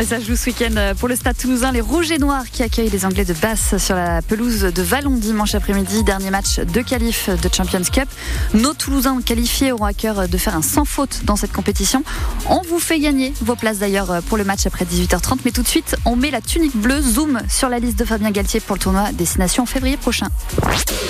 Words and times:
Et 0.00 0.04
ça 0.04 0.18
joue 0.18 0.36
ce 0.36 0.46
week-end 0.46 0.94
pour 0.98 1.08
le 1.08 1.14
Stade 1.14 1.36
Toulousain, 1.36 1.70
les 1.70 1.82
Rouges 1.82 2.10
et 2.10 2.18
Noirs 2.18 2.44
qui 2.50 2.62
accueillent 2.62 2.88
les 2.88 3.04
Anglais 3.04 3.26
de 3.26 3.34
Basse 3.34 3.76
sur 3.76 3.94
la 3.94 4.22
pelouse 4.22 4.62
de 4.62 4.82
Vallon 4.82 5.10
dimanche 5.10 5.54
après-midi. 5.54 6.02
Dernier 6.02 6.30
match 6.30 6.58
de 6.58 6.80
qualif 6.80 7.28
de 7.28 7.54
Champions 7.54 7.82
Cup. 7.92 8.08
Nos 8.54 8.72
Toulousains 8.72 9.20
qualifiés 9.20 9.70
auront 9.70 9.84
à 9.84 9.92
cœur 9.92 10.28
de 10.28 10.38
faire 10.38 10.56
un 10.56 10.62
sans 10.62 10.86
faute 10.86 11.20
dans 11.24 11.36
cette 11.36 11.52
compétition. 11.52 12.02
On 12.48 12.62
vous 12.62 12.78
fait 12.78 12.98
gagner 13.00 13.34
vos 13.42 13.54
places 13.54 13.78
d'ailleurs 13.78 14.22
pour 14.28 14.38
le 14.38 14.44
match 14.44 14.66
après 14.66 14.86
18h30. 14.86 15.40
Mais 15.44 15.50
tout 15.50 15.62
de 15.62 15.68
suite, 15.68 15.94
on 16.06 16.16
met 16.16 16.30
la 16.30 16.40
tunique 16.40 16.76
bleue. 16.76 17.02
Zoom 17.02 17.40
sur 17.48 17.68
la 17.68 17.78
liste 17.78 17.98
de 17.98 18.04
Fabien 18.04 18.30
Galtier 18.30 18.60
pour 18.60 18.76
le 18.76 18.80
tournoi 18.80 19.12
Destination 19.12 19.64
en 19.64 19.66
février 19.66 19.98
prochain. 19.98 20.28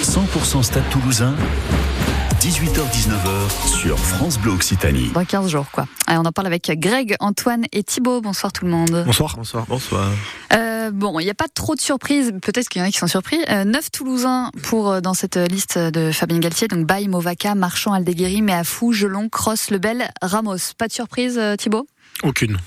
100% 0.03 0.63
Stade 0.63 0.83
Toulousain. 0.91 1.35
18h-19h 2.43 3.69
sur 3.69 3.97
France 3.97 4.37
Bleu 4.37 4.51
Occitanie. 4.51 5.13
Dans 5.15 5.25
15 5.25 5.49
jours, 5.49 5.71
quoi. 5.71 5.87
Allez, 6.09 6.19
on 6.19 6.25
en 6.25 6.33
parle 6.33 6.49
avec 6.49 6.73
Greg, 6.77 7.15
Antoine 7.21 7.67
et 7.71 7.85
Thibaut. 7.85 8.21
Bonsoir 8.21 8.53
tout 8.53 8.65
le 8.65 8.71
monde. 8.73 9.05
Bonsoir. 9.07 9.37
Bonsoir. 9.37 9.65
Bonsoir. 9.69 10.11
Euh, 10.53 10.91
bon, 10.91 11.21
il 11.21 11.25
n'y 11.25 11.31
a 11.31 11.35
pas 11.35 11.47
trop 11.55 11.77
de 11.77 11.81
surprises. 11.81 12.33
Peut-être 12.43 12.69
qu'il 12.69 12.83
y 12.83 12.85
en 12.85 12.89
a 12.89 12.91
qui 12.91 12.99
sont 12.99 13.07
surpris. 13.07 13.39
Euh, 13.49 13.63
9 13.63 13.93
Toulousains 13.93 14.51
pour 14.65 14.91
euh, 14.91 15.01
dans 15.01 15.15
cette 15.15 15.37
liste 15.37 15.79
de 15.79 16.11
Fabien 16.11 16.41
Galtier. 16.41 16.67
Donc 16.67 16.85
Baye, 16.85 17.07
Movaca, 17.07 17.55
Marchand, 17.55 17.93
Aldeguerri, 17.93 18.43
Méafou, 18.43 18.93
Gelon, 18.93 19.29
Cross, 19.29 19.71
Lebel, 19.71 20.11
Ramos. 20.21 20.73
Pas 20.77 20.89
de 20.89 20.93
surprise, 20.93 21.39
euh, 21.39 21.55
Thibaut? 21.55 21.87
Aucune. 22.25 22.59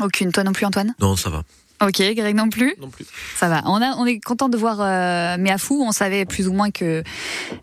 Aucune. 0.00 0.30
Toi 0.30 0.44
non 0.44 0.52
plus, 0.52 0.64
Antoine? 0.64 0.94
Non, 1.00 1.16
ça 1.16 1.30
va. 1.30 1.42
Ok, 1.86 2.02
Greg 2.16 2.34
non 2.34 2.48
plus. 2.48 2.74
Non 2.80 2.88
plus. 2.88 3.04
Ça 3.36 3.48
va. 3.48 3.62
On, 3.66 3.80
a, 3.82 3.94
on 3.98 4.06
est 4.06 4.18
content 4.18 4.48
de 4.48 4.56
voir 4.56 4.78
euh, 4.80 5.36
Méafou. 5.38 5.84
On 5.86 5.92
savait 5.92 6.24
plus 6.24 6.48
ou 6.48 6.52
moins 6.52 6.70
que 6.70 7.02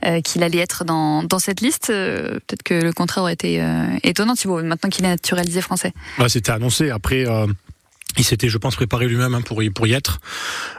euh, 0.06 0.22
qu'il 0.22 0.44
allait 0.44 0.60
être 0.60 0.86
dans, 0.86 1.24
dans 1.24 1.40
cette 1.40 1.62
liste. 1.62 1.90
Euh, 1.90 2.40
Peut-être 2.48 2.64
que 2.64 2.74
le 2.76 2.94
contraire 2.94 3.24
aurait 3.24 3.34
été 3.34 3.62
euh, 3.62 3.86
étonnant, 4.04 4.36
Thibaut, 4.36 4.62
maintenant 4.64 4.90
qu'il 4.90 5.06
est 5.06 5.10
naturalisé 5.10 5.62
français. 5.62 5.94
Ouais, 6.20 6.30
C'était 6.30 6.52
annoncé. 6.52 6.92
Après, 6.92 7.28
euh, 7.28 7.48
il 8.18 8.24
s'était, 8.26 8.50
je 8.50 8.58
pense, 8.58 8.76
préparé 8.76 9.08
lui-même 9.08 9.34
hein, 9.34 9.42
pour 9.42 9.64
y, 9.64 9.70
pour 9.70 9.88
y 9.88 9.94
être. 9.94 10.20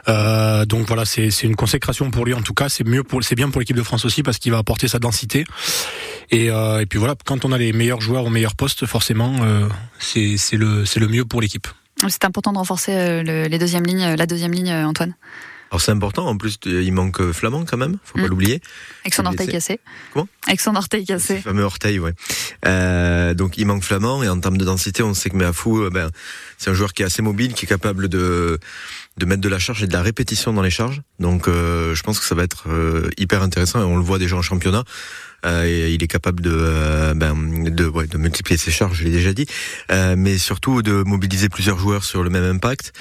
Euh, 0.07 0.65
donc 0.65 0.87
voilà, 0.87 1.03
c'est 1.03 1.31
c'est 1.31 1.47
une 1.47 1.55
consécration 1.55 2.11
pour 2.11 2.25
lui. 2.25 2.33
En 2.33 2.41
tout 2.43 2.53
cas, 2.53 2.69
c'est 2.69 2.85
mieux 2.85 3.03
pour, 3.03 3.23
c'est 3.23 3.35
bien 3.35 3.49
pour 3.49 3.59
l'équipe 3.59 3.75
de 3.75 3.83
France 3.83 4.05
aussi 4.05 4.23
parce 4.23 4.37
qu'il 4.37 4.51
va 4.51 4.59
apporter 4.59 4.87
sa 4.87 4.99
densité. 4.99 5.43
Et, 6.31 6.49
euh, 6.51 6.79
et 6.79 6.85
puis 6.85 6.99
voilà, 6.99 7.15
quand 7.25 7.43
on 7.43 7.51
a 7.51 7.57
les 7.57 7.73
meilleurs 7.73 8.01
joueurs 8.01 8.25
au 8.25 8.29
meilleur 8.29 8.55
poste, 8.55 8.85
forcément, 8.85 9.35
euh, 9.41 9.67
c'est 9.99 10.37
c'est 10.37 10.57
le 10.57 10.85
c'est 10.85 10.99
le 10.99 11.07
mieux 11.07 11.25
pour 11.25 11.41
l'équipe. 11.41 11.67
C'est 12.09 12.25
important 12.25 12.51
de 12.51 12.57
renforcer 12.57 12.93
euh, 12.93 13.23
le- 13.23 13.47
les 13.47 13.57
deuxièmes 13.57 13.85
lignes, 13.85 14.15
la 14.15 14.25
deuxième 14.25 14.51
ligne, 14.51 14.71
euh, 14.71 14.85
Antoine. 14.87 15.13
Alors 15.73 15.81
c'est 15.81 15.91
important, 15.91 16.27
en 16.27 16.37
plus 16.37 16.59
il 16.67 16.93
manque 16.93 17.31
Flamand 17.31 17.65
quand 17.65 17.77
même, 17.77 17.97
faut 18.03 18.19
Mm. 18.19 18.21
pas 18.21 18.27
l'oublier. 18.27 18.61
Avec 19.03 19.15
son 19.15 19.23
Il 19.23 19.27
orteil 19.29 19.47
cassé. 19.47 19.79
Comment? 20.13 20.27
Avec 20.45 20.61
son 20.61 20.75
orteil 20.75 21.03
cassé. 21.03 21.37
fameux 21.41 21.63
orteil, 21.63 21.97
ouais. 21.97 22.13
Euh, 22.67 23.33
donc 23.33 23.57
il 23.57 23.65
manque 23.65 23.83
Flamand 23.83 24.21
et 24.21 24.29
en 24.29 24.39
termes 24.39 24.57
de 24.57 24.65
densité, 24.65 25.01
on 25.01 25.15
sait 25.15 25.31
que 25.31 25.35
Meafou, 25.35 25.81
euh, 25.81 25.89
ben, 25.89 26.11
c'est 26.59 26.69
un 26.69 26.75
joueur 26.75 26.93
qui 26.93 27.01
est 27.01 27.05
assez 27.05 27.23
mobile, 27.23 27.55
qui 27.55 27.65
est 27.65 27.67
capable 27.67 28.07
de 28.07 28.59
de 29.17 29.25
mettre 29.25 29.41
de 29.41 29.49
la 29.49 29.57
charge 29.57 29.81
et 29.83 29.87
de 29.87 29.93
la 29.93 30.03
répétition 30.03 30.53
dans 30.53 30.61
les 30.61 30.69
charges. 30.69 31.01
Donc 31.19 31.47
euh, 31.47 31.95
je 31.95 32.03
pense 32.03 32.19
que 32.19 32.25
ça 32.25 32.35
va 32.35 32.43
être 32.43 32.65
euh, 32.69 33.09
hyper 33.17 33.41
intéressant 33.41 33.79
et 33.81 33.83
on 33.83 33.97
le 33.97 34.03
voit 34.03 34.19
déjà 34.19 34.35
en 34.35 34.43
championnat. 34.43 34.83
Euh, 35.45 35.89
il 35.91 36.03
est 36.03 36.07
capable 36.07 36.41
de 36.41 36.51
euh, 36.53 37.15
ben, 37.15 37.33
de, 37.71 37.85
ouais, 37.87 38.05
de 38.05 38.17
multiplier 38.19 38.57
ses 38.59 38.69
charges, 38.71 38.99
je 38.99 39.05
l'ai 39.05 39.09
déjà 39.11 39.33
dit, 39.33 39.47
Euh, 39.91 40.13
mais 40.15 40.37
surtout 40.37 40.83
de 40.83 41.01
mobiliser 41.03 41.49
plusieurs 41.49 41.79
joueurs 41.79 42.03
sur 42.03 42.21
le 42.23 42.29
même 42.29 42.43
impact. 42.45 42.93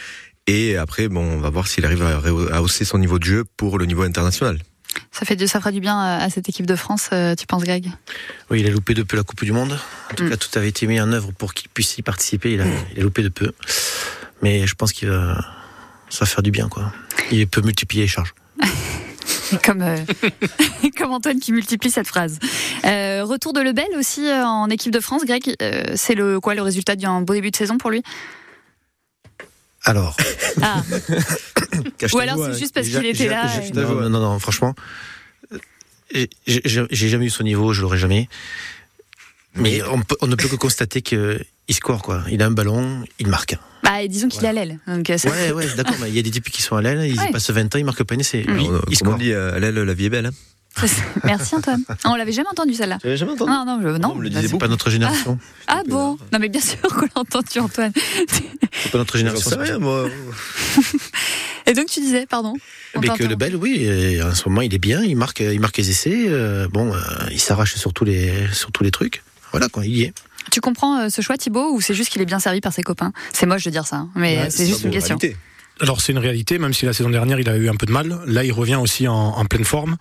Et 0.46 0.76
après, 0.76 1.08
bon, 1.08 1.20
on 1.22 1.38
va 1.38 1.50
voir 1.50 1.66
s'il 1.68 1.84
arrive 1.84 2.02
à, 2.02 2.62
hausser 2.62 2.84
son 2.84 2.98
niveau 2.98 3.18
de 3.18 3.24
jeu 3.24 3.44
pour 3.56 3.78
le 3.78 3.86
niveau 3.86 4.02
international. 4.02 4.58
Ça 5.10 5.24
fait 5.24 5.36
du, 5.36 5.46
ça 5.46 5.58
fera 5.60 5.72
du 5.72 5.80
bien 5.80 5.98
à 5.98 6.16
à 6.24 6.30
cette 6.30 6.48
équipe 6.48 6.66
de 6.66 6.76
France, 6.76 7.08
euh, 7.12 7.34
tu 7.34 7.46
penses, 7.46 7.62
Greg? 7.64 7.90
Oui, 8.50 8.60
il 8.60 8.66
a 8.66 8.70
loupé 8.70 8.92
de 8.94 9.02
peu 9.02 9.16
la 9.16 9.22
Coupe 9.22 9.44
du 9.44 9.52
Monde. 9.52 9.78
En 10.10 10.14
tout 10.14 10.24
Mm. 10.24 10.30
cas, 10.30 10.36
tout 10.36 10.48
avait 10.58 10.68
été 10.68 10.86
mis 10.86 11.00
en 11.00 11.12
œuvre 11.12 11.32
pour 11.32 11.54
qu'il 11.54 11.68
puisse 11.70 11.96
y 11.96 12.02
participer. 12.02 12.52
Il 12.54 12.60
a, 12.60 12.64
il 12.94 13.00
a 13.00 13.02
loupé 13.02 13.22
de 13.22 13.28
peu. 13.28 13.52
Mais 14.42 14.66
je 14.66 14.74
pense 14.74 14.92
qu'il 14.92 15.08
va, 15.08 15.36
ça 16.10 16.20
va 16.20 16.26
faire 16.26 16.42
du 16.42 16.50
bien, 16.50 16.69
quoi. 16.69 16.92
Il 17.31 17.47
peut 17.47 17.62
multiplier 17.62 18.02
les 18.02 18.08
charges. 18.08 18.34
comme, 19.64 19.82
euh, 19.82 19.97
comme 20.98 21.12
Antoine 21.12 21.38
qui 21.41 21.52
multiplie 21.52 21.91
cette 21.91 22.06
phrase. 22.08 22.38
Euh, 22.84 23.22
retour 23.25 23.52
de 23.52 23.60
Lebel 23.60 23.86
aussi 23.98 24.26
euh, 24.26 24.44
en 24.44 24.69
équipe 24.69 24.92
de 24.92 25.00
France, 25.00 25.22
Greg. 25.25 25.54
euh, 25.62 25.84
c'est 25.94 26.14
le 26.14 26.41
quoi 26.41 26.54
le 26.54 26.62
résultat 26.62 26.97
d'un 26.97 27.20
beau 27.22 27.32
début 27.34 27.50
de 27.50 27.56
saison 27.56 27.78
pour 27.78 27.91
lui? 27.91 28.02
Alors, 29.84 30.16
Ah, 30.60 30.82
ou 32.12 32.19
alors 32.19 32.44
c'est 32.47 32.59
juste 32.59 32.75
parce 32.75 32.87
qu'il 32.88 33.04
était 33.06 33.28
là. 33.28 33.47
et- 33.62 33.70
non, 33.72 34.00
non, 34.03 34.10
non, 34.10 34.20
non, 34.20 34.38
franchement, 34.38 34.75
euh, 36.15 36.26
j'ai- 36.47 37.09
jamais 37.09 37.26
eu 37.26 37.31
son 37.31 37.43
niveau, 37.43 37.72
je 37.72 37.82
l'aurais 37.82 37.98
jamais. 37.98 38.28
Mais 39.54 39.82
on, 39.82 40.00
peut- 40.00 40.16
on 40.20 40.26
ne 40.28 40.34
peut 40.37 40.48
que 40.48 40.56
constater 40.56 41.03
qu'il 41.03 41.44
score, 41.70 42.00
quoi. 42.03 42.22
Il 42.31 42.43
a 42.43 42.47
un 42.47 42.50
ballon, 42.53 43.04
il 43.19 43.26
marque. 43.26 43.56
Bah, 43.82 44.06
disons 44.09 44.28
qu'il 44.28 44.44
est 44.44 44.48
à 44.48 44.53
l'aile. 44.53 44.78
Euh, 44.88 45.03
ça- 45.19 45.28
Ouais, 45.31 45.53
ouais, 45.53 45.66
d'accord, 45.76 45.97
mais 46.00 46.09
il 46.09 46.14
y 46.14 46.19
a 46.19 46.22
des 46.22 46.31
types 46.31 46.49
qui 46.49 46.62
sont 46.62 46.76
à 46.76 46.82
l'aile, 46.82 47.04
ils 47.04 47.19
Ouais. 47.20 47.28
y 47.28 47.32
passent 47.32 47.50
20 47.50 47.75
ans, 47.75 47.78
ils 47.78 47.84
marquent 47.84 48.04
pas 48.04 48.14
une 48.14 48.20
essai. 48.20 48.44
Mm. 48.47 48.53
Lui, 48.54 48.66
Alors, 48.66 48.84
il 48.88 48.99
comme 48.99 49.09
on 49.09 49.10
score. 49.12 49.19
dit, 49.19 49.32
euh, 49.32 49.54
à 49.54 49.59
l'aile, 49.59 49.75
la 49.75 49.94
vie 49.94 50.06
est 50.06 50.10
belle. 50.10 50.26
Hein. 50.26 50.32
Merci 51.25 51.55
Antoine. 51.55 51.83
Ah, 51.88 51.94
on 52.06 52.15
l'avait 52.16 52.33
jamais 52.33 52.49
entendu 52.49 52.75
celle-là. 52.75 52.99
Tu 53.00 53.06
l'avais 53.06 53.16
jamais 53.16 53.33
entendu 53.33 53.50
Non, 53.50 53.65
non, 53.66 53.81
je- 53.83 53.99
non. 53.99 54.12
On 54.12 54.15
me 54.16 54.22
le 54.22 54.28
Bah, 54.28 54.37
disait 54.37 54.43
c'est- 54.43 54.53
C'est 54.53 54.59
pas 54.59 54.69
notre 54.69 54.91
génération. 54.91 55.38
Ah 55.66 55.83
bon 55.87 56.19
Non, 56.33 56.38
mais 56.41 56.49
bien 56.49 56.60
sûr 56.60 56.81
qu'on 56.81 57.03
l'a 57.03 57.10
entendu, 57.16 57.59
Antoine. 57.60 57.93
C'est 57.97 58.91
pas 58.93 58.99
notre 58.99 59.16
génération. 59.19 59.50
sais 59.50 59.56
rien, 59.56 59.78
moi. 59.78 60.09
Et 61.66 61.75
donc 61.75 61.87
tu 61.87 62.00
disais, 62.00 62.27
pardon. 62.27 62.55
on 62.94 63.00
Mais 63.00 63.09
que 63.11 63.22
le. 63.25 63.37
Bel, 63.37 63.55
oui, 63.56 63.84
et 63.84 64.22
en 64.22 64.34
ce 64.34 64.49
moment 64.49 64.62
il 64.62 64.75
est 64.75 64.78
bien, 64.78 65.03
il 65.03 65.16
marque, 65.16 65.41
il 65.41 65.61
marque 65.61 65.77
les 65.77 65.91
essais. 65.91 66.25
euh, 66.28 66.66
bon, 66.69 66.93
euh, 66.93 66.99
il 67.31 67.41
s'arrache 67.41 67.77
sur 67.77 67.93
tous 67.93 68.05
les, 68.05 68.32
sur 68.53 68.72
tous 68.72 68.82
les 68.82 68.91
trucs. 68.91 69.22
Voilà 69.53 69.69
quoi, 69.69 69.84
il 69.87 69.97
y 69.97 70.03
est. 70.03 70.12
Tu 70.50 70.61
comprends 70.61 70.99
euh, 70.99 71.09
ce 71.09 71.22
choix, 71.22 71.37
Thibaut, 71.37 71.72
ou 71.72 71.81
c'est 71.81 71.94
juste 71.94 72.11
qu'il 72.11 72.21
est 72.21 72.25
bien 72.27 72.41
servi 72.41 72.61
par 72.61 72.72
ses 72.72 72.82
copains? 72.82 73.12
C'est 73.32 73.47
moche 73.47 73.62
de 73.65 73.71
dire 73.71 73.87
ça, 73.87 73.97
hein, 73.97 74.11
mais 74.16 74.38
euh, 74.38 74.47
c'est 74.50 74.66
juste 74.66 74.82
une 74.84 74.91
question. 74.91 75.16
Alors 75.81 76.00
c'est 76.00 76.12
une 76.12 76.19
réalité, 76.19 76.59
même 76.59 76.72
si 76.72 76.87
la 76.87 76.93
saison 76.93 77.10
dernière 77.10 77.41
il 77.41 77.49
a 77.49 77.56
eu 77.56 77.69
un 77.69 77.75
peu 77.75 77.87
de 77.87 77.93
mal. 77.93 78.21
Là 78.27 78.44
il 78.44 78.53
revient 78.53 78.77
aussi 78.77 79.09
en, 79.09 79.15
en 79.15 79.44
pleine 79.47 79.65
forme. 79.65 79.97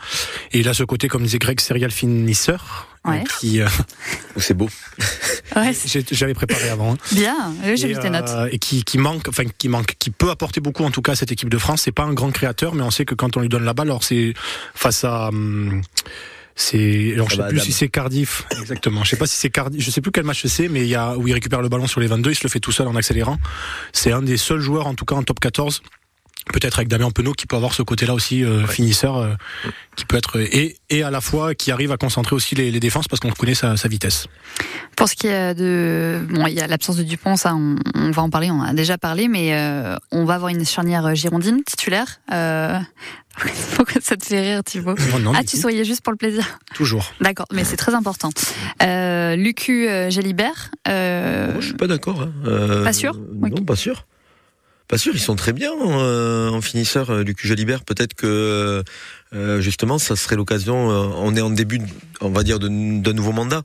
Et 0.52 0.60
il 0.60 0.70
a 0.70 0.74
ce 0.74 0.84
côté, 0.84 1.08
comme 1.08 1.24
disait 1.24 1.40
Greg, 1.40 1.60
serial 1.60 1.92
finisseur. 1.92 2.88
Ouais. 3.04 3.24
Qui, 3.40 3.62
euh, 3.62 3.68
C'est 4.38 4.54
beau. 4.54 4.70
Ouais, 5.56 5.72
j'avais 6.12 6.36
préparé 6.36 6.70
avant. 6.70 6.94
hein. 6.94 6.98
bien. 7.14 7.52
Oui, 7.66 7.76
J'ai 7.76 7.90
et, 7.90 7.94
vu 7.96 8.00
tes 8.00 8.12
notes. 8.12 8.30
euh, 8.30 8.50
et 8.52 8.60
qui, 8.60 8.84
qui 8.84 9.00
manque, 9.00 9.28
enfin 9.28 9.44
qui 9.58 9.70
manque, 9.70 9.96
qui 9.98 10.12
peut 10.12 10.30
apporter 10.30 10.62
beaucoup 10.62 10.84
en 10.84 10.92
tout 10.92 11.02
cas 11.02 11.14
à 11.14 11.16
cette 11.16 11.32
équipe 11.32 11.50
de 11.50 11.58
France. 11.58 11.82
C'est 11.86 11.92
pas 11.92 12.04
un 12.04 12.14
grand 12.14 12.30
créateur, 12.32 12.76
mais 12.76 12.84
on 12.84 12.92
sait 12.92 13.06
que 13.06 13.16
quand 13.16 13.38
on 13.38 13.40
lui 13.40 13.50
donne 13.50 13.64
la 13.66 13.74
balle, 13.74 13.88
alors 13.88 14.04
c'est 14.04 14.36
face 14.76 15.04
à, 15.04 15.30
hum, 15.30 15.82
c'est, 16.56 17.14
alors 17.14 17.30
je 17.30 17.36
sais 17.38 17.48
plus 17.48 17.60
si 17.60 17.72
c'est 17.72 17.88
Cardiff, 17.90 18.46
exactement. 18.60 19.04
Je 19.04 19.10
sais 19.10 19.18
pas 19.18 19.28
si 19.28 19.36
c'est 19.36 19.50
Cardiff, 19.50 19.84
je 19.84 19.92
sais 19.92 20.02
plus 20.02 20.12
quel 20.12 20.24
match 20.24 20.46
c'est, 20.46 20.68
mais 20.68 20.82
il 20.82 20.88
y 20.88 20.96
a 20.96 21.18
où 21.18 21.28
il 21.28 21.34
récupère 21.34 21.62
le 21.62 21.70
ballon 21.70 21.88
sur 21.88 22.00
les 22.00 22.08
22, 22.08 22.32
il 22.32 22.36
se 22.36 22.44
le 22.44 22.50
fait 22.50 22.60
tout 22.60 22.72
seul 22.72 22.88
en 22.88 22.96
accélérant. 22.96 23.38
C'est 23.94 24.12
un 24.12 24.22
des 24.22 24.38
seuls 24.38 24.60
joueurs 24.60 24.88
en 24.88 24.96
tout 24.96 25.06
cas 25.06 25.16
en 25.16 25.24
top 25.24 25.40
14. 25.40 25.82
Peut-être 26.52 26.80
avec 26.80 26.88
Damien 26.88 27.12
Penaud 27.12 27.34
qui 27.34 27.46
peut 27.46 27.56
avoir 27.56 27.74
ce 27.74 27.84
côté-là 27.84 28.14
aussi 28.14 28.44
euh, 28.44 28.66
finisseur, 28.66 29.18
euh, 29.18 29.34
qui 29.96 30.06
peut 30.06 30.18
être 30.18 30.40
et, 30.40 30.76
et 30.90 31.04
à 31.04 31.12
la 31.12 31.22
fois 31.22 31.54
qui 31.54 31.72
arrive 31.72 31.92
à 31.92 31.98
concentrer 31.98 32.36
aussi 32.36 32.56
les, 32.56 32.72
les 32.72 32.80
défenses 32.80 33.08
parce 33.08 33.20
qu'on 33.20 33.30
connaît 33.30 33.54
sa, 33.54 33.78
sa 33.78 33.88
vitesse. 33.88 34.26
Pour 34.96 35.08
ce 35.08 35.16
qui 35.16 35.28
est 35.28 35.54
de, 35.54 36.20
bon, 36.30 36.48
il 36.48 36.54
y 36.54 36.60
a 36.60 36.68
l'absence 36.68 36.98
de 36.98 37.04
Dupont, 37.04 37.36
ça, 37.36 37.54
on, 37.56 37.76
on 37.96 38.12
va 38.12 38.22
en 38.24 38.30
parler, 38.30 38.50
on 38.50 38.56
en 38.60 38.64
a 38.64 38.74
déjà 38.74 38.98
parlé, 38.98 39.28
mais 39.28 39.54
euh, 39.54 39.96
on 40.12 40.26
va 40.26 40.34
avoir 40.36 40.50
une 40.50 40.66
charnière 40.66 41.14
girondine 41.16 41.64
titulaire. 41.64 42.20
Euh... 42.34 42.80
Pourquoi 43.76 44.02
ça 44.02 44.18
te 44.18 44.26
fait 44.26 44.42
rire, 44.42 44.64
Thibaut 44.64 44.96
Oh 45.16 45.20
non, 45.20 45.32
Ah, 45.34 45.40
tu 45.44 45.56
tout. 45.56 45.58
souriais 45.62 45.86
juste 45.86 46.02
pour 46.02 46.12
le 46.12 46.18
plaisir. 46.18 46.60
toujours. 46.74 47.14
D'accord, 47.22 47.46
mais 47.54 47.64
c'est 47.64 47.78
très 47.78 47.94
important. 47.94 48.30
Euh, 48.84 49.36
Lucu 49.38 49.88
euh, 49.88 50.10
Gélibert, 50.10 50.70
euh, 50.90 51.52
Moi, 51.54 51.62
je 51.62 51.66
suis 51.68 51.76
pas 51.76 51.88
d'accord. 51.88 52.22
hein. 52.24 52.32
Euh, 52.46 52.84
Pas 52.84 52.92
sûr? 52.94 53.18
Non, 53.40 53.64
pas 53.64 53.76
sûr. 53.78 54.06
Pas 54.92 54.98
sûr, 54.98 55.14
ils 55.16 55.22
sont 55.22 55.38
très 55.38 55.54
bien 55.54 55.72
euh, 55.72 56.50
en 56.50 56.60
finisseur 56.60 57.10
euh, 57.10 57.24
du 57.24 57.34
QG 57.34 57.52
Libère. 57.56 57.86
Peut-être 57.86 58.14
que 58.14 58.84
euh, 59.34 59.62
justement, 59.62 59.98
ça 59.98 60.18
serait 60.18 60.36
l'occasion. 60.36 60.92
euh, 60.92 61.08
on 61.16 61.34
est 61.34 61.40
en 61.40 61.50
début, 61.50 61.80
on 62.20 62.30
va 62.30 62.44
dire, 62.44 62.60
d'un 62.60 63.14
nouveau 63.14 63.32
mandat. 63.32 63.62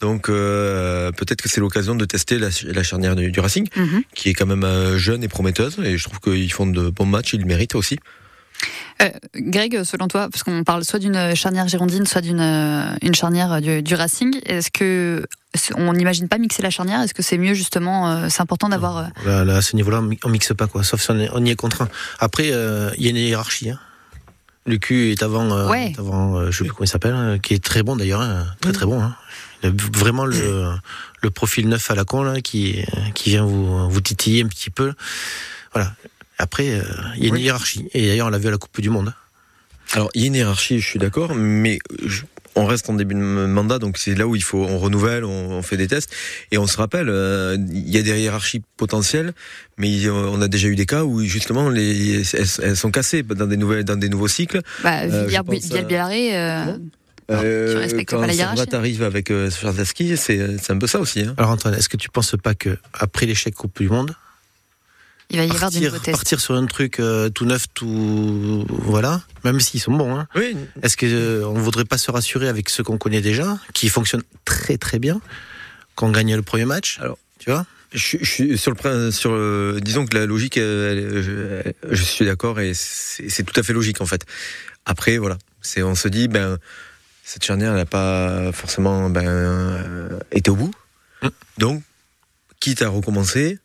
Donc 0.00 0.28
euh, 0.28 1.12
peut-être 1.12 1.40
que 1.40 1.48
c'est 1.48 1.60
l'occasion 1.60 1.94
de 1.94 2.04
tester 2.04 2.40
la, 2.40 2.48
la 2.64 2.82
charnière 2.82 3.14
du, 3.14 3.30
du 3.30 3.38
Racing, 3.38 3.68
mhm. 3.76 4.02
qui 4.12 4.30
est 4.30 4.34
quand 4.34 4.44
même 4.46 4.96
jeune 4.96 5.22
et 5.22 5.28
prometteuse. 5.28 5.78
Et 5.84 5.96
je 5.96 6.02
trouve 6.02 6.18
qu'ils 6.18 6.52
font 6.52 6.66
de 6.66 6.90
bons 6.90 7.06
matchs, 7.06 7.34
ils 7.34 7.40
le 7.40 7.46
méritent 7.46 7.76
aussi. 7.76 8.00
Euh, 9.02 9.10
Greg, 9.34 9.82
selon 9.84 10.08
toi, 10.08 10.28
parce 10.30 10.42
qu'on 10.42 10.64
parle 10.64 10.82
soit 10.84 10.98
d'une 10.98 11.34
charnière 11.34 11.68
girondine, 11.68 12.06
soit 12.06 12.22
d'une 12.22 12.40
euh, 12.40 12.96
une 13.02 13.14
charnière 13.14 13.60
du, 13.60 13.82
du 13.82 13.94
Racing, 13.94 14.40
est-ce 14.46 14.70
que 14.70 15.26
on 15.76 15.92
n'imagine 15.92 16.28
pas 16.28 16.38
mixer 16.38 16.62
la 16.62 16.70
charnière? 16.70 17.00
Est-ce 17.02 17.12
que 17.14 17.22
c'est 17.22 17.36
mieux 17.38 17.52
justement 17.54 18.10
euh, 18.10 18.28
C'est 18.30 18.40
important 18.40 18.68
d'avoir. 18.70 18.96
euh, 18.98 19.04
Là, 19.26 19.44
là, 19.44 19.56
à 19.56 19.62
ce 19.62 19.76
niveau-là, 19.76 19.98
on 19.98 20.02
mi- 20.02 20.18
on 20.24 20.28
mixe 20.30 20.52
pas 20.56 20.66
quoi, 20.66 20.82
sauf 20.82 21.00
si 21.02 21.10
on, 21.10 21.18
est- 21.18 21.28
on 21.32 21.44
y 21.44 21.50
est 21.50 21.56
contraint. 21.56 21.88
Après, 22.20 22.50
euh, 22.52 22.90
il 22.96 23.04
y 23.04 23.06
a 23.08 23.10
une 23.10 23.16
hiérarchie. 23.16 23.70
Hein. 23.70 23.78
Le 24.64 24.78
cul 24.78 25.12
est 25.12 25.22
avant, 25.22 25.50
euh, 25.52 25.68
Ouais. 25.68 25.92
est 25.92 25.98
avant 25.98 26.36
euh, 26.38 26.50
je 26.50 26.58
sais 26.58 26.64
plus 26.64 26.72
comment 26.72 26.84
il 26.84 26.88
s'appelle, 26.88 27.14
hein, 27.14 27.38
qui 27.38 27.54
est 27.54 27.62
très 27.62 27.82
bon 27.82 27.96
d'ailleurs, 27.96 28.20
hein, 28.22 28.46
très 28.60 28.72
très 28.72 28.86
bon. 28.86 29.02
Hein. 29.02 29.14
Il 29.62 29.68
a 29.68 29.72
vraiment 29.94 30.24
le, 30.24 30.72
le 31.22 31.30
profil 31.30 31.68
neuf 31.68 31.90
à 31.90 31.94
la 31.94 32.04
con 32.04 32.22
là, 32.22 32.40
qui, 32.40 32.84
qui 33.14 33.30
vient 33.30 33.44
vous, 33.44 33.88
vous 33.88 34.00
titiller 34.00 34.42
un 34.42 34.48
petit 34.48 34.70
peu. 34.70 34.92
Voilà. 35.72 35.92
Après, 36.38 36.68
euh, 36.70 36.82
il 37.16 37.22
y 37.22 37.24
a 37.26 37.28
une 37.28 37.34
Oui. 37.34 37.42
hiérarchie. 37.42 37.88
Et 37.94 38.06
d'ailleurs, 38.08 38.26
on 38.26 38.30
l'a 38.30 38.38
vu 38.38 38.48
à 38.48 38.50
la 38.50 38.58
Coupe 38.58 38.80
du 38.80 38.90
Monde. 38.90 39.08
hein. 39.08 39.14
Alors, 39.92 40.10
il 40.14 40.20
y 40.22 40.24
a 40.24 40.26
une 40.26 40.34
hiérarchie, 40.34 40.80
je 40.80 40.86
suis 40.86 40.98
d'accord, 40.98 41.34
mais 41.34 41.78
je- 42.04 42.22
on 42.56 42.64
reste 42.66 42.88
en 42.90 42.94
début 42.94 43.14
de 43.14 43.20
mandat, 43.20 43.78
donc 43.78 43.98
c'est 43.98 44.14
là 44.14 44.26
où 44.26 44.34
il 44.34 44.42
faut, 44.42 44.64
on 44.64 44.78
renouvelle, 44.78 45.24
on, 45.24 45.50
on 45.52 45.62
fait 45.62 45.76
des 45.76 45.86
tests, 45.86 46.10
et 46.50 46.58
on 46.58 46.66
se 46.66 46.76
rappelle, 46.78 47.08
euh, 47.08 47.56
il 47.70 47.88
y 47.90 47.98
a 47.98 48.02
des 48.02 48.18
hiérarchies 48.18 48.62
potentielles, 48.78 49.32
mais 49.78 50.08
on 50.08 50.40
a 50.40 50.48
déjà 50.48 50.66
eu 50.68 50.74
des 50.74 50.86
cas 50.86 51.04
où 51.04 51.20
justement 51.22 51.68
les, 51.68 52.22
elles, 52.34 52.46
elles 52.62 52.76
sont 52.76 52.90
cassées 52.90 53.22
dans 53.22 53.46
des 53.46 53.56
nouvelles, 53.58 53.84
dans 53.84 53.96
des 53.96 54.08
nouveaux 54.08 54.26
cycles. 54.28 54.60
Bah, 54.82 55.02
Euh, 55.02 55.28
je 55.28 55.36
pense, 55.42 55.70
euh, 55.72 55.82
Villaré, 55.86 56.36
euh, 56.36 56.78
Euh, 57.30 57.72
tu 57.72 57.78
respectes 57.78 58.10
quand 58.10 58.20
pas 58.20 58.26
la 58.28 58.32
hiérarchie. 58.34 58.58
Servat 58.62 58.78
arrive 58.78 59.02
avec 59.02 59.30
euh, 59.32 59.50
c'est 59.50 60.16
c'est 60.16 60.70
un 60.72 60.78
peu 60.78 60.86
ça 60.86 60.98
aussi. 61.00 61.20
Hein. 61.22 61.34
Alors 61.38 61.50
Antoine, 61.50 61.74
est-ce 61.74 61.88
que 61.88 61.96
tu 61.96 62.08
penses 62.08 62.34
pas 62.42 62.54
que 62.54 62.78
après 62.94 63.26
l'échec 63.26 63.52
Coupe 63.54 63.80
du 63.80 63.88
Monde, 63.88 64.14
il 65.30 65.38
va 65.38 65.44
y 65.44 65.50
avoir 65.50 65.70
des 65.70 65.88
partir, 65.90 66.12
partir 66.12 66.40
sur 66.40 66.54
un 66.54 66.66
truc 66.66 67.00
euh, 67.00 67.28
tout 67.30 67.44
neuf, 67.46 67.66
tout 67.74 68.64
voilà, 68.68 69.22
même 69.44 69.58
s'ils 69.60 69.80
sont 69.80 69.92
bons, 69.92 70.14
hein, 70.16 70.28
Oui, 70.34 70.56
est-ce 70.82 70.96
que 70.96 71.06
euh, 71.06 71.46
on 71.48 71.54
voudrait 71.54 71.84
pas 71.84 71.98
se 71.98 72.10
rassurer 72.10 72.48
avec 72.48 72.68
ce 72.68 72.82
qu'on 72.82 72.98
connaît 72.98 73.20
déjà, 73.20 73.58
qui 73.74 73.88
fonctionne 73.88 74.22
très 74.44 74.78
très 74.78 74.98
bien, 74.98 75.20
qu'on 75.96 76.10
gagne 76.10 76.36
le 76.36 76.42
premier 76.42 76.64
match 76.64 76.98
Alors, 77.00 77.18
tu 77.38 77.50
vois? 77.50 77.66
Je, 77.92 77.98
suis- 77.98 78.18
je 78.20 78.30
suis 78.30 78.58
sur 78.58 78.72
le 78.72 79.10
sur 79.10 79.32
le- 79.32 79.78
disons 79.80 80.06
que 80.06 80.16
la 80.16 80.26
logique 80.26 80.58
euh, 80.58 80.92
elle- 80.92 81.22
je, 81.22 81.94
je 81.96 82.02
suis 82.02 82.24
d'accord 82.26 82.58
et 82.60 82.72
c'est 82.74 83.42
tout 83.44 83.58
à 83.58 83.62
fait 83.62 83.72
logique 83.72 84.00
en 84.00 84.06
fait. 84.06 84.26
Après 84.84 85.18
voilà, 85.18 85.38
c'est 85.62 85.82
on 85.82 85.94
se 85.94 86.08
dit 86.08 86.26
ben 86.28 86.58
cette 87.24 87.44
charnière 87.44 87.70
elle 87.70 87.78
n'a 87.78 87.86
pas 87.86 88.50
forcément 88.52 89.08
ben 89.08 89.24
euh, 89.26 90.18
été 90.32 90.50
au 90.50 90.56
bout. 90.56 90.72
Mm. 91.22 91.28
Donc 91.58 91.82
quitte 92.60 92.82
à 92.82 92.88
recommencer, 92.88 93.58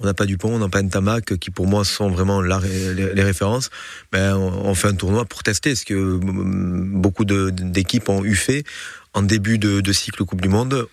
on 0.00 0.04
n'a 0.04 0.14
pas 0.14 0.26
Dupont, 0.26 0.54
on 0.54 0.58
n'a 0.58 0.68
pas 0.68 0.82
Ntamak 0.82 1.36
qui 1.38 1.50
pour 1.50 1.66
moi 1.66 1.84
sont 1.84 2.10
vraiment 2.10 2.40
les, 2.40 3.22
références. 3.22 3.70
On, 4.12 4.74
fait 4.74 4.88
un 4.88 4.94
tournoi 4.94 5.24
pour 5.24 5.42
tester 5.42 5.74
ce 5.74 5.84
que 5.84 6.18
beaucoup 6.20 7.24
d'équipes 7.24 8.08
ont 8.08 8.24
eu 8.24 8.34
fait 8.34 8.64
en 9.12 9.22
début 9.22 9.58
de, 9.58 9.92
cycle 9.92 10.24
Coupe 10.24 10.40
du 10.40 10.48
Monde. 10.48 10.88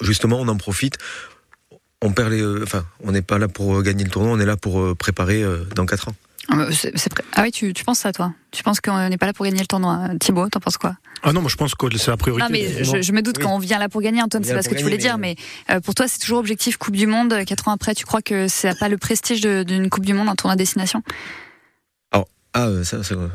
Justement, 0.00 0.38
on 0.40 0.48
en 0.48 0.56
profite 0.56 0.98
on 2.02 2.12
perd 2.12 2.30
les. 2.30 2.42
euh, 2.42 2.60
Enfin, 2.62 2.84
on 3.04 3.12
n'est 3.12 3.22
pas 3.22 3.38
là 3.38 3.48
pour 3.48 3.80
gagner 3.82 4.04
le 4.04 4.10
tournoi, 4.10 4.32
on 4.32 4.40
est 4.40 4.46
là 4.46 4.56
pour 4.56 4.80
euh, 4.80 4.94
préparer 4.94 5.42
euh, 5.42 5.64
dans 5.74 5.86
4 5.86 6.08
ans. 6.08 6.14
Ah, 6.48 6.66
c'est- 6.72 6.92
c'est 6.96 7.08
prêt. 7.10 7.22
Ah 7.34 7.42
oui, 7.42 7.52
tu, 7.52 7.72
tu 7.72 7.84
penses 7.84 8.00
ça, 8.00 8.12
toi 8.12 8.34
Tu 8.50 8.62
penses 8.64 8.80
qu'on 8.80 9.08
n'est 9.08 9.16
pas 9.16 9.26
là 9.26 9.32
pour 9.32 9.44
gagner 9.44 9.60
le 9.60 9.66
tournoi 9.66 10.08
Thibaut, 10.20 10.48
t'en 10.48 10.58
penses 10.60 10.76
quoi? 10.76 10.96
Ah 11.22 11.32
non, 11.32 11.40
moi 11.40 11.48
je 11.48 11.54
pense 11.56 11.74
que 11.76 11.86
c'est 11.96 12.10
la 12.10 12.16
priorité. 12.16 12.42
Non, 12.44 12.48
mais 12.50 12.82
je, 12.84 13.00
je 13.00 13.12
me 13.12 13.22
doute 13.22 13.36
Oui. 13.38 13.44
qu'on 13.44 13.58
vient 13.60 13.78
là 13.78 13.88
pour 13.88 14.00
gagner, 14.02 14.20
Antoine, 14.22 14.42
On 14.44 14.46
c'est 14.46 14.54
pas 14.54 14.62
ce 14.62 14.68
que 14.68 14.74
tu 14.74 14.82
voulais 14.82 14.98
dire, 14.98 15.18
mais 15.18 15.36
euh, 15.70 15.80
pour 15.80 15.94
toi, 15.94 16.08
c'est 16.08 16.18
toujours 16.18 16.38
objectif 16.40 16.76
Coupe 16.78 16.96
du 16.96 17.06
Monde. 17.06 17.44
Quatre 17.46 17.68
ans 17.68 17.72
après, 17.72 17.94
tu 17.94 18.04
crois 18.04 18.22
que 18.22 18.48
ça 18.48 18.70
n'a 18.70 18.74
pas 18.74 18.88
le 18.88 18.98
prestige 18.98 19.40
de- 19.40 19.62
d'une 19.62 19.88
Coupe 19.88 20.04
du 20.04 20.14
Monde, 20.14 20.28
un 20.28 20.34
tournoi 20.34 20.54
à 20.54 20.56
destination 20.56 21.02
Ah, 22.54 22.66
euh, 22.66 22.84
ça, 22.84 23.02
ça, 23.02 23.14
euh, 23.14 23.28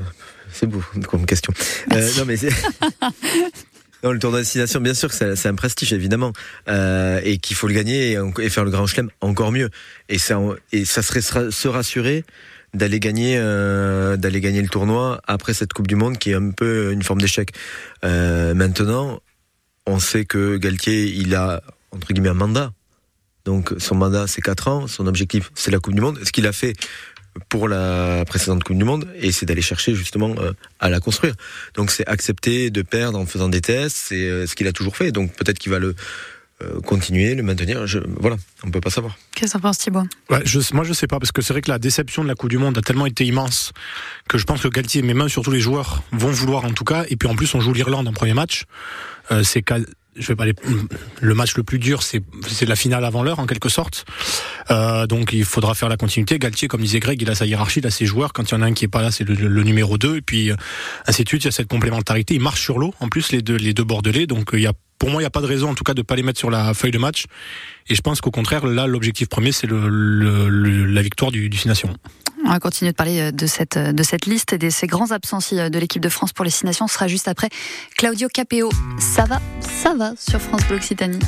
c'est 0.53 0.67
beau 0.67 0.79
comme 1.09 1.25
question. 1.25 1.51
Euh, 1.93 2.09
non, 2.17 2.25
mais 2.25 2.37
c'est. 2.37 2.49
Non, 4.03 4.11
le 4.11 4.19
tournoi 4.19 4.41
de 4.41 4.43
destination, 4.43 4.79
bien 4.79 4.93
sûr 4.93 5.09
que 5.09 5.35
c'est 5.35 5.47
un 5.47 5.55
prestige, 5.55 5.91
évidemment. 5.91 6.31
Euh, 6.69 7.19
et 7.23 7.39
qu'il 7.39 7.55
faut 7.55 7.67
le 7.67 7.73
gagner 7.73 8.11
et, 8.11 8.19
en- 8.19 8.31
et 8.39 8.49
faire 8.51 8.63
le 8.63 8.69
grand 8.69 8.85
chelem, 8.85 9.09
encore 9.21 9.51
mieux. 9.51 9.71
Et 10.07 10.19
ça, 10.19 10.39
et 10.71 10.85
ça 10.85 11.01
serait 11.01 11.21
se 11.21 11.49
se 11.49 11.67
rassurer 11.67 12.23
d'aller 12.77 12.99
gagner, 12.99 13.35
euh, 13.37 14.15
d'aller 14.15 14.39
gagner 14.39 14.61
le 14.61 14.69
tournoi 14.69 15.19
après 15.27 15.53
cette 15.53 15.73
Coupe 15.73 15.87
du 15.87 15.95
Monde 15.95 16.17
qui 16.17 16.31
est 16.31 16.35
un 16.35 16.51
peu 16.51 16.91
une 16.91 17.03
forme 17.03 17.19
d'échec. 17.19 17.51
Euh, 18.05 18.53
maintenant, 18.53 19.19
on 19.85 19.99
sait 19.99 20.25
que 20.25 20.57
Galtier, 20.57 21.05
il 21.05 21.35
a, 21.35 21.61
entre 21.91 22.13
guillemets, 22.13 22.29
un 22.29 22.35
mandat. 22.35 22.71
Donc, 23.45 23.73
son 23.77 23.95
mandat, 23.95 24.27
c'est 24.27 24.41
4 24.41 24.67
ans. 24.67 24.87
Son 24.87 25.07
objectif, 25.07 25.51
c'est 25.55 25.71
la 25.71 25.79
Coupe 25.79 25.95
du 25.95 26.01
Monde. 26.01 26.19
Ce 26.23 26.31
qu'il 26.31 26.47
a 26.47 26.51
fait 26.51 26.73
pour 27.49 27.67
la 27.67 28.23
précédente 28.25 28.63
Coupe 28.63 28.77
du 28.77 28.83
Monde, 28.83 29.07
et 29.15 29.31
c'est 29.31 29.45
d'aller 29.45 29.61
chercher 29.61 29.93
justement 29.93 30.35
euh, 30.39 30.53
à 30.79 30.89
la 30.89 30.99
construire. 30.99 31.35
Donc 31.75 31.91
c'est 31.91 32.07
accepter 32.07 32.71
de 32.71 32.81
perdre 32.81 33.19
en 33.19 33.25
faisant 33.25 33.49
des 33.49 33.61
tests, 33.61 33.95
c'est 33.95 34.47
ce 34.47 34.55
qu'il 34.55 34.67
a 34.67 34.73
toujours 34.73 34.97
fait. 34.97 35.11
Donc 35.11 35.33
peut-être 35.33 35.59
qu'il 35.59 35.71
va 35.71 35.79
le 35.79 35.95
euh, 36.63 36.79
continuer, 36.81 37.35
le 37.35 37.43
maintenir. 37.43 37.85
Je, 37.85 37.99
voilà, 38.19 38.35
on 38.63 38.71
peut 38.71 38.81
pas 38.81 38.89
savoir. 38.89 39.15
Qu'est-ce 39.35 39.53
que 39.53 39.57
t'en 39.57 39.61
penses, 39.61 39.77
Thibaut? 39.77 40.03
Ouais, 40.29 40.41
je, 40.43 40.59
moi 40.73 40.83
je 40.83 40.93
sais 40.93 41.07
pas 41.07 41.19
parce 41.19 41.31
que 41.31 41.41
c'est 41.41 41.53
vrai 41.53 41.61
que 41.61 41.69
la 41.69 41.79
déception 41.79 42.23
de 42.23 42.27
la 42.27 42.35
Coupe 42.35 42.49
du 42.49 42.57
Monde 42.57 42.77
a 42.77 42.81
tellement 42.81 43.05
été 43.05 43.25
immense 43.25 43.73
que 44.27 44.37
je 44.37 44.45
pense 44.45 44.61
que 44.61 44.67
Galtier, 44.67 45.01
mais 45.01 45.13
même 45.13 45.29
surtout 45.29 45.51
les 45.51 45.59
joueurs, 45.59 46.01
vont 46.11 46.31
vouloir 46.31 46.65
en 46.65 46.71
tout 46.71 46.83
cas. 46.83 47.05
Et 47.09 47.15
puis 47.15 47.29
en 47.29 47.35
plus 47.35 47.53
on 47.53 47.61
joue 47.61 47.73
l'Irlande 47.73 48.07
en 48.07 48.13
premier 48.13 48.33
match. 48.33 48.65
Euh, 49.31 49.43
c'est 49.43 49.61
je 50.19 50.27
vais 50.27 50.35
pas 50.35 50.43
aller, 50.43 50.53
le 51.21 51.33
match 51.35 51.55
le 51.55 51.63
plus 51.63 51.79
dur, 51.79 52.03
c'est 52.03 52.21
c'est 52.47 52.65
la 52.65 52.75
finale 52.75 53.05
avant 53.05 53.23
l'heure 53.23 53.39
en 53.39 53.45
quelque 53.45 53.69
sorte. 53.69 54.05
Euh, 54.71 55.05
donc 55.07 55.33
il 55.33 55.45
faudra 55.45 55.75
faire 55.75 55.89
la 55.89 55.97
continuité. 55.97 56.39
Galtier, 56.39 56.67
comme 56.67 56.81
disait 56.81 56.99
Greg, 56.99 57.21
il 57.21 57.29
a 57.29 57.35
sa 57.35 57.45
hiérarchie, 57.45 57.79
il 57.79 57.87
a 57.87 57.91
ses 57.91 58.05
joueurs. 58.05 58.33
Quand 58.33 58.49
il 58.49 58.55
y 58.55 58.57
en 58.57 58.61
a 58.61 58.65
un 58.65 58.73
qui 58.73 58.85
est 58.85 58.89
pas 58.89 59.01
là, 59.01 59.11
c'est 59.11 59.23
le, 59.23 59.35
le 59.35 59.63
numéro 59.63 59.97
2 59.97 60.17
Et 60.17 60.21
puis 60.21 60.51
euh, 60.51 60.55
ainsi 61.05 61.23
de 61.23 61.29
suite, 61.29 61.43
il 61.43 61.45
y 61.45 61.49
a 61.49 61.51
cette 61.51 61.67
complémentarité. 61.67 62.35
Il 62.35 62.41
marche 62.41 62.61
sur 62.61 62.79
l'eau 62.79 62.93
en 62.99 63.09
plus 63.09 63.31
les 63.31 63.41
deux 63.41 63.57
les 63.57 63.73
deux 63.73 63.83
bordelais. 63.83 64.27
Donc 64.27 64.53
euh, 64.53 64.59
il 64.59 64.63
y 64.63 64.67
a 64.67 64.73
pour 64.99 65.09
moi, 65.09 65.21
il 65.21 65.23
n'y 65.23 65.27
a 65.27 65.31
pas 65.31 65.41
de 65.41 65.45
raison, 65.47 65.69
en 65.69 65.75
tout 65.75 65.83
cas, 65.83 65.93
de 65.93 66.01
pas 66.01 66.15
les 66.15 66.23
mettre 66.23 66.39
sur 66.39 66.49
la 66.49 66.73
feuille 66.73 66.91
de 66.91 66.97
match. 66.97 67.25
Et 67.89 67.95
je 67.95 68.01
pense 68.01 68.19
qu'au 68.21 68.31
contraire, 68.31 68.65
là, 68.65 68.87
l'objectif 68.87 69.29
premier, 69.29 69.51
c'est 69.51 69.67
le, 69.67 69.87
le- 69.89 70.49
le- 70.49 70.85
la 70.85 71.01
victoire 71.01 71.31
du, 71.31 71.49
du 71.49 71.57
Six 71.57 71.67
Nations. 71.67 71.93
On 72.45 72.49
va 72.51 72.59
continuer 72.59 72.91
de 72.91 72.95
parler 72.95 73.19
euh, 73.19 73.31
de 73.31 73.45
cette, 73.47 73.77
de 73.77 74.03
cette 74.03 74.25
liste 74.25 74.53
et 74.53 74.57
de 74.57 74.69
ces 74.69 74.87
grands 74.87 75.11
absents 75.11 75.39
euh, 75.53 75.69
de 75.69 75.79
l'équipe 75.79 76.01
de 76.01 76.09
France 76.09 76.33
pour 76.33 76.45
les 76.45 76.51
Six 76.51 76.65
Nations. 76.65 76.87
Ce 76.87 76.93
sera 76.95 77.07
juste 77.07 77.27
après 77.27 77.49
Claudio 77.97 78.27
Capéo. 78.33 78.69
Ça 78.99 79.25
va, 79.25 79.41
ça 79.61 79.93
va 79.95 80.13
sur 80.17 80.39
France 80.39 80.61
Bleu 80.67 80.77
Occitanie. 80.77 81.19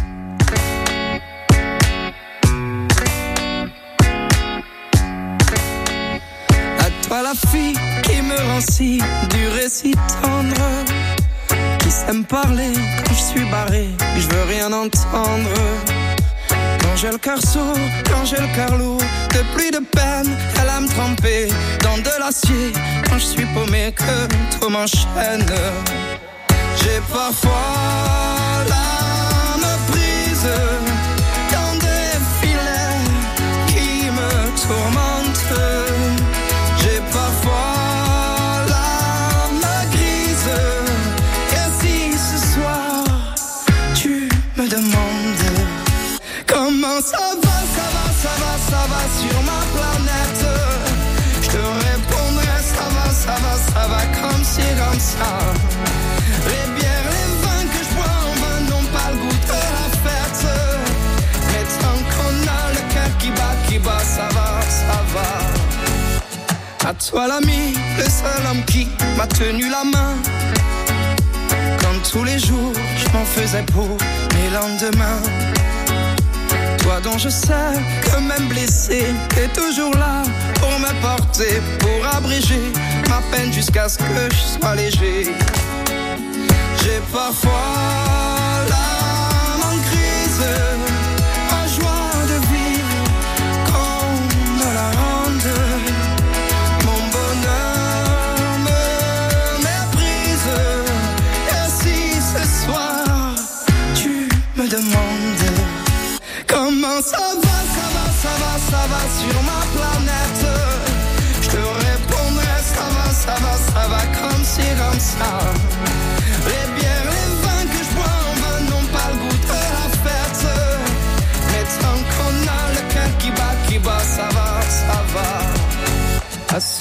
À 6.80 7.08
toi 7.08 7.22
la 7.24 7.34
fille 7.50 7.74
qui 8.04 8.22
me 8.22 8.36
rend 8.52 8.62
si 8.62 8.98
dur 8.98 9.58
et 9.64 9.70
si 9.70 9.92
tendre 10.22 10.56
Qui 12.00 12.06
sait 12.06 12.14
me 12.14 12.24
parler 12.24 12.72
quand 13.04 13.14
je 13.14 13.22
suis 13.22 13.46
barré 13.52 13.90
Je 14.16 14.28
veux 14.28 14.44
rien 14.44 14.72
entendre. 14.72 15.50
Quand 16.82 16.96
j'ai 16.96 17.12
le 17.12 17.18
cœur 17.18 17.40
quand 18.10 18.26
j'ai 18.26 18.38
le 18.38 18.78
lourd 18.78 19.02
De 19.34 19.42
pluie 19.54 19.72
de 19.72 19.80
peine, 19.80 20.30
elle 20.62 20.70
aime 20.78 20.88
tremper 20.88 21.50
Dans 21.84 21.98
de 21.98 22.20
l'acier, 22.20 22.72
quand 23.08 23.18
je 23.18 23.26
suis 23.26 23.46
paumé 23.54 23.94
Que 23.96 24.28
tout 24.60 24.70
m'enchaîne. 24.70 25.46
J'ai 26.78 27.02
parfois 27.12 27.52
l'âme 28.70 28.99
À 66.90 66.94
toi 66.94 67.28
l'ami, 67.28 67.76
le 67.98 68.04
seul 68.04 68.48
homme 68.50 68.64
qui 68.66 68.88
m'a 69.16 69.28
tenu 69.28 69.70
la 69.70 69.84
main. 69.84 70.16
Quand 71.80 72.10
tous 72.12 72.24
les 72.24 72.40
jours 72.40 72.74
je 72.98 73.06
m'en 73.16 73.26
faisais 73.26 73.64
pour 73.72 73.98
mes 74.34 74.50
lendemains. 74.50 75.59
Dont 77.04 77.18
je 77.18 77.30
sais 77.30 77.54
que 78.02 78.20
même 78.20 78.50
blessé, 78.50 79.06
t'es 79.30 79.48
toujours 79.50 79.94
là 79.94 80.24
pour 80.56 80.72
me 80.80 81.02
porter, 81.02 81.62
pour 81.80 82.06
abréger 82.14 82.74
ma 83.08 83.22
peine 83.32 83.54
jusqu'à 83.54 83.88
ce 83.88 84.00
que 84.00 84.30
je 84.30 84.60
sois 84.60 84.76
léger. 84.76 85.34
J'ai 86.84 87.00
parfois 87.14 88.29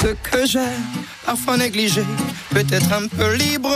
ce 0.01 0.09
que 0.31 0.47
j'ai, 0.47 0.75
parfois 1.27 1.57
négligé, 1.57 2.05
peut-être 2.51 2.93
un 2.93 3.07
peu 3.09 3.35
libre. 3.35 3.75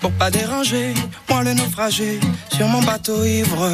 Pour 0.00 0.12
pas 0.12 0.30
déranger, 0.30 0.94
moi 1.28 1.42
le 1.44 1.54
naufragé, 1.54 2.18
sur 2.54 2.66
mon 2.68 2.82
bateau 2.82 3.24
ivre. 3.24 3.70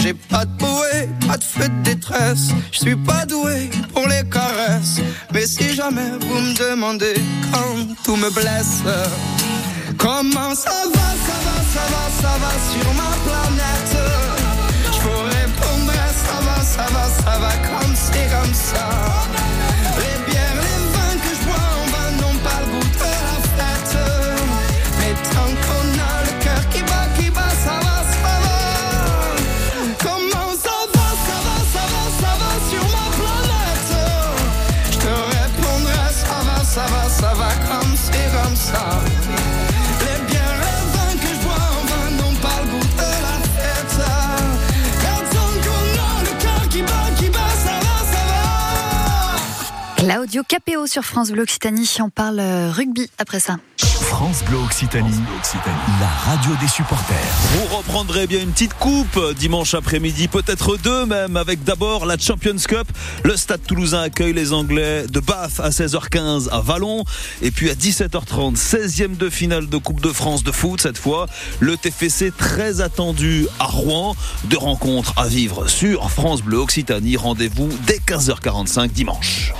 J'ai 0.00 0.14
pas 0.14 0.44
de 0.44 0.50
bouée, 0.56 1.08
pas 1.28 1.36
de 1.36 1.44
feu 1.44 1.68
de 1.68 1.82
détresse. 1.82 2.48
Je 2.72 2.78
suis 2.78 2.96
pas 2.96 3.26
doué 3.26 3.70
pour 3.92 4.08
les 4.08 4.24
caresses. 4.28 5.00
Mais 5.32 5.46
si 5.46 5.74
jamais 5.74 6.10
vous 6.20 6.40
me 6.40 6.54
demandez 6.54 7.14
quand 7.52 7.94
tout 8.04 8.16
me 8.16 8.30
blesse, 8.30 8.82
comment 9.98 10.54
ça 10.54 10.70
va, 10.94 11.08
ça 11.26 11.36
va, 11.44 11.56
ça 11.74 11.84
va, 11.92 12.04
ça 12.22 12.34
va 12.42 12.52
sur 12.70 12.88
ma 12.94 13.12
planète? 13.26 13.96
Je 14.94 15.00
vous 15.00 15.22
répondrai, 15.38 16.08
ça 16.26 16.38
va, 16.46 16.64
ça 16.64 16.86
va, 16.94 17.04
ça 17.22 17.38
va 17.38 17.52
comme 17.68 17.94
c'est 17.94 18.28
comme 18.34 18.54
ça. 18.54 18.88
Claudio 50.30 50.44
Capéo 50.46 50.86
sur 50.86 51.02
France 51.02 51.32
Bleu 51.32 51.42
Occitanie. 51.42 51.90
On 51.98 52.08
parle 52.08 52.38
euh, 52.38 52.70
rugby 52.70 53.10
après 53.18 53.40
ça. 53.40 53.56
France 53.78 54.44
Bleu 54.44 54.58
Occitanie, 54.58 55.20
la 56.00 56.06
radio 56.06 56.52
des 56.60 56.68
supporters. 56.68 57.16
Vous 57.54 57.76
reprendrez 57.76 58.28
bien 58.28 58.40
une 58.40 58.52
petite 58.52 58.74
coupe 58.74 59.18
dimanche 59.36 59.74
après-midi, 59.74 60.28
peut-être 60.28 60.76
deux 60.76 61.04
même, 61.04 61.36
avec 61.36 61.64
d'abord 61.64 62.06
la 62.06 62.16
Champions 62.16 62.54
Cup. 62.68 62.86
Le 63.24 63.36
Stade 63.36 63.62
Toulousain 63.66 64.02
accueille 64.02 64.32
les 64.32 64.52
Anglais 64.52 65.06
de 65.08 65.18
Bath 65.18 65.58
à 65.58 65.70
16h15 65.70 66.48
à 66.50 66.60
Vallon. 66.60 67.04
Et 67.42 67.50
puis 67.50 67.68
à 67.68 67.74
17h30, 67.74 68.56
16e 68.56 69.16
de 69.16 69.30
finale 69.30 69.68
de 69.68 69.78
Coupe 69.78 70.00
de 70.00 70.12
France 70.12 70.44
de 70.44 70.52
foot 70.52 70.80
cette 70.80 70.98
fois. 70.98 71.26
Le 71.58 71.76
TFC 71.76 72.30
très 72.30 72.80
attendu 72.80 73.48
à 73.58 73.64
Rouen. 73.64 74.14
Deux 74.44 74.58
rencontres 74.58 75.12
à 75.16 75.26
vivre 75.26 75.66
sur 75.66 76.08
France 76.08 76.42
Bleu 76.42 76.58
Occitanie. 76.58 77.16
Rendez-vous 77.16 77.68
dès 77.84 77.98
15h45 77.98 78.90
dimanche. 78.90 79.52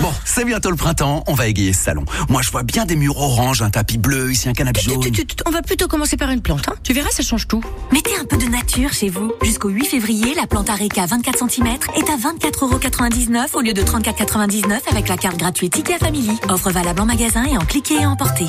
Bon, 0.00 0.12
c'est 0.24 0.46
bientôt 0.46 0.70
le 0.70 0.76
printemps, 0.76 1.22
on 1.26 1.34
va 1.34 1.46
égayer 1.46 1.74
ce 1.74 1.82
salon. 1.84 2.04
Moi, 2.30 2.40
je 2.40 2.50
vois 2.50 2.62
bien 2.62 2.86
des 2.86 2.96
murs 2.96 3.18
orange, 3.18 3.60
un 3.60 3.68
tapis 3.68 3.98
bleu, 3.98 4.32
ici 4.32 4.48
un 4.48 4.54
canapé 4.54 4.80
jaune. 4.80 4.98
Tu- 5.00 5.10
tu- 5.12 5.26
tu- 5.26 5.34
On 5.46 5.50
va 5.50 5.60
plutôt 5.60 5.88
commencer 5.88 6.16
par 6.16 6.30
une 6.30 6.40
plante. 6.40 6.66
hein. 6.68 6.74
Tu 6.82 6.94
verras, 6.94 7.10
ça 7.10 7.22
change 7.22 7.46
tout. 7.46 7.62
Mettez 7.92 8.12
un 8.18 8.24
peu 8.24 8.38
de 8.38 8.46
nature 8.46 8.92
chez 8.94 9.10
vous. 9.10 9.32
Jusqu'au 9.42 9.68
8 9.68 9.84
février, 9.84 10.34
la 10.34 10.46
plante 10.46 10.70
Areca 10.70 11.04
24 11.04 11.38
cm 11.50 11.66
est 11.96 12.08
à 12.08 12.16
24,99€ 12.16 13.54
au 13.54 13.60
lieu 13.60 13.74
de 13.74 13.82
34,99€ 13.82 14.80
avec 14.90 15.08
la 15.08 15.18
carte 15.18 15.36
gratuite 15.36 15.76
IKEA 15.76 15.98
Family. 15.98 16.30
Offre 16.48 16.70
valable 16.70 17.00
en 17.02 17.06
magasin 17.06 17.44
et 17.44 17.58
en 17.58 17.64
cliquer 17.66 17.96
et 18.00 18.06
emporter. 18.06 18.46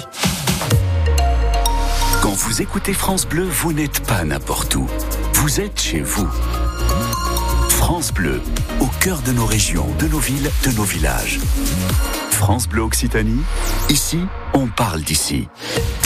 Quand 2.21 2.31
vous 2.33 2.61
écoutez 2.61 2.93
France 2.93 3.25
Bleu, 3.25 3.43
vous 3.49 3.73
n'êtes 3.73 4.05
pas 4.05 4.23
n'importe 4.23 4.75
où. 4.75 4.87
Vous 5.33 5.59
êtes 5.59 5.81
chez 5.81 5.99
vous. 5.99 6.29
France 7.69 8.13
Bleu, 8.13 8.39
cœur 9.01 9.23
de 9.23 9.31
nos 9.31 9.47
régions, 9.47 9.87
de 9.97 10.07
nos 10.07 10.19
villes, 10.19 10.51
de 10.63 10.71
nos 10.77 10.83
villages. 10.83 11.39
France 12.29 12.67
Bleu 12.67 12.83
Occitanie, 12.83 13.41
ici, 13.89 14.19
on 14.53 14.67
parle 14.67 15.01
d'ici. 15.01 15.47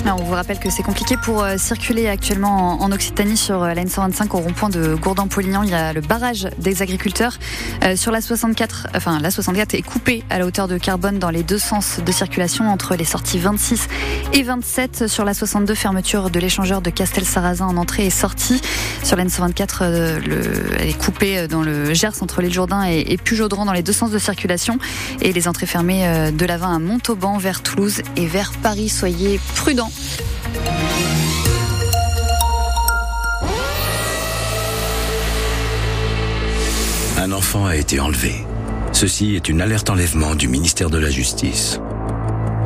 Alors, 0.06 0.22
on 0.22 0.24
vous 0.24 0.34
rappelle 0.36 0.60
que 0.60 0.70
c'est 0.70 0.84
compliqué 0.84 1.18
pour 1.18 1.44
euh, 1.44 1.58
circuler 1.58 2.08
actuellement 2.08 2.80
en, 2.80 2.92
Occitanie 2.92 3.36
sur 3.38 3.64
euh, 3.64 3.74
la 3.74 3.84
N125 3.84 4.28
au 4.36 4.38
rond-point 4.38 4.70
de 4.70 4.94
Gourdin-Polignan. 4.94 5.64
Il 5.64 5.72
y 5.72 5.74
a 5.74 5.94
le 5.94 6.02
barrage 6.02 6.48
des 6.60 6.84
agriculteurs. 6.84 7.40
Euh, 7.84 7.96
sur 7.96 8.12
la 8.12 8.22
64, 8.22 8.90
enfin 8.96 9.20
la 9.20 9.32
64 9.32 9.74
est 9.74 9.82
coupée 9.82 10.24
à 10.30 10.38
la 10.38 10.46
hauteur 10.46 10.68
de 10.68 10.78
Carbone 10.78 11.18
dans 11.18 11.32
les 11.32 11.42
deux 11.42 11.58
sens 11.58 12.00
de 12.06 12.12
circulation 12.12 12.70
entre 12.70 12.96
les 12.96 13.04
sorties 13.04 13.40
26 13.40 13.88
et 14.34 14.44
27. 14.44 15.08
Sur 15.08 15.26
la 15.26 15.34
62, 15.34 15.74
fermeture 15.74 16.30
de 16.30 16.40
l'échangeur 16.40 16.82
de 16.82 16.92
Castel-Sarrazin 16.92 17.66
en 17.66 17.76
entrée 17.76 18.06
et 18.06 18.12
sortie. 18.12 18.62
Sur 19.04 19.18
la 19.18 19.26
N124, 19.26 19.78
euh, 19.82 20.20
le- 20.20 20.76
elle 20.80 20.90
est 20.90 20.94
coupée 21.00 21.48
dans 21.48 21.64
le 21.64 21.96
Gers 21.96 22.22
entre 22.22 22.44
l'île 22.44 22.54
Jourdain 22.54 22.86
et, 22.88 23.06
et 23.08 23.18
Pujaudran 23.18 23.66
dans 23.66 23.74
les 23.74 23.82
deux 23.84 23.92
sens 23.92 24.12
de 24.12 24.20
circulation. 24.20 24.78
Et 25.24 25.34
les 25.34 25.48
entrées 25.48 25.66
fermées 25.66 26.32
de 26.32 26.46
l'Avin 26.46 26.76
à 26.76 26.80
Montauban 26.80 27.40
vers 27.40 27.64
Toulouse 27.64 28.04
et 28.16 28.28
vers 28.28 28.52
Paris. 28.62 28.88
Soyez 28.90 29.40
prudents. 29.56 29.90
Un 37.18 37.32
enfant 37.32 37.66
a 37.66 37.76
été 37.76 38.00
enlevé. 38.00 38.46
Ceci 38.92 39.36
est 39.36 39.50
une 39.50 39.62
alerte 39.62 39.90
enlèvement 39.90 40.36
du 40.36 40.48
ministère 40.48 40.90
de 40.90 40.98
la 40.98 41.10
Justice. 41.10 41.80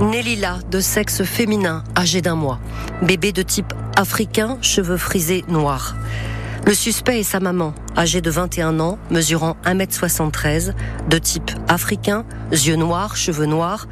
Nélila, 0.01 0.59
de 0.71 0.79
sexe 0.79 1.23
féminin, 1.23 1.83
âgée 1.97 2.21
d'un 2.21 2.35
mois. 2.35 2.59
Bébé 3.01 3.31
de 3.31 3.41
type 3.41 3.73
africain, 3.95 4.57
cheveux 4.61 4.97
frisés 4.97 5.43
noirs. 5.47 5.95
Le 6.65 6.73
suspect 6.73 7.19
est 7.19 7.23
sa 7.23 7.39
maman, 7.39 7.73
âgée 7.97 8.21
de 8.21 8.29
21 8.29 8.79
ans, 8.79 8.97
mesurant 9.09 9.55
1m73, 9.65 10.73
de 11.09 11.17
type 11.17 11.51
africain, 11.67 12.25
yeux 12.51 12.75
noirs, 12.75 13.15
cheveux 13.15 13.45
noirs, 13.45 13.87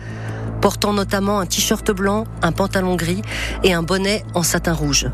portant 0.61 0.93
notamment 0.93 1.39
un 1.39 1.45
t-shirt 1.45 1.91
blanc, 1.91 2.25
un 2.41 2.51
pantalon 2.51 2.95
gris 2.95 3.21
et 3.63 3.73
un 3.73 3.83
bonnet 3.83 4.23
en 4.33 4.43
satin 4.43 4.73
rouge. 4.73 5.07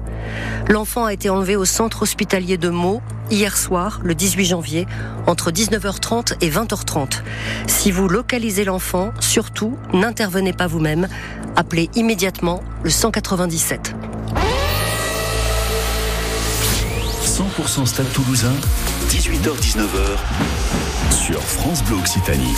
L'enfant 0.70 1.06
a 1.06 1.14
été 1.14 1.30
enlevé 1.30 1.56
au 1.56 1.66
centre 1.66 2.04
hospitalier 2.04 2.58
de 2.58 2.70
Meaux 2.70 3.02
hier 3.32 3.58
soir, 3.58 4.00
le 4.04 4.16
18 4.16 4.46
janvier, 4.46 4.88
entre 5.28 5.52
19h30 5.52 6.36
et 6.42 6.50
20h30. 6.50 7.22
Si 7.68 7.92
vous 7.92 8.08
localisez 8.08 8.64
l'enfant, 8.64 9.12
surtout, 9.20 9.78
n'intervenez 9.94 10.54
pas 10.54 10.68
vous-même. 10.68 11.08
Appelez 11.56 11.90
immédiatement 11.96 12.64
le 12.84 12.90
197. 12.90 13.96
100% 17.26 17.86
Stade 17.86 18.12
Toulousain, 18.14 18.54
18h-19h, 19.10 20.18
sur 21.14 21.40
France 21.42 21.84
Bleu 21.84 21.98
Occitanie. 21.98 22.56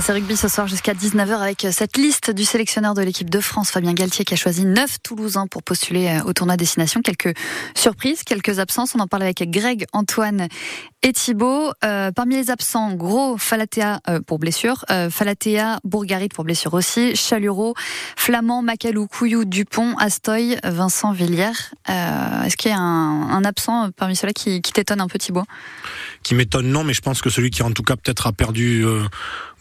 C'est 0.00 0.12
rugby 0.12 0.36
ce 0.36 0.48
soir 0.48 0.68
jusqu'à 0.68 0.94
19h 0.94 1.38
avec 1.38 1.66
cette 1.70 1.96
liste 1.96 2.30
du 2.30 2.44
sélectionneur 2.44 2.94
de 2.94 3.02
l'équipe 3.02 3.28
de 3.28 3.40
France, 3.40 3.70
Fabien 3.70 3.92
Galtier, 3.92 4.24
qui 4.24 4.32
a 4.34 4.36
choisi 4.36 4.64
9 4.64 5.02
Toulousains 5.02 5.46
pour 5.48 5.62
postuler 5.62 6.08
euh, 6.08 6.24
au 6.24 6.32
tournoi 6.32 6.56
Destination. 6.56 7.02
Quelques 7.02 7.36
surprises, 7.74 8.22
quelques 8.22 8.58
absences. 8.58 8.94
On 8.94 9.00
en 9.00 9.06
parle 9.06 9.24
avec 9.24 9.42
Greg, 9.50 9.84
Antoine 9.92 10.48
et 11.02 11.12
Thibaut. 11.12 11.72
Euh, 11.84 12.10
parmi 12.12 12.36
les 12.36 12.50
absents, 12.50 12.92
Gros, 12.94 13.36
Falatea 13.36 14.00
euh, 14.08 14.20
pour 14.20 14.38
blessure, 14.38 14.84
Falatea, 15.10 15.80
Bourgarit 15.84 16.28
pour 16.28 16.44
blessure 16.44 16.74
aussi, 16.74 17.14
Chaluro, 17.16 17.74
Flamand, 18.16 18.62
Macalou, 18.62 19.08
Couillou, 19.08 19.44
Dupont, 19.44 19.96
Astoy, 19.98 20.56
Vincent 20.64 21.12
Villière. 21.12 21.74
Est-ce 21.88 22.56
qu'il 22.56 22.70
y 22.70 22.74
a 22.74 22.78
un, 22.78 23.30
un 23.30 23.44
absent 23.44 23.90
parmi 23.96 24.16
ceux-là 24.16 24.32
qui, 24.32 24.62
qui 24.62 24.72
t'étonne 24.72 25.00
un 25.00 25.08
peu, 25.08 25.18
Thibaut? 25.18 25.44
Qui 26.22 26.34
m'étonne 26.34 26.68
non, 26.68 26.84
mais 26.84 26.94
je 26.94 27.00
pense 27.00 27.20
que 27.20 27.30
celui 27.30 27.50
qui 27.50 27.62
en 27.62 27.72
tout 27.72 27.82
cas 27.82 27.96
peut-être 27.96 28.26
a 28.26 28.32
perdu 28.32 28.84
euh, 28.84 29.02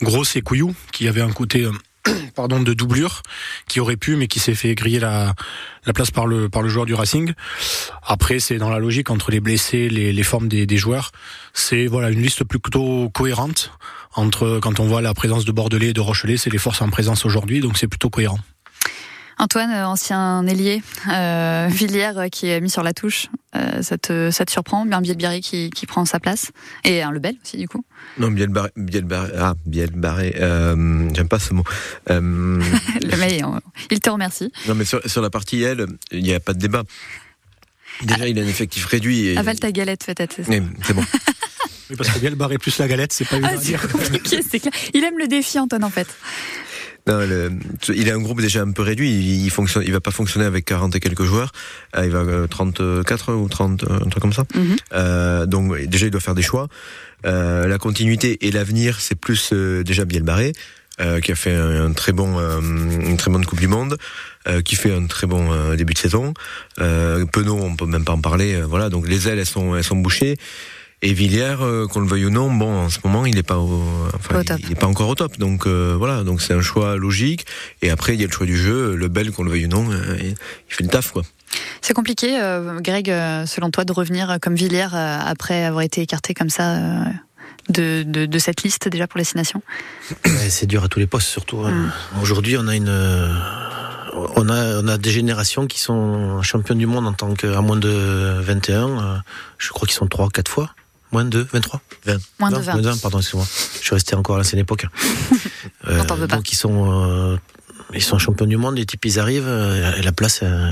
gros 0.02 0.24
c'est 0.24 0.42
Couillou, 0.42 0.76
qui 0.92 1.08
avait 1.08 1.22
un 1.22 1.32
côté 1.32 1.64
euh, 1.64 1.72
pardon 2.36 2.62
de 2.62 2.74
doublure, 2.74 3.22
qui 3.68 3.80
aurait 3.80 3.98
pu 3.98 4.16
mais 4.16 4.28
qui 4.28 4.40
s'est 4.40 4.56
fait 4.56 4.76
griller 4.76 5.00
la, 5.00 5.34
la 5.86 5.94
place 5.94 6.12
par 6.12 6.28
le 6.28 6.50
par 6.50 6.62
le 6.62 6.70
joueur 6.70 6.86
du 6.86 6.94
Racing. 6.94 7.34
Après 8.04 8.40
c'est 8.40 8.58
dans 8.58 8.70
la 8.70 8.80
logique 8.80 9.10
entre 9.10 9.32
les 9.32 9.40
blessés, 9.40 9.90
les, 9.90 10.14
les 10.14 10.24
formes 10.24 10.48
des, 10.48 10.66
des 10.66 10.78
joueurs, 10.78 11.12
c'est 11.54 11.88
voilà 11.88 12.10
une 12.10 12.22
liste 12.22 12.44
plutôt 12.44 13.10
cohérente 13.10 13.72
entre 14.14 14.60
quand 14.62 14.80
on 14.80 14.88
voit 14.88 15.02
la 15.02 15.14
présence 15.14 15.46
de 15.46 15.52
Bordelais 15.52 15.90
et 15.90 15.94
de 15.94 16.02
Rochelet, 16.02 16.38
c'est 16.38 16.50
les 16.50 16.58
forces 16.58 16.82
en 16.82 16.90
présence 16.90 17.26
aujourd'hui, 17.26 17.62
donc 17.62 17.78
c'est 17.78 17.88
plutôt 17.88 18.10
cohérent. 18.10 18.40
Antoine, 19.42 19.72
euh, 19.72 19.88
ancien 19.88 20.46
ailier, 20.46 20.84
euh, 21.12 21.68
Villière 21.68 22.28
qui 22.32 22.48
est 22.48 22.62
mis 22.62 22.70
sur 22.70 22.84
la 22.84 22.94
touche, 22.94 23.28
euh, 23.56 23.82
ça, 23.82 23.98
te, 23.98 24.30
ça 24.30 24.46
te 24.46 24.52
surprend 24.52 24.86
Bien 24.86 25.02
Bielbarré 25.02 25.42
qui, 25.42 25.72
qui 25.72 25.88
prend 25.88 26.06
sa 26.06 26.20
place 26.20 26.52
Et 26.86 27.02
un 27.02 27.12
Lebel 27.12 27.36
aussi 27.44 27.58
du 27.58 27.68
coup 27.68 27.84
Non, 28.20 28.30
Bielbarré, 28.30 28.70
Bielbarré, 28.78 29.32
ah, 29.40 29.56
Bielbarré, 29.66 30.36
euh, 30.40 31.10
j'aime 31.16 31.28
pas 31.28 31.40
ce 31.40 31.56
mot. 31.56 31.64
Euh, 32.12 32.22
Le 33.02 33.52
il 33.90 34.00
te 34.00 34.12
remercie. 34.12 34.52
non, 34.68 34.76
mais 34.76 34.86
sur, 34.86 35.02
sur 35.10 35.24
la 35.24 35.32
partie 35.32 35.64
L, 35.64 35.88
il 36.12 36.22
n'y 36.22 36.34
a 36.36 36.40
pas 36.40 36.54
de 36.54 36.60
débat. 36.60 36.84
Déjà, 38.04 38.28
il 38.28 38.38
a 38.38 38.44
un 38.44 38.48
effectif 38.48 38.86
réduit. 38.86 39.28
Et... 39.30 39.38
Avale 39.38 39.60
ta 39.60 39.72
galette 39.72 40.06
peut-être. 40.06 40.34
c'est 40.36 40.44
ça 40.44 40.52
Oui, 40.52 40.62
c'est 40.84 40.94
bon. 40.94 41.04
Oui, 41.90 41.98
parce 41.98 42.10
que 42.10 42.20
bien 42.20 42.30
le 42.30 42.38
barré 42.38 42.58
plus 42.58 42.78
la 42.78 42.88
galette, 42.88 43.12
c'est 43.12 43.26
pas 43.28 43.36
Ah, 43.44 43.50
c'est 43.58 43.66
dire. 43.66 43.82
compliqué, 43.90 44.40
c'est 44.50 44.60
clair. 44.60 44.72
Il 44.94 45.04
aime 45.04 45.18
le 45.18 45.28
défi, 45.28 45.60
Antoine, 45.60 45.84
en 45.84 45.90
fait. 45.90 46.08
Non, 47.08 47.20
le- 47.20 47.52
il 47.96 48.10
a 48.10 48.14
un 48.14 48.20
groupe 48.20 48.42
déjà 48.42 48.62
un 48.62 48.72
peu 48.72 48.82
réduit. 48.84 49.10
Il, 49.12 49.44
il 49.46 49.50
fonctionne, 49.50 49.84
il 49.86 49.92
va 49.92 50.00
pas 50.02 50.12
fonctionner 50.12 50.46
avec 50.46 50.66
40 50.66 50.96
et 50.96 51.00
quelques 51.00 51.24
joueurs. 51.24 51.52
Euh, 51.98 52.06
il 52.06 52.12
va 52.12 52.20
euh, 52.20 52.48
34 52.48 53.34
ou 53.34 53.48
30, 53.50 53.84
euh, 53.84 53.96
un 54.06 54.10
truc 54.10 54.22
comme 54.22 54.34
ça. 54.34 54.44
Mhm. 54.56 54.76
Euh, 54.94 55.46
donc 55.46 55.78
déjà, 55.88 56.06
il 56.06 56.12
doit 56.12 56.22
faire 56.22 56.36
des 56.36 56.42
choix. 56.44 56.68
Euh, 57.26 57.68
la 57.68 57.78
continuité 57.78 58.46
et 58.48 58.52
l'avenir, 58.52 59.00
c'est 59.00 59.16
plus 59.16 59.50
euh, 59.54 59.84
déjà 59.84 60.06
Biel 60.06 60.24
Barré, 60.24 60.54
euh, 61.00 61.20
qui 61.20 61.32
a 61.32 61.36
fait 61.36 61.54
un, 61.56 61.86
un 61.86 61.94
très 61.94 62.12
bon, 62.12 62.38
euh, 62.40 62.60
une 62.60 63.18
très 63.18 63.32
bonne 63.32 63.46
Coupe 63.46 63.60
du 63.60 63.68
Monde, 63.68 63.98
euh, 64.48 64.62
qui 64.62 64.76
fait 64.76 64.92
un 64.94 65.06
très 65.08 65.26
bon 65.28 65.52
euh, 65.52 65.76
début 65.76 65.94
de 65.94 66.00
saison. 66.00 66.34
Euh, 66.80 67.26
Penaud, 67.26 67.60
on 67.62 67.76
peut 67.76 67.86
même 67.86 68.04
pas 68.06 68.14
en 68.14 68.22
parler. 68.22 68.56
euh, 68.56 68.66
voilà, 68.66 68.90
donc 68.90 69.08
les 69.08 69.28
ailes, 69.28 69.40
elles 69.40 69.46
sont, 69.46 69.76
elles 69.76 69.84
sont 69.84 69.96
bouchées. 69.98 70.38
Et 71.04 71.14
Villiers, 71.14 71.56
euh, 71.62 71.88
qu'on 71.88 72.00
le 72.02 72.08
veuille 72.08 72.26
ou 72.26 72.30
non, 72.30 72.54
bon, 72.54 72.84
en 72.86 72.90
ce 72.90 73.00
moment, 73.04 73.26
il 73.26 73.34
n'est 73.34 73.42
pas, 73.44 73.58
au, 73.58 73.82
enfin, 74.16 74.38
Au 74.38 74.42
il- 74.42 74.46
top. 74.46 74.58
il 74.62 74.72
est 74.72 74.76
pas 74.80 74.86
encore 74.88 75.10
au 75.10 75.16
top. 75.16 75.38
Donc 75.40 75.66
euh, 75.66 75.96
voilà, 75.98 76.24
donc 76.24 76.42
c'est 76.42 76.54
un 76.54 76.62
choix 76.62 76.96
logique. 76.96 77.46
Et 77.82 77.90
après, 77.90 78.14
il 78.14 78.22
y 78.22 78.24
a 78.24 78.28
le 78.28 78.32
choix 78.34 78.46
du 78.46 78.56
jeu. 78.58 78.96
Le 78.96 79.08
Bel, 79.08 79.32
qu'on 79.32 79.44
le 79.44 79.50
veuille 79.52 79.66
ou 79.66 79.70
non, 79.70 79.90
euh, 79.92 80.18
il 80.22 80.36
fait 80.68 80.84
le 80.84 80.90
taf, 80.90 81.12
quoi. 81.12 81.24
C'est 81.82 81.94
compliqué, 81.94 82.40
euh, 82.40 82.80
Greg, 82.82 83.08
selon 83.48 83.72
toi, 83.72 83.84
de 83.84 83.92
revenir 83.92 84.38
comme 84.42 84.56
Villiers 84.56 84.88
euh, 84.94 85.18
après 85.26 85.64
avoir 85.64 85.82
été 85.82 86.02
écarté 86.02 86.34
comme 86.36 86.50
ça 86.50 86.76
euh, 86.76 87.04
de, 87.70 88.04
de, 88.04 88.26
de 88.28 88.40
cette 88.40 88.62
liste 88.64 88.88
déjà 88.88 89.08
pour 89.08 89.18
les 89.18 89.24
Six 89.26 89.36
Nations 89.36 89.62
c'est 90.50 90.66
dur 90.68 90.84
à 90.84 90.88
tous 90.88 91.00
les 91.00 91.08
postes, 91.08 91.28
surtout. 91.28 91.60
hein. 91.66 91.92
Aujourd'hui, 92.22 92.58
on 92.58 92.68
a 92.68 92.76
une, 92.76 92.90
on 94.36 94.50
a, 94.50 94.82
on 94.82 94.88
a 94.88 94.98
des 94.98 95.12
générations 95.12 95.68
qui 95.68 95.80
sont 95.80 96.42
championnes 96.42 96.78
du 96.78 96.86
monde 96.86 97.08
en 97.08 97.14
tant 97.14 97.34
qu'à 97.34 97.60
moins 97.62 97.78
de 97.78 98.38
21. 98.40 98.88
euh, 98.90 99.16
Je 99.58 99.70
crois 99.72 99.88
qu'ils 99.88 99.96
sont 99.98 100.08
3, 100.08 100.30
4 100.30 100.50
fois. 100.50 100.70
Moins 101.12 101.26
de 101.26 101.40
23 101.52 101.82
20. 102.06 102.18
Moins 102.40 102.50
de 102.50 102.56
Non, 102.56 102.62
20. 102.62 102.72
Moins 102.74 102.82
de 102.82 102.90
20, 102.90 103.02
pardon, 103.02 103.20
excuse-moi. 103.20 103.46
Je 103.80 103.86
suis 103.86 103.94
resté 103.94 104.16
encore 104.16 104.36
à 104.36 104.40
l'ancienne 104.40 104.60
époque. 104.62 104.86
Euh, 105.88 105.98
veux 106.16 106.28
pas. 106.28 106.36
donc 106.38 106.52
ils 106.52 106.56
sont, 106.56 106.92
euh, 106.92 107.38
ils 107.94 108.04
sont 108.04 108.20
champions 108.20 108.46
du 108.46 108.56
monde, 108.58 108.78
les 108.78 108.86
types 108.86 109.04
ils 109.06 109.20
arrivent, 109.20 109.48
euh, 109.48 109.96
et 109.96 110.02
la 110.04 110.12
place, 110.12 110.42
euh, 110.44 110.70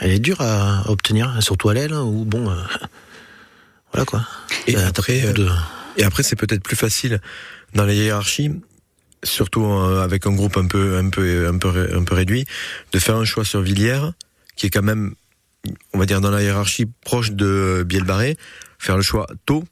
elle 0.00 0.12
est 0.12 0.18
dure 0.20 0.40
à 0.40 0.88
obtenir, 0.88 1.36
surtout 1.42 1.68
à 1.68 1.74
l'aile, 1.74 1.92
hein, 1.92 2.02
ou 2.02 2.24
bon, 2.24 2.48
euh, 2.48 2.54
voilà 3.92 4.04
quoi. 4.04 4.24
Et 4.68 4.76
Euh, 4.76 4.86
après, 4.88 5.32
de- 5.32 5.48
Et 5.96 6.04
après, 6.04 6.22
c'est 6.22 6.36
peut-être 6.36 6.62
plus 6.62 6.76
facile 6.76 7.20
dans 7.74 7.84
les 7.84 7.96
hiérarchies, 7.96 8.50
surtout 9.24 9.64
euh, 9.64 10.02
avec 10.02 10.26
un 10.26 10.32
groupe 10.32 10.56
un 10.56 10.66
peu, 10.66 10.96
un 10.96 11.08
peu, 11.10 11.48
un 11.48 11.58
peu, 11.58 11.90
un 11.96 12.04
peu 12.04 12.14
réduit, 12.14 12.44
de 12.92 12.98
faire 13.00 13.16
un 13.16 13.24
choix 13.24 13.44
sur 13.44 13.60
Villiers, 13.62 14.10
qui 14.56 14.66
est 14.66 14.70
quand 14.70 14.82
même, 14.82 15.14
on 15.92 15.98
va 15.98 16.06
dire, 16.06 16.20
dans 16.20 16.30
la 16.30 16.42
hiérarchie 16.42 16.86
proche 17.04 17.32
de 17.32 17.84
Bielbarré, 17.86 18.36
faire 18.78 18.96
le 18.96 19.02
choix 19.02 19.26
tôt 19.44 19.64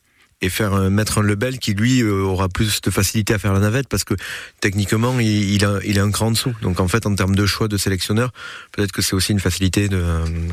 et 0.42 0.48
faire 0.48 0.72
mettre 0.90 1.18
un 1.18 1.22
Lebel 1.22 1.58
qui 1.58 1.74
lui 1.74 2.02
euh, 2.02 2.22
aura 2.22 2.48
plus 2.48 2.80
de 2.80 2.90
facilité 2.90 3.34
à 3.34 3.38
faire 3.38 3.52
la 3.52 3.60
navette 3.60 3.88
parce 3.88 4.04
que 4.04 4.14
techniquement 4.60 5.18
il, 5.20 5.52
il, 5.52 5.64
a, 5.64 6.02
un 6.02 6.10
cran 6.10 6.28
en 6.28 6.30
dessous. 6.30 6.54
Donc 6.62 6.80
en 6.80 6.88
fait 6.88 7.06
en 7.06 7.14
termes 7.14 7.34
de 7.34 7.46
choix 7.46 7.68
de 7.68 7.76
sélectionneur, 7.76 8.32
peut-être 8.72 8.92
que 8.92 9.02
c'est 9.02 9.14
aussi 9.14 9.32
une 9.32 9.40
facilité 9.40 9.88
de 9.88 10.02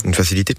une 0.03 0.13
facilité. 0.13 0.55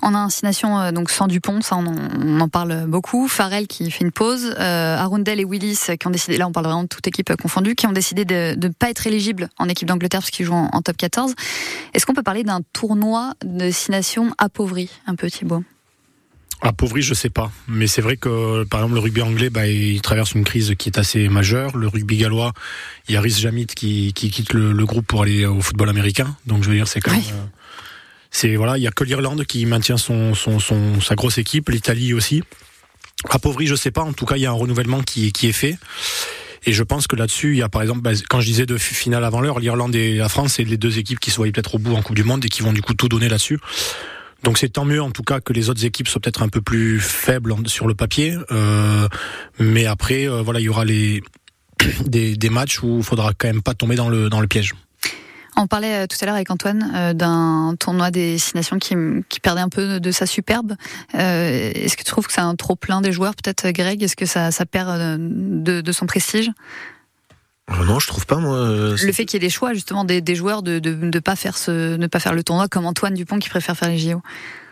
On 0.00 0.14
a 0.14 0.18
un 0.18 0.30
Six 0.30 0.44
Nations 0.44 0.78
euh, 0.78 0.92
donc 0.92 1.10
sans 1.10 1.26
Dupont, 1.26 1.60
ça 1.60 1.76
on 1.76 1.86
en, 1.86 2.40
en 2.40 2.48
parle 2.48 2.86
beaucoup. 2.86 3.28
Farrell 3.28 3.66
qui 3.66 3.90
fait 3.90 4.04
une 4.04 4.12
pause, 4.12 4.54
euh, 4.58 4.96
Arundel 4.96 5.40
et 5.40 5.44
Willis 5.44 5.78
qui 5.98 6.06
ont 6.06 6.10
décidé, 6.10 6.36
là 6.36 6.46
on 6.46 6.52
parle 6.52 6.66
vraiment 6.66 6.84
de 6.84 6.88
toute 6.88 7.06
équipe 7.06 7.34
confondue, 7.36 7.74
qui 7.74 7.86
ont 7.86 7.92
décidé 7.92 8.24
de 8.24 8.56
ne 8.56 8.68
pas 8.68 8.90
être 8.90 9.06
éligibles 9.06 9.48
en 9.58 9.68
équipe 9.68 9.88
d'Angleterre 9.88 10.20
parce 10.20 10.30
qu'ils 10.30 10.46
jouent 10.46 10.54
en, 10.54 10.70
en 10.72 10.82
top 10.82 10.96
14. 10.96 11.34
Est-ce 11.94 12.06
qu'on 12.06 12.14
peut 12.14 12.22
parler 12.22 12.44
d'un 12.44 12.60
tournoi 12.72 13.34
de 13.44 13.70
Six 13.70 13.90
Nations 13.90 14.32
appauvri 14.38 14.90
un 15.06 15.14
peu 15.14 15.30
Thibaut? 15.30 15.64
Appauvri, 16.60 17.02
je 17.02 17.14
sais 17.14 17.30
pas. 17.30 17.52
Mais 17.68 17.86
c'est 17.86 18.02
vrai 18.02 18.16
que, 18.16 18.64
par 18.64 18.80
exemple, 18.80 18.94
le 18.94 19.00
rugby 19.00 19.22
anglais, 19.22 19.48
bah, 19.48 19.66
il 19.68 20.00
traverse 20.02 20.32
une 20.32 20.42
crise 20.44 20.74
qui 20.76 20.88
est 20.88 20.98
assez 20.98 21.28
majeure. 21.28 21.76
Le 21.76 21.86
rugby 21.86 22.16
gallois, 22.16 22.52
il 23.08 23.14
y 23.14 23.16
a 23.16 23.20
Rhys 23.20 23.38
Jamit 23.40 23.66
qui, 23.66 24.12
qui 24.12 24.30
quitte 24.30 24.52
le, 24.54 24.72
le 24.72 24.86
groupe 24.86 25.06
pour 25.06 25.22
aller 25.22 25.46
au 25.46 25.60
football 25.60 25.88
américain. 25.88 26.36
Donc, 26.46 26.64
je 26.64 26.68
veux 26.68 26.74
dire, 26.74 26.88
c'est 26.88 27.00
quand 27.00 27.12
même. 27.12 27.20
euh, 27.20 27.44
C'est 28.32 28.56
voilà, 28.56 28.76
il 28.76 28.82
y 28.82 28.88
a 28.88 28.90
que 28.90 29.04
l'Irlande 29.04 29.44
qui 29.44 29.66
maintient 29.66 29.96
son, 29.98 30.34
son, 30.34 30.58
son 30.58 31.00
sa 31.00 31.14
grosse 31.14 31.38
équipe, 31.38 31.68
l'Italie 31.68 32.12
aussi. 32.12 32.42
Appauvri, 33.30 33.66
je 33.68 33.76
sais 33.76 33.92
pas. 33.92 34.02
En 34.02 34.12
tout 34.12 34.26
cas, 34.26 34.34
il 34.36 34.42
y 34.42 34.46
a 34.46 34.50
un 34.50 34.54
renouvellement 34.54 35.02
qui, 35.02 35.30
qui 35.32 35.48
est 35.48 35.52
fait. 35.52 35.78
Et 36.66 36.72
je 36.72 36.82
pense 36.82 37.06
que 37.06 37.14
là-dessus, 37.14 37.52
il 37.52 37.58
y 37.58 37.62
a 37.62 37.68
par 37.68 37.82
exemple, 37.82 38.00
bah, 38.00 38.10
quand 38.28 38.40
je 38.40 38.46
disais 38.46 38.66
de 38.66 38.76
fi- 38.76 38.94
finale 38.94 39.24
avant 39.24 39.40
l'heure, 39.40 39.60
l'Irlande 39.60 39.94
et 39.94 40.16
la 40.16 40.28
France, 40.28 40.54
c'est 40.54 40.64
les 40.64 40.76
deux 40.76 40.98
équipes 40.98 41.20
qui 41.20 41.30
se 41.30 41.36
voient 41.36 41.46
peut-être 41.52 41.76
au 41.76 41.78
bout 41.78 41.94
en 41.94 42.02
Coupe 42.02 42.16
du 42.16 42.24
Monde 42.24 42.44
et 42.44 42.48
qui 42.48 42.62
vont 42.62 42.72
du 42.72 42.82
coup 42.82 42.94
tout 42.94 43.08
donner 43.08 43.28
là-dessus. 43.28 43.58
Donc 44.42 44.58
c'est 44.58 44.68
tant 44.68 44.84
mieux 44.84 45.02
en 45.02 45.10
tout 45.10 45.22
cas 45.22 45.40
que 45.40 45.52
les 45.52 45.68
autres 45.68 45.84
équipes 45.84 46.08
soient 46.08 46.20
peut-être 46.20 46.42
un 46.42 46.48
peu 46.48 46.60
plus 46.60 47.00
faibles 47.00 47.54
sur 47.66 47.86
le 47.86 47.94
papier, 47.94 48.36
Euh, 48.50 49.08
mais 49.58 49.86
après 49.86 50.28
euh, 50.28 50.42
voilà 50.42 50.60
il 50.60 50.64
y 50.64 50.68
aura 50.68 50.84
des, 52.06 52.36
des 52.36 52.50
matchs 52.50 52.82
où 52.82 52.98
il 52.98 53.02
faudra 53.02 53.32
quand 53.36 53.48
même 53.48 53.62
pas 53.62 53.74
tomber 53.74 53.96
dans 53.96 54.08
le 54.08 54.28
dans 54.30 54.40
le 54.40 54.46
piège. 54.46 54.74
On 55.56 55.66
parlait 55.66 56.04
euh, 56.04 56.06
tout 56.06 56.16
à 56.20 56.26
l'heure 56.26 56.36
avec 56.36 56.50
Antoine 56.52 57.12
d'un 57.14 57.74
tournoi 57.80 58.12
des 58.12 58.38
Six 58.38 58.54
Nations 58.54 58.78
qui, 58.78 58.94
qui 59.28 59.40
perdait 59.40 59.60
un 59.60 59.68
peu 59.68 59.98
de 59.98 60.10
sa 60.12 60.24
superbe. 60.24 60.76
Est-ce 61.14 61.96
que 61.96 62.04
tu 62.04 62.10
trouves 62.10 62.28
que 62.28 62.32
c'est 62.32 62.40
un 62.40 62.54
trop 62.54 62.76
plein 62.76 63.00
des 63.00 63.10
joueurs 63.10 63.34
peut-être 63.34 63.68
Greg? 63.70 64.00
Est-ce 64.02 64.14
que 64.14 64.26
ça, 64.26 64.50
perd 64.66 65.18
de, 65.18 65.92
son 65.92 66.06
prestige? 66.06 66.52
Non, 67.86 67.98
je 67.98 68.06
trouve 68.06 68.24
pas 68.26 68.36
moi. 68.36 68.56
euh, 68.56 68.96
Le 69.02 69.12
fait 69.12 69.24
qu'il 69.26 69.34
y 69.40 69.44
ait 69.44 69.46
des 69.46 69.52
choix 69.52 69.74
justement 69.74 70.04
des, 70.04 70.20
des 70.20 70.34
joueurs 70.34 70.62
de 70.62 70.78
de, 70.78 70.94
de 70.94 71.18
pas 71.18 71.36
faire 71.36 71.56
ce 71.58 71.96
ne 71.96 72.06
pas 72.06 72.18
faire 72.20 72.32
le 72.34 72.42
tournoi 72.42 72.66
comme 72.68 72.86
Antoine 72.86 73.14
Dupont 73.14 73.38
qui 73.38 73.48
préfère 73.48 73.76
faire 73.76 73.88
les 73.90 73.98
JO. 73.98 74.22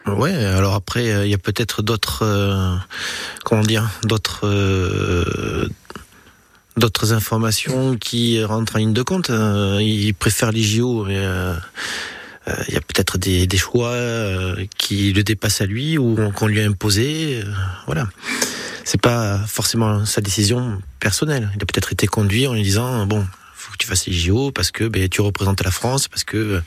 Ouais, 0.06 0.32
alors 0.35 0.74
après, 0.74 1.11
euh, 1.11 1.24
il 1.26 1.30
y 1.30 1.35
a 1.35 1.38
peut-être 1.38 1.82
d'autres, 1.82 2.22
euh, 2.22 2.74
comment 3.44 3.62
dire, 3.62 3.90
d'autres, 4.04 4.46
euh, 4.46 5.68
d'autres 6.76 7.12
informations 7.12 7.96
qui 7.96 8.42
rentrent 8.44 8.76
en 8.76 8.78
ligne 8.78 8.92
de 8.92 9.02
compte. 9.02 9.30
Euh, 9.30 9.78
il 9.82 10.14
préfère 10.14 10.52
les 10.52 10.62
JO, 10.62 11.04
mais 11.06 11.18
euh, 11.18 11.54
euh, 12.48 12.54
il 12.68 12.74
y 12.74 12.76
a 12.76 12.80
peut-être 12.80 13.18
des, 13.18 13.48
des 13.48 13.56
choix 13.56 13.88
euh, 13.90 14.64
qui 14.78 15.12
le 15.12 15.24
dépassent 15.24 15.61
à 15.61 15.66
lui 15.66 15.98
ou 15.98 16.16
qu'on 16.37 16.46
lui 16.46 16.61
a 16.61 16.66
imposé. 16.66 17.42
euh, 17.44 17.52
voilà. 17.87 18.06
C'est 18.87 19.01
pas 19.01 19.38
forcément 19.49 20.07
sa 20.07 20.20
décision 20.20 20.81
personnelle. 21.01 21.51
Il 21.57 21.62
a 21.64 21.66
peut-être 21.66 21.92
été 21.92 22.07
conduit 22.07 22.46
en 22.46 22.55
lui 22.55 22.62
disant 22.62 23.05
bon, 23.05 23.27
faut 23.53 23.72
que 23.72 23.79
tu 23.79 23.87
fasses 23.88 24.07
les 24.07 24.12
JO 24.12 24.53
parce 24.53 24.70
que 24.70 24.85
ben, 24.85 25.09
tu 25.09 25.22
représentes 25.22 25.64
la 25.64 25.72
France, 25.72 26.07
parce 26.07 26.22
que 26.22 26.37
euh, 26.37 26.61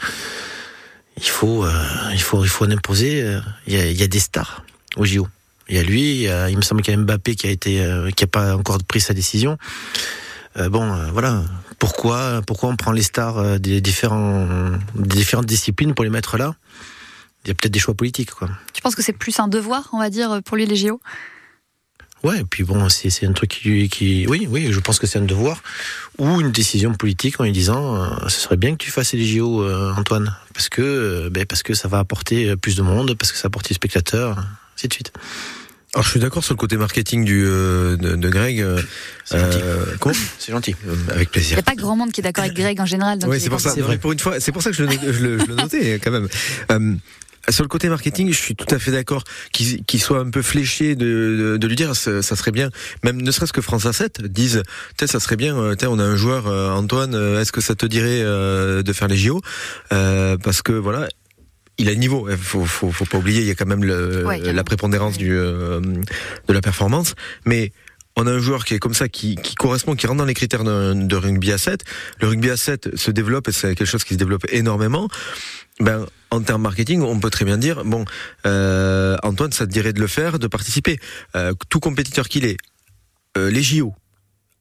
il 1.15 1.29
faut, 1.29 1.63
euh, 1.63 1.71
il 2.11 2.21
faut, 2.21 2.43
il 2.43 2.49
faut 2.49 2.65
en 2.65 2.71
imposer. 2.71 3.39
Il 3.67 3.73
y, 3.73 4.03
a, 4.03 4.07
des 4.07 4.19
stars 4.19 4.65
au 4.97 5.05
JO. 5.05 5.29
Il 5.69 5.77
y 5.77 5.79
a 5.79 5.83
lui, 5.83 6.23
il, 6.23 6.57
me 6.57 6.61
semble 6.61 6.81
qu'il 6.81 6.93
y 6.93 6.97
a 6.97 6.99
Mbappé 6.99 7.35
qui 7.35 7.47
a 7.47 7.51
été, 7.51 7.81
euh, 7.81 8.11
qui 8.11 8.25
a 8.25 8.27
pas 8.27 8.57
encore 8.57 8.79
pris 8.83 8.99
sa 8.99 9.13
décision. 9.13 9.57
Bon, 10.57 10.93
voilà. 11.13 11.43
Pourquoi, 11.77 12.41
pourquoi 12.45 12.67
on 12.67 12.75
prend 12.75 12.91
les 12.91 13.03
stars 13.03 13.61
des 13.61 13.79
des 13.79 13.91
différentes 13.93 15.45
disciplines 15.45 15.93
pour 15.93 16.03
les 16.03 16.09
mettre 16.09 16.37
là? 16.37 16.53
Il 17.45 17.47
y 17.47 17.51
a 17.51 17.53
peut-être 17.53 17.71
des 17.71 17.79
choix 17.79 17.93
politiques, 17.93 18.31
quoi. 18.31 18.49
Tu 18.73 18.81
penses 18.81 18.95
que 18.95 19.03
c'est 19.03 19.13
plus 19.13 19.39
un 19.39 19.47
devoir, 19.47 19.87
on 19.93 19.99
va 19.99 20.09
dire, 20.09 20.41
pour 20.43 20.57
lui 20.57 20.65
les 20.65 20.75
JO 20.75 20.99
Ouais, 22.23 22.39
et 22.39 22.43
puis 22.43 22.63
bon, 22.63 22.89
c'est 22.89 23.09
c'est 23.09 23.25
un 23.25 23.31
truc 23.33 23.49
qui, 23.49 23.87
qui, 23.89 24.25
oui, 24.27 24.47
oui, 24.49 24.67
je 24.71 24.79
pense 24.79 24.99
que 24.99 25.07
c'est 25.07 25.19
un 25.19 25.23
devoir 25.25 25.63
ou 26.17 26.41
une 26.41 26.51
décision 26.51 26.93
politique 26.93 27.39
en 27.39 27.45
lui 27.45 27.51
disant, 27.53 27.95
euh, 27.95 28.07
ce 28.27 28.39
serait 28.41 28.57
bien 28.57 28.71
que 28.73 28.83
tu 28.83 28.91
fasses 28.91 29.13
les 29.13 29.25
JO, 29.25 29.63
euh, 29.63 29.93
Antoine, 29.95 30.35
parce 30.53 30.67
que, 30.67 30.81
euh, 30.81 31.29
ben, 31.29 31.45
parce 31.45 31.63
que 31.63 31.73
ça 31.73 31.87
va 31.87 31.99
apporter 31.99 32.55
plus 32.57 32.75
de 32.75 32.81
monde, 32.81 33.15
parce 33.17 33.31
que 33.31 33.37
ça 33.37 33.43
va 33.43 33.47
apporter 33.47 33.69
des 33.69 33.75
spectateurs, 33.75 34.37
ainsi 34.75 34.87
de 34.89 34.93
suite. 34.93 35.13
Alors 35.95 36.05
je 36.05 36.11
suis 36.11 36.19
d'accord 36.19 36.43
sur 36.43 36.53
le 36.53 36.59
côté 36.59 36.77
marketing 36.77 37.25
du 37.25 37.43
euh, 37.47 37.97
de, 37.97 38.15
de 38.15 38.29
Greg. 38.29 38.61
euh, 38.61 38.79
euh, 39.33 39.85
comment 39.99 40.13
C'est 40.37 40.51
gentil. 40.51 40.75
Avec 41.09 41.29
Il 41.29 41.31
plaisir. 41.31 41.55
n'y 41.55 41.59
a 41.61 41.63
pas 41.63 41.73
grand 41.73 41.95
monde 41.95 42.11
qui 42.11 42.21
est 42.21 42.23
d'accord 42.23 42.43
avec 42.43 42.55
Greg 42.55 42.79
en 42.79 42.85
général. 42.85 43.17
donc 43.17 43.31
Oui, 43.31 43.37
il 43.37 43.39
est 43.39 43.43
c'est 43.45 43.49
pour 43.49 43.59
ça. 43.59 43.73
mais 43.89 43.97
pour 43.97 44.11
une 44.11 44.19
fois, 44.19 44.39
c'est 44.39 44.51
pour 44.51 44.61
ça 44.61 44.69
que 44.69 44.75
je 44.77 44.83
le, 44.83 44.91
je 44.91 45.19
le, 45.19 45.39
je 45.39 45.45
le 45.45 45.55
notais 45.55 45.99
quand 46.03 46.11
même. 46.11 46.27
Sur 47.49 47.63
le 47.63 47.67
côté 47.69 47.89
marketing, 47.89 48.31
je 48.31 48.37
suis 48.37 48.55
tout 48.55 48.65
à 48.73 48.79
fait 48.79 48.91
d'accord 48.91 49.23
qu'il 49.51 50.01
soit 50.01 50.19
un 50.19 50.29
peu 50.29 50.41
fléché 50.41 50.95
de, 50.95 51.05
de, 51.05 51.57
de 51.57 51.67
lui 51.67 51.75
dire 51.75 51.95
ça, 51.95 52.21
ça 52.21 52.35
serait 52.35 52.51
bien, 52.51 52.69
même 53.03 53.21
ne 53.21 53.31
serait-ce 53.31 53.53
que 53.53 53.61
France 53.61 53.85
A7 53.85 54.27
disent, 54.27 54.63
Tiens, 54.97 55.07
ça 55.07 55.19
serait 55.19 55.35
bien, 55.35 55.57
euh, 55.57 55.75
on 55.87 55.99
a 55.99 56.03
un 56.03 56.15
joueur, 56.15 56.47
euh, 56.47 56.71
Antoine, 56.71 57.15
euh, 57.15 57.41
est-ce 57.41 57.51
que 57.51 57.61
ça 57.61 57.75
te 57.75 57.85
dirait 57.85 58.21
de 58.23 58.93
faire 58.93 59.07
les 59.07 59.17
JO 59.17 59.41
Euh, 59.93 60.37
Parce 60.37 60.61
que 60.61 60.71
voilà, 60.73 61.07
il 61.77 61.87
a 61.87 61.91
le 61.91 61.97
niveau. 61.97 62.27
Il 62.29 62.37
faut, 62.37 62.65
faut, 62.65 62.91
faut 62.91 63.05
pas 63.05 63.17
oublier, 63.17 63.41
il 63.41 63.47
y 63.47 63.51
a 63.51 63.55
quand 63.55 63.65
même 63.65 63.83
le, 63.83 64.25
Ouais, 64.25 64.37
carrément. 64.39 64.55
la 64.55 64.63
prépondérance 64.63 65.17
du, 65.17 65.31
euh, 65.33 65.79
de 65.79 66.53
la 66.53 66.61
performance. 66.61 67.15
Mais 67.45 67.71
on 68.17 68.27
a 68.27 68.31
un 68.31 68.39
joueur 68.39 68.65
qui 68.65 68.73
est 68.73 68.79
comme 68.79 68.93
ça, 68.93 69.07
qui, 69.07 69.35
qui 69.37 69.55
correspond, 69.55 69.95
qui 69.95 70.05
rentre 70.05 70.17
dans 70.17 70.25
les 70.25 70.33
critères 70.33 70.63
d'un- 70.65 70.93
de 70.95 71.15
rugby 71.15 71.51
à 71.53 71.57
7. 71.57 71.81
Le 72.21 72.27
rugby 72.27 72.49
à 72.49 72.57
7 72.57 72.95
se 72.97 73.11
développe 73.11 73.47
et 73.47 73.53
c'est 73.53 73.75
quelque 73.75 73.87
chose 73.87 74.03
qui 74.03 74.15
se 74.15 74.19
développe 74.19 74.45
énormément. 74.51 75.07
Ben, 75.79 76.05
en 76.31 76.41
termes 76.41 76.61
marketing, 76.61 77.01
on 77.01 77.19
peut 77.19 77.29
très 77.29 77.45
bien 77.45 77.57
dire, 77.57 77.85
bon, 77.85 78.05
euh, 78.45 79.17
Antoine, 79.23 79.51
ça 79.51 79.65
te 79.65 79.71
dirait 79.71 79.93
de 79.93 79.99
le 79.99 80.07
faire, 80.07 80.37
de 80.37 80.47
participer. 80.47 80.99
Euh, 81.35 81.53
tout 81.69 81.79
compétiteur 81.79 82.27
qu'il 82.27 82.45
est, 82.45 82.57
euh, 83.37 83.49
les 83.49 83.63
JO, 83.63 83.93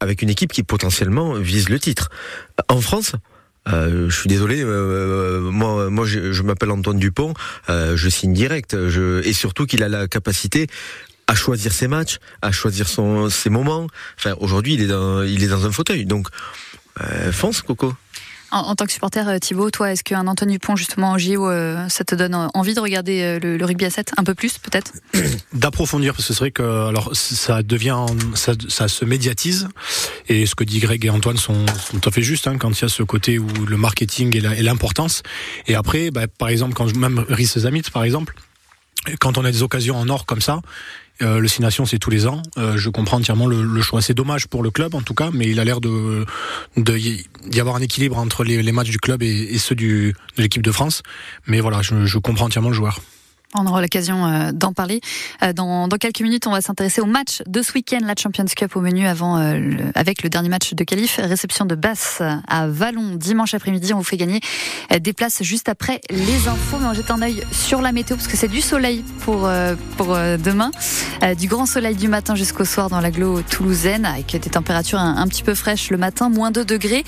avec 0.00 0.22
une 0.22 0.31
équipe 0.31 0.52
qui 0.52 0.62
potentiellement 0.62 1.35
vise 1.35 1.68
le 1.68 1.81
titre. 1.81 2.11
En 2.68 2.81
France, 2.81 3.14
euh, 3.68 4.09
je 4.09 4.16
suis 4.16 4.28
désolé, 4.28 4.62
euh, 4.62 5.40
moi, 5.40 5.90
moi, 5.90 6.07
je, 6.07 6.42
m'appelle 6.42 6.70
Antoine 6.70 6.98
Dupont, 6.98 7.35
euh, 7.68 7.96
je 7.96 8.09
signe 8.09 8.33
direct, 8.33 8.88
je, 8.88 9.22
et 9.26 9.33
surtout 9.33 9.66
qu'il 9.66 9.83
a 9.83 9.88
la 9.88 10.07
capacité 10.09 10.68
à 11.26 11.35
choisir 11.35 11.72
ses 11.72 11.88
matchs, 11.88 12.18
à 12.40 12.52
choisir 12.52 12.88
son, 12.88 13.28
ses 13.28 13.50
moments. 13.50 13.87
Enfin, 14.16 14.35
aujourd'hui, 14.40 14.74
il 14.74 14.83
est 14.83 14.87
dans, 14.87 15.22
il 15.22 15.42
est 15.42 15.48
dans 15.48 15.66
un 15.66 15.72
fauteuil, 15.72 16.07
donc 16.07 16.28
euh, 17.00 17.33
fonce, 17.33 17.62
Coco. 17.62 17.94
En, 18.51 18.75
tant 18.75 18.87
que 18.87 18.93
supporter, 18.93 19.29
euh, 19.29 19.39
Thibaut, 19.39 19.71
toi, 19.71 19.93
est-ce 19.93 20.03
qu'un 20.03 20.27
Antoine 20.27 20.51
Dupont, 20.51 20.75
justement, 20.75 21.11
en 21.11 21.19
JO, 21.19 21.51
euh, 21.51 21.87
ça 21.89 22.05
te 22.05 22.15
donne 22.15 22.35
envie 22.55 22.75
de 22.75 22.81
regarder 22.81 23.21
euh, 23.21 23.39
le, 23.39 23.65
rugby 23.65 23.85
à 23.85 23.91
7 23.91 24.13
un 24.17 24.25
peu 24.25 24.35
plus, 24.35 24.57
peut-être? 24.59 24.93
D'approfondir, 25.53 26.15
parce 26.15 26.27
que 26.27 26.33
c'est 26.33 26.39
vrai 26.39 26.51
que 26.51 26.89
alors 26.89 27.15
ça 27.15 27.63
devient, 27.63 28.07
ça, 28.35 28.53
ça, 28.69 28.89
se 28.89 29.05
médiatise, 29.05 29.69
et 30.29 30.47
ce 30.47 30.55
que 30.55 30.65
dit 30.65 30.79
Greg 30.79 31.05
et 31.05 31.11
Antoine 31.11 31.37
sont, 31.37 31.67
tout 32.01 32.09
à 32.09 32.13
fait 32.13 32.23
justes 32.23 32.47
hein, 32.47 32.57
quand 32.57 32.71
il 32.71 32.83
y 32.83 32.85
a 32.87 32.89
ce 32.89 33.03
côté 33.03 33.39
où 33.39 33.49
le 33.67 33.77
marketing 33.77 34.35
et 34.37 34.63
l'importance. 34.63 35.23
Et 35.67 35.75
après, 35.75 36.11
bah, 36.11 36.27
par 36.27 36.49
exemple, 36.49 36.75
quand 36.75 36.95
même 36.97 37.25
Rhys 37.29 37.59
Zamit, 37.59 37.83
par 37.93 38.05
exemple, 38.05 38.35
quand 39.21 39.37
on 39.37 39.45
a 39.45 39.53
des 39.53 39.63
occasions 39.63 39.97
en 39.97 40.09
or 40.09 40.27
comme 40.27 40.41
ça, 40.41 40.61
euh, 41.22 41.40
le 41.40 41.48
Six 41.48 41.62
Nations, 41.62 41.87
c'est 41.87 41.98
tous 41.98 42.11
les 42.11 42.26
ans. 42.26 42.42
Euh, 42.57 42.76
je 42.76 42.90
comprends 42.90 43.18
entièrement 43.18 43.46
le, 43.46 43.81
choix. 43.83 44.00
C'est 44.02 44.14
dommage 44.14 44.46
pour 44.46 44.62
le 44.62 44.70
club, 44.70 44.94
en 44.94 45.02
tout 45.02 45.14
cas, 45.14 45.31
mais 45.33 45.46
il 45.48 45.61
a 45.61 45.64
l'air 45.64 45.81
de 45.81 46.24
d'y 46.76 47.61
avoir 47.61 47.76
un 47.76 47.81
équilibre 47.81 48.18
entre 48.18 48.44
les, 48.44 48.72
matchs 48.72 48.90
du 48.90 48.98
club 48.98 49.22
et, 49.22 49.59
ceux 49.59 49.74
du, 49.74 50.14
de 50.37 50.42
l'équipe 50.42 50.62
de 50.62 50.72
France. 50.72 51.02
Mais 51.46 51.61
voilà, 51.61 51.83
je, 51.83 52.07
je 52.07 52.18
comprends 52.18 52.46
entièrement 52.46 52.70
le 52.70 52.74
joueur. 52.74 53.00
On 53.55 53.67
aura 53.67 53.81
l'occasion 53.81 54.27
euh, 54.27 54.53
d'en 54.53 54.75
parler. 54.75 55.01
Euh, 55.43 55.55
dans, 55.55 55.89
quelques 55.99 56.21
minutes, 56.21 56.47
on 56.47 56.51
va 56.51 56.61
s'intéresser 56.61 57.01
au 57.01 57.07
match 57.07 57.43
de 57.47 57.63
ce 57.63 57.73
week-end, 57.73 58.01
la 58.03 58.13
Champions 58.15 58.45
Cup 58.45 58.77
au 58.77 58.83
menu 58.83 59.07
avant, 59.07 59.39
euh, 59.39 59.71
avec 59.95 60.23
le 60.23 60.29
dernier 60.29 60.51
match 60.51 60.75
de 60.75 60.85
qualif. 60.85 61.19
Réception 61.23 61.65
de 61.65 61.75
Basse 61.75 62.21
à 62.47 62.69
Vallon 62.69 63.15
dimanche 63.15 63.55
après-midi. 63.55 63.95
On 63.95 63.99
vous 63.99 64.05
fait 64.05 64.19
gagner 64.19 64.41
des 65.01 65.13
places 65.15 65.43
juste 65.43 65.71
après 65.71 66.03
les 66.11 66.47
infos. 66.47 66.77
Mais 66.79 66.89
on 66.89 66.93
jette 66.93 67.11
un 67.11 67.23
œil 67.23 67.43
sur 67.51 67.81
la 67.81 67.93
météo 67.93 68.17
parce 68.17 68.29
que 68.29 68.37
c'est 68.37 68.49
du 68.49 68.61
soleil 68.61 69.03
pour, 69.21 69.49
pour 69.97 70.09
demain. 70.09 70.71
Du 71.39 71.49
grand 71.49 71.67
soleil 71.67 71.97
du 71.97 72.09
matin 72.09 72.35
jusqu'au 72.35 72.65
soir 72.65 72.91
dans 72.91 73.01
l'agglo 73.01 73.43
toulousaine 73.43 74.05
avec 74.05 74.33
des 74.33 74.51
températures 74.51 74.99
un, 74.99 75.17
un, 75.17 75.27
petit 75.27 75.43
peu 75.43 75.55
fraîches 75.55 75.91
le 75.91 75.97
matin, 75.97 76.29
moins 76.29 76.51
2 76.51 76.65
degrés. 76.65 77.05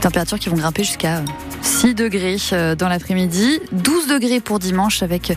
Températures 0.00 0.38
qui 0.38 0.48
vont 0.48 0.56
grimper 0.56 0.84
jusqu'à 0.84 1.22
6 1.62 1.94
degrés 1.94 2.36
dans 2.76 2.88
l'après-midi. 2.88 3.60
12 3.72 4.06
degrés 4.08 4.40
pour 4.40 4.58
dimanche 4.58 5.02
avec 5.02 5.32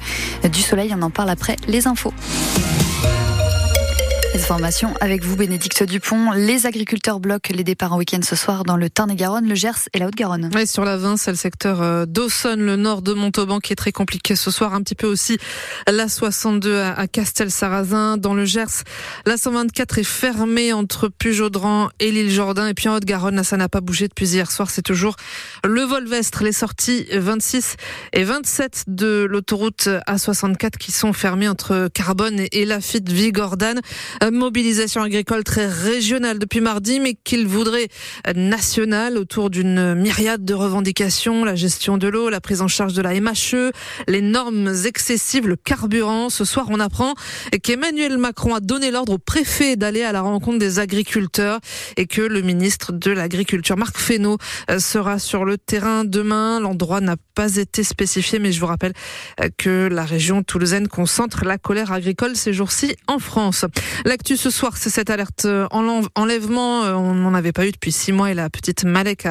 du 0.50 0.62
soleil. 0.62 0.94
On 0.98 1.02
en 1.02 1.10
parle 1.10 1.30
après 1.30 1.56
les 1.68 1.88
infos. 1.88 2.14
Information 4.46 4.94
avec 5.02 5.24
vous, 5.24 5.36
Bénédicte 5.36 5.82
Dupont. 5.82 6.32
Les 6.34 6.68
agriculteurs 6.68 7.20
bloquent 7.20 7.52
les 7.52 7.64
départs 7.64 7.94
en 7.94 7.98
week-end 7.98 8.20
ce 8.22 8.36
soir 8.36 8.64
dans 8.64 8.78
le 8.78 8.92
Tarn-et-Garonne, 8.92 9.50
le 9.50 9.56
Gers 9.56 9.90
et 9.92 9.98
la 9.98 10.06
Haute-Garonne. 10.06 10.52
Oui, 10.54 10.68
sur 10.68 10.86
la 10.86 10.98
20, 10.98 11.18
c'est 11.18 11.32
le 11.32 11.36
secteur 11.36 11.82
euh, 11.82 12.06
d'Aussonne, 12.06 12.64
le 12.64 12.76
nord 12.76 13.02
de 13.02 13.14
Montauban 13.14 13.60
qui 13.60 13.74
est 13.74 13.76
très 13.76 13.92
compliqué 13.92 14.36
ce 14.36 14.52
soir. 14.52 14.76
Un 14.76 14.84
petit 14.84 14.94
peu 14.94 15.08
aussi 15.08 15.40
la 15.88 16.08
62 16.08 16.80
à 16.80 17.08
Castel-Sarrazin. 17.08 18.18
Dans 18.18 18.36
le 18.36 18.46
Gers, 18.46 18.84
la 19.26 19.36
124 19.36 19.98
est 19.98 20.04
fermée 20.04 20.74
entre 20.74 21.08
Pujaudran 21.08 21.90
et 22.00 22.12
l'île 22.12 22.30
Jourdain. 22.30 22.68
Et 22.68 22.76
puis 22.76 22.88
en 22.88 22.98
Haute-Garonne, 22.98 23.38
là, 23.38 23.44
ça 23.44 23.58
n'a 23.58 23.68
pas 23.68 23.82
bougé 23.82 24.08
depuis 24.08 24.28
hier 24.28 24.52
soir. 24.52 24.70
C'est 24.70 24.84
toujours 24.84 25.16
le 25.64 25.82
Volvestre, 25.82 26.44
les 26.44 26.52
sorties 26.52 27.08
26 27.12 27.78
et 28.14 28.24
27 28.24 28.84
de 28.90 29.26
l'autoroute 29.28 29.90
A64 30.08 30.78
qui 30.78 30.92
sont 30.92 31.14
fermées 31.14 31.48
entre 31.48 31.90
Carbone 31.92 32.44
et 32.52 32.66
Lafitte 32.66 33.10
Vigordane 33.10 33.82
mobilisation 34.36 35.02
agricole 35.02 35.44
très 35.44 35.68
régionale 35.68 36.40
depuis 36.40 36.62
mardi, 36.62 37.00
mais 37.00 37.16
qu'il 37.16 37.48
voudrait 37.48 37.88
nationale 38.36 39.18
autour 39.18 39.50
d'une 39.50 39.96
myriade 39.96 40.46
de 40.46 40.54
revendications, 40.54 41.44
la 41.44 41.56
gestion 41.56 41.98
de 41.98 42.08
l'eau, 42.08 42.30
la 42.30 42.42
prise 42.42 42.62
en 42.62 42.68
charge 42.68 42.94
de 42.94 43.02
la 43.02 43.20
MHE, 43.20 43.72
les 44.08 44.22
normes 44.22 44.74
excessives, 44.86 45.48
le 45.48 45.56
carburant. 45.56 46.30
Ce 46.30 46.46
soir, 46.46 46.68
on 46.70 46.80
apprend 46.80 47.16
qu'Emmanuel 47.64 48.18
Macron 48.18 48.54
a 48.54 48.60
donné 48.60 48.92
l'ordre 48.92 49.14
au 49.14 49.18
préfet 49.18 49.76
d'aller 49.76 50.04
à 50.04 50.12
la 50.12 50.22
rencontre 50.22 50.60
des 50.60 50.80
agriculteurs 50.80 51.60
et 51.98 52.06
que 52.06 52.22
le 52.22 52.42
ministre 52.42 52.92
de 52.92 53.12
l'Agriculture, 53.12 53.78
Marc 53.78 53.98
Fesneau, 53.98 54.38
sera 54.78 55.20
sur 55.20 55.46
le 55.46 55.58
terrain 55.58 56.04
demain. 56.04 56.60
L'endroit 56.60 57.02
n'a 57.02 57.16
pas 57.34 57.56
été 57.56 57.84
spécifié, 57.84 58.40
mais 58.40 58.52
je 58.52 58.60
vous 58.60 58.68
rappelle 58.68 58.94
que 59.58 59.88
la 59.92 60.06
région 60.06 60.44
toulousaine 60.44 60.88
concentre 60.88 61.46
la 61.46 61.58
colère 61.58 61.92
agricole 61.92 62.36
ces 62.36 62.54
jours-ci 62.54 62.96
en 63.08 63.20
France. 63.20 63.66
L'actu 64.26 64.38
ce 64.38 64.50
soir, 64.50 64.76
c'est 64.76 64.90
cette 64.90 65.12
alerte 65.12 65.46
euh, 65.46 65.68
en 65.70 66.02
enlèvement. 66.16 66.84
Euh, 66.84 66.94
on 66.94 67.14
n'en 67.14 67.36
avait 67.36 67.52
pas 67.52 67.68
eu 67.68 67.72
depuis 67.72 67.92
six 67.92 68.12
mois 68.12 68.32
et 68.32 68.34
la 68.34 68.50
petite 68.50 68.84
Malek 68.84 69.28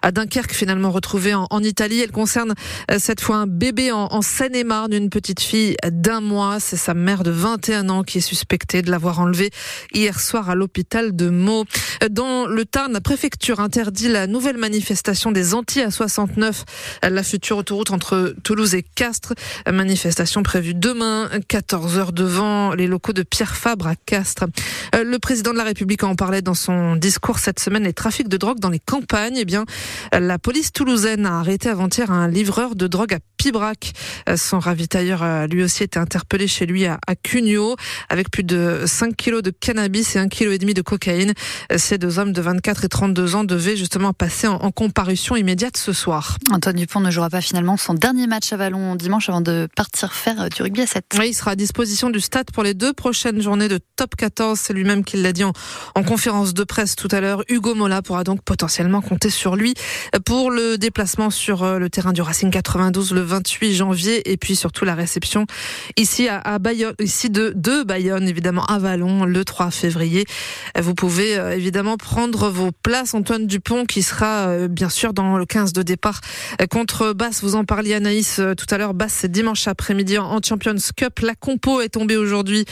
à, 0.00 0.10
Dunkerque, 0.10 0.54
finalement 0.54 0.90
retrouvée 0.90 1.34
en, 1.34 1.62
Italie. 1.62 2.00
Elle 2.00 2.12
concerne 2.12 2.54
euh, 2.90 2.96
cette 2.98 3.20
fois 3.20 3.36
un 3.36 3.46
bébé 3.46 3.92
en, 3.92 4.22
Seine-et-Marne, 4.22 4.94
une 4.94 5.10
petite 5.10 5.40
fille 5.40 5.76
d'un 5.86 6.22
mois. 6.22 6.60
C'est 6.60 6.78
sa 6.78 6.94
mère 6.94 7.24
de 7.24 7.30
21 7.30 7.90
ans 7.90 8.02
qui 8.02 8.16
est 8.18 8.22
suspectée 8.22 8.80
de 8.80 8.90
l'avoir 8.90 9.20
enlevée 9.20 9.50
hier 9.92 10.18
soir 10.18 10.48
à 10.48 10.54
l'hôpital 10.54 11.14
de 11.14 11.28
Meaux. 11.28 11.66
Dans 12.10 12.46
le 12.46 12.64
Tarn, 12.64 12.90
la 12.94 13.02
préfecture 13.02 13.60
interdit 13.60 14.08
la 14.08 14.26
nouvelle 14.26 14.56
manifestation 14.56 15.30
des 15.30 15.52
Antilles 15.52 15.82
à 15.82 15.90
69, 15.90 16.64
la 17.02 17.22
future 17.22 17.58
autoroute 17.58 17.90
entre 17.90 18.34
Toulouse 18.44 18.74
et 18.74 18.82
Castres. 18.82 19.34
Manifestation 19.70 20.42
prévue 20.42 20.72
demain, 20.72 21.28
14h 21.50 22.12
devant 22.12 22.72
les 22.72 22.86
locaux 22.86 23.12
de 23.12 23.22
Pierre 23.22 23.54
Fabre 23.54 23.88
à 23.88 23.94
Castres. 23.94 24.37
Euh, 24.94 25.04
le 25.04 25.18
président 25.18 25.52
de 25.52 25.58
la 25.58 25.64
République 25.64 26.04
en 26.04 26.14
parlait 26.14 26.42
dans 26.42 26.54
son 26.54 26.96
discours 26.96 27.38
cette 27.38 27.60
semaine. 27.60 27.84
Les 27.84 27.92
trafics 27.92 28.28
de 28.28 28.36
drogue 28.36 28.60
dans 28.60 28.70
les 28.70 28.78
campagnes. 28.78 29.36
Eh 29.36 29.44
bien, 29.44 29.64
la 30.12 30.38
police 30.38 30.72
toulousaine 30.72 31.26
a 31.26 31.38
arrêté 31.38 31.68
avant-hier 31.68 32.10
un 32.10 32.28
livreur 32.28 32.74
de 32.74 32.86
drogue 32.86 33.14
à 33.14 33.18
Pibrac. 33.38 33.92
Euh, 34.28 34.36
son 34.36 34.58
ravitailleur 34.58 35.22
a 35.22 35.46
lui 35.46 35.62
aussi 35.62 35.84
été 35.84 35.98
interpellé 35.98 36.46
chez 36.46 36.66
lui 36.66 36.84
à, 36.86 36.98
Cugno 37.22 37.76
avec 38.10 38.30
plus 38.30 38.44
de 38.44 38.82
5 38.84 39.16
kilos 39.16 39.42
de 39.42 39.50
cannabis 39.50 40.16
et 40.16 40.18
1,5 40.18 40.28
kg 40.28 40.74
de 40.74 40.82
cocaïne. 40.82 41.32
Euh, 41.72 41.78
ces 41.78 41.96
deux 41.96 42.18
hommes 42.18 42.32
de 42.32 42.42
24 42.42 42.84
et 42.84 42.88
32 42.88 43.36
ans 43.36 43.44
devaient 43.44 43.76
justement 43.76 44.12
passer 44.12 44.46
en, 44.46 44.70
comparution 44.70 45.34
immédiate 45.34 45.76
ce 45.76 45.92
soir. 45.92 46.36
Antoine 46.52 46.76
Dupont 46.76 47.00
ne 47.00 47.10
jouera 47.10 47.30
pas 47.30 47.40
finalement 47.40 47.76
son 47.76 47.94
dernier 47.94 48.26
match 48.26 48.52
à 48.52 48.56
Vallon 48.56 48.96
dimanche 48.96 49.28
avant 49.28 49.40
de 49.40 49.68
partir 49.74 50.12
faire 50.12 50.48
du 50.50 50.62
rugby 50.62 50.82
à 50.82 50.86
7. 50.86 51.04
Oui, 51.18 51.28
il 51.30 51.34
sera 51.34 51.52
à 51.52 51.56
disposition 51.56 52.10
du 52.10 52.20
stade 52.20 52.50
pour 52.52 52.62
les 52.62 52.74
deux 52.74 52.92
prochaines 52.92 53.40
journées 53.40 53.68
de 53.68 53.80
top 53.96 54.14
14. 54.16 54.27
C'est 54.56 54.72
lui-même 54.72 55.04
qui 55.04 55.16
l'a 55.16 55.32
dit 55.32 55.44
en, 55.44 55.52
conférence 56.06 56.54
de 56.54 56.64
presse 56.64 56.96
tout 56.96 57.08
à 57.10 57.20
l'heure. 57.20 57.42
Hugo 57.48 57.74
Mola 57.74 58.02
pourra 58.02 58.24
donc 58.24 58.42
potentiellement 58.42 59.00
compter 59.00 59.30
sur 59.30 59.56
lui 59.56 59.74
pour 60.24 60.50
le 60.50 60.78
déplacement 60.78 61.30
sur 61.30 61.62
euh, 61.62 61.78
le 61.78 61.90
terrain 61.90 62.12
du 62.12 62.22
Racing 62.22 62.50
92 62.50 63.12
le 63.12 63.20
28 63.20 63.74
janvier 63.74 64.30
et 64.30 64.36
puis 64.36 64.56
surtout 64.56 64.84
la 64.84 64.94
réception 64.94 65.46
ici 65.96 66.28
à, 66.28 66.58
Bayonne, 66.58 66.94
ici 67.00 67.30
de, 67.30 67.52
de 67.54 67.82
Bayonne 67.82 68.28
évidemment 68.28 68.64
à 68.66 68.78
Vallon 68.78 69.24
le 69.24 69.44
3 69.44 69.70
février. 69.70 70.24
Vous 70.80 70.94
pouvez 70.94 71.36
euh, 71.36 71.56
évidemment 71.56 71.96
prendre 71.96 72.48
vos 72.48 72.70
places. 72.70 73.14
Antoine 73.14 73.46
Dupont 73.46 73.84
qui 73.84 74.02
sera 74.02 74.48
euh, 74.48 74.68
bien 74.68 74.88
sûr 74.88 75.12
dans 75.12 75.36
le 75.36 75.46
15 75.46 75.72
de 75.72 75.82
départ 75.82 76.20
contre 76.70 77.12
Basse. 77.12 77.42
Vous 77.42 77.54
en 77.54 77.64
parliez 77.64 77.94
Anaïs 77.94 78.40
tout 78.56 78.66
à 78.70 78.78
l'heure. 78.78 78.94
Basse 78.94 79.14
c'est 79.18 79.30
dimanche 79.32 79.66
après-midi 79.66 80.16
en 80.18 80.40
Champions 80.42 80.76
Cup. 80.96 81.20
La 81.20 81.34
compo 81.34 81.80
est 81.80 81.88
tombée 81.90 82.16
aujourd'hui. 82.16 82.64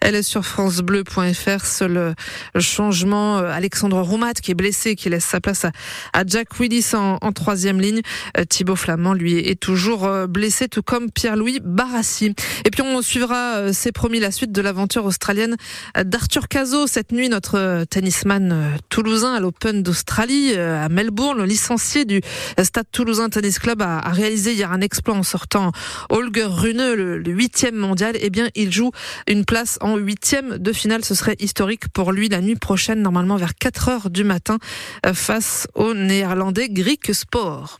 Elle 0.00 0.14
est 0.14 0.22
sur 0.22 0.44
France 0.44 0.78
Bleu 0.78 1.01
bleu.fr. 1.02 1.64
Seul 1.64 1.96
euh, 1.96 2.12
changement, 2.58 3.38
euh, 3.38 3.50
Alexandre 3.50 4.00
Roumat 4.00 4.34
qui 4.34 4.50
est 4.50 4.54
blessé, 4.54 4.96
qui 4.96 5.08
laisse 5.08 5.24
sa 5.24 5.40
place 5.40 5.64
à, 6.12 6.24
Jack 6.26 6.58
Willis 6.58 6.90
en, 6.94 7.18
troisième 7.32 7.80
ligne. 7.80 8.00
Euh, 8.36 8.44
Thibaut 8.44 8.76
Flamand, 8.76 9.14
lui, 9.14 9.38
est 9.38 9.58
toujours 9.58 10.08
blessé, 10.28 10.68
tout 10.68 10.82
comme 10.82 11.10
Pierre-Louis 11.10 11.60
Barassi. 11.62 12.34
Et 12.64 12.70
puis 12.70 12.82
on 12.82 13.00
suivra, 13.02 13.72
c'est 13.72 13.92
promis, 13.92 14.20
la 14.20 14.30
suite 14.30 14.52
de 14.52 14.60
l'aventure 14.60 15.04
australienne 15.04 15.56
d'Arthur 16.04 16.48
Cazot. 16.48 16.86
Cette 16.86 17.12
nuit, 17.12 17.28
notre 17.28 17.84
tennisman 17.84 18.78
toulousain 18.88 19.34
à 19.34 19.40
l'Open 19.40 19.82
d'Australie, 19.82 20.54
à 20.56 20.88
Melbourne, 20.88 21.38
le 21.38 21.44
licencié 21.44 22.04
du 22.04 22.20
Stade 22.62 22.86
Toulousain 22.92 23.28
Tennis 23.28 23.58
Club, 23.58 23.82
a, 23.82 24.00
réalisé 24.10 24.52
hier 24.52 24.72
un 24.72 24.80
exploit 24.80 25.14
en 25.14 25.22
sortant 25.22 25.72
Holger 26.10 26.46
Rune, 26.48 26.92
le 26.94 27.30
huitième 27.30 27.76
mondial. 27.76 28.16
Eh 28.20 28.30
bien, 28.30 28.48
il 28.54 28.72
joue 28.72 28.90
une 29.26 29.44
place 29.44 29.78
en 29.80 29.96
huitième 29.96 30.58
de 30.58 30.72
finale, 30.72 30.81
ce 31.02 31.14
serait 31.14 31.36
historique 31.38 31.88
pour 31.88 32.12
lui 32.12 32.28
la 32.28 32.40
nuit 32.40 32.56
prochaine, 32.56 33.02
normalement 33.02 33.36
vers 33.36 33.54
4 33.54 33.88
heures 33.88 34.10
du 34.10 34.24
matin, 34.24 34.58
euh, 35.06 35.14
face 35.14 35.68
au 35.74 35.94
néerlandais 35.94 36.68
Griek 36.68 37.14
Sport. 37.14 37.78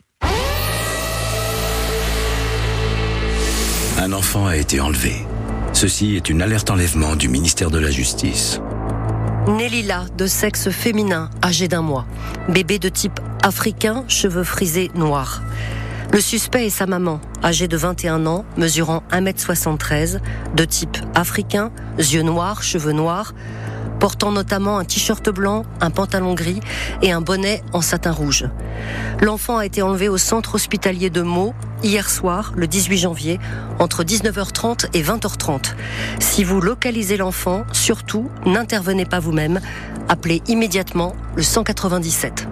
Un 3.99 4.13
enfant 4.13 4.47
a 4.47 4.57
été 4.57 4.81
enlevé. 4.81 5.15
Ceci 5.73 6.17
est 6.17 6.29
une 6.29 6.43
alerte 6.43 6.71
enlèvement 6.71 7.17
du 7.17 7.29
ministère 7.29 7.71
de 7.71 7.79
la 7.79 7.91
Justice. 7.91 8.61
Nélila, 9.49 10.07
de 10.17 10.27
sexe 10.27 10.71
féminin, 10.71 11.29
âgé 11.43 11.67
d'un 11.67 11.83
mois. 11.83 12.07
Bébé 12.49 12.79
de 12.79 12.89
type 12.89 13.19
africain, 13.43 14.05
cheveux 14.07 14.45
frisés 14.45 14.91
noirs. 14.95 15.43
Le 16.13 16.21
suspect 16.21 16.67
est 16.67 16.71
sa 16.71 16.85
maman, 16.85 17.23
âgée 17.43 17.69
de 17.69 17.77
21 17.79 18.27
ans, 18.27 18.45
mesurant 18.59 19.03
1m73, 19.13 20.21
de 20.55 20.65
type 20.67 20.99
africain, 21.15 21.73
yeux 21.97 22.21
noirs, 22.21 22.63
cheveux 22.63 22.93
noirs, 22.93 23.33
portant 23.99 24.31
notamment 24.31 24.77
un 24.77 24.85
t-shirt 24.85 25.31
blanc, 25.31 25.65
un 25.81 25.89
pantalon 25.89 26.35
gris 26.35 26.61
et 27.01 27.13
un 27.13 27.23
bonnet 27.23 27.63
en 27.73 27.81
satin 27.81 28.13
rouge. 28.13 28.47
L'enfant 29.23 29.57
a 29.57 29.65
été 29.65 29.81
enlevé 29.81 30.11
au 30.11 30.19
centre 30.19 30.57
hospitalier 30.57 31.09
de 31.09 31.23
Meaux 31.23 31.55
hier 31.83 32.11
soir, 32.11 32.53
le 32.57 32.67
18 32.67 32.99
janvier, 32.99 33.41
entre 33.79 34.05
19h30 34.05 34.89
et 34.93 35.03
20h30. 35.03 35.73
Si 36.21 36.45
vous 36.45 36.61
localisez 36.61 37.17
l'enfant, 37.17 37.65
surtout, 37.73 38.29
n'intervenez 38.45 39.07
pas 39.07 39.19
vous-même. 39.19 39.61
Appelez 40.11 40.43
immédiatement 40.47 41.17
le 41.37 41.43
197. 41.43 42.49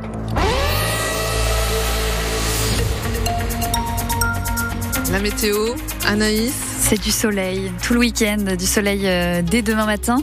La 5.11 5.18
météo, 5.18 5.75
Anaïs 6.07 6.53
C'est 6.79 7.01
du 7.01 7.11
soleil, 7.11 7.73
tout 7.83 7.94
le 7.94 8.01
week-end, 8.01 8.57
du 8.57 8.66
soleil 8.66 9.03
euh, 9.05 9.42
dès 9.42 9.62
demain 9.62 9.87
matin. 9.87 10.23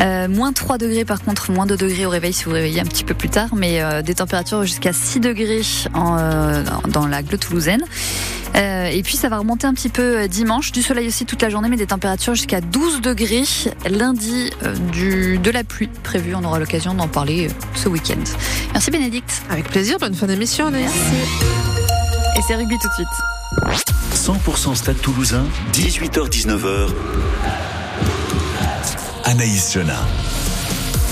Euh, 0.00 0.28
moins 0.28 0.52
3 0.52 0.78
degrés 0.78 1.04
par 1.04 1.22
contre, 1.22 1.52
moins 1.52 1.66
2 1.66 1.76
degrés 1.76 2.06
au 2.06 2.10
réveil 2.10 2.32
si 2.32 2.44
vous 2.44 2.52
réveillez 2.52 2.80
un 2.80 2.84
petit 2.84 3.04
peu 3.04 3.14
plus 3.14 3.28
tard, 3.28 3.48
mais 3.54 3.82
euh, 3.82 4.02
des 4.02 4.14
températures 4.14 4.62
jusqu'à 4.64 4.92
6 4.92 5.20
degrés 5.20 5.62
en, 5.94 6.16
dans 6.88 7.06
la 7.06 7.22
Gle 7.22 7.38
toulousaine. 7.38 7.84
Euh, 8.54 8.86
et 8.86 9.02
puis 9.02 9.16
ça 9.16 9.28
va 9.28 9.38
remonter 9.38 9.66
un 9.66 9.74
petit 9.74 9.88
peu 9.88 10.28
dimanche, 10.28 10.72
du 10.72 10.82
soleil 10.82 11.08
aussi 11.08 11.24
toute 11.24 11.42
la 11.42 11.48
journée, 11.48 11.68
mais 11.68 11.76
des 11.76 11.86
températures 11.86 12.34
jusqu'à 12.34 12.60
12 12.60 13.00
degrés. 13.00 13.44
Lundi, 13.88 14.50
euh, 14.62 14.74
du, 14.92 15.38
de 15.38 15.50
la 15.50 15.64
pluie 15.64 15.88
prévue, 16.02 16.34
on 16.34 16.44
aura 16.44 16.58
l'occasion 16.58 16.94
d'en 16.94 17.08
parler 17.08 17.48
euh, 17.48 17.52
ce 17.74 17.88
week-end. 17.88 18.22
Merci 18.72 18.90
Bénédicte. 18.90 19.42
Avec 19.50 19.68
plaisir, 19.68 19.98
bonne 19.98 20.14
fin 20.14 20.26
d'émission 20.26 20.66
Anaïs. 20.66 20.90
Et 22.36 22.40
c'est 22.46 22.56
rugby 22.56 22.76
tout 22.78 22.88
de 22.88 22.94
suite. 22.94 24.01
100% 24.22 24.76
Stade 24.76 25.00
Toulousain, 25.00 25.42
18h-19h. 25.72 26.90
Anaïs 29.24 29.72
Jeunin. 29.72 29.98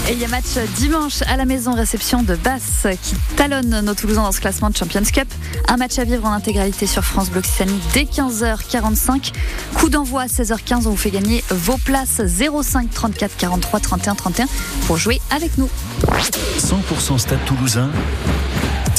Et 0.09 0.13
il 0.13 0.21
y 0.21 0.25
a 0.25 0.29
match 0.29 0.57
dimanche 0.77 1.23
à 1.27 1.37
la 1.37 1.45
maison, 1.45 1.75
réception 1.75 2.23
de 2.23 2.37
Basse 2.37 2.87
qui 3.03 3.17
talonne 3.35 3.81
nos 3.81 3.95
Toulousains 3.95 4.23
dans 4.23 4.31
ce 4.31 4.41
classement 4.41 4.71
de 4.71 4.77
Champions 4.77 5.03
Cup. 5.13 5.27
Un 5.67 5.77
match 5.77 5.99
à 5.99 6.05
vivre 6.05 6.25
en 6.25 6.31
intégralité 6.31 6.87
sur 6.87 7.05
France 7.05 7.33
Occitanie 7.37 7.81
dès 7.95 8.05
15h45. 8.05 9.33
Coup 9.75 9.91
d'envoi 9.91 10.23
à 10.23 10.27
16h15, 10.27 10.87
on 10.87 10.91
vous 10.91 10.97
fait 10.97 11.11
gagner 11.11 11.43
vos 11.51 11.79
places 11.79 12.23
05 12.25 12.91
34 12.95 13.37
43 13.37 13.81
31 13.81 14.15
31 14.15 14.47
pour 14.87 14.99
jouer 14.99 15.21
avec 15.31 15.59
nous. 15.59 15.69
100% 16.59 17.19
Stade 17.19 17.45
Toulousain, 17.45 17.91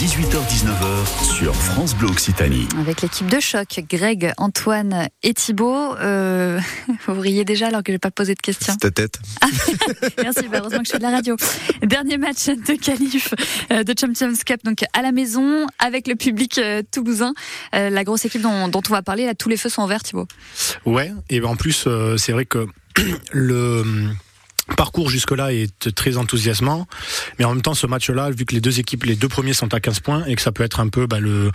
18h-19h 0.01 1.31
sur 1.31 1.55
France 1.55 1.93
Bleu 1.93 2.07
Occitanie. 2.07 2.67
Avec 2.79 3.03
l'équipe 3.03 3.27
de 3.27 3.39
choc, 3.39 3.81
Greg, 3.87 4.33
Antoine 4.37 5.09
et 5.21 5.35
Thibaut. 5.35 5.95
Euh, 5.95 6.59
vous 7.07 7.21
riez 7.21 7.45
déjà 7.45 7.67
alors 7.67 7.83
que 7.83 7.91
je 7.91 7.97
n'ai 7.97 7.99
pas 7.99 8.09
posé 8.09 8.33
de 8.33 8.39
questions. 8.39 8.75
Ta 8.77 8.89
tête. 8.89 9.19
Merci, 10.23 10.47
bah, 10.47 10.57
heureusement 10.57 10.79
que 10.79 10.87
je 10.87 10.91
fais 10.93 10.97
de 10.97 11.03
la 11.03 11.11
radio. 11.11 11.35
Dernier 11.83 12.17
match 12.17 12.47
de 12.47 12.83
qualif 12.83 13.35
euh, 13.71 13.83
de 13.83 13.93
Champions 13.95 14.33
Cup, 14.43 14.63
donc 14.63 14.83
à 14.93 15.03
la 15.03 15.11
maison, 15.11 15.67
avec 15.77 16.07
le 16.07 16.15
public 16.15 16.57
euh, 16.57 16.81
toulousain. 16.91 17.35
La 17.71 18.03
grosse 18.03 18.25
équipe 18.25 18.41
dont, 18.41 18.69
dont 18.69 18.81
on 18.89 18.93
va 18.93 19.03
parler, 19.03 19.27
là, 19.27 19.35
tous 19.35 19.49
les 19.49 19.57
feux 19.57 19.69
sont 19.69 19.83
ouverts, 19.83 20.01
Thibaut. 20.01 20.25
Ouais, 20.87 21.11
et 21.29 21.43
en 21.43 21.55
plus, 21.55 21.87
c'est 22.17 22.31
vrai 22.31 22.45
que 22.45 22.65
le 23.33 23.83
parcours 24.75 25.09
jusque-là 25.09 25.53
est 25.53 25.93
très 25.95 26.17
enthousiasmant, 26.17 26.87
mais 27.39 27.45
en 27.45 27.53
même 27.53 27.61
temps, 27.61 27.73
ce 27.73 27.87
match-là, 27.87 28.29
vu 28.31 28.45
que 28.45 28.53
les 28.53 28.61
deux 28.61 28.79
équipes, 28.79 29.03
les 29.03 29.15
deux 29.15 29.27
premiers 29.27 29.53
sont 29.53 29.73
à 29.73 29.79
15 29.79 29.99
points 29.99 30.25
et 30.25 30.35
que 30.35 30.41
ça 30.41 30.51
peut 30.51 30.63
être 30.63 30.79
un 30.79 30.87
peu 30.87 31.07
bah, 31.07 31.19
le 31.19 31.51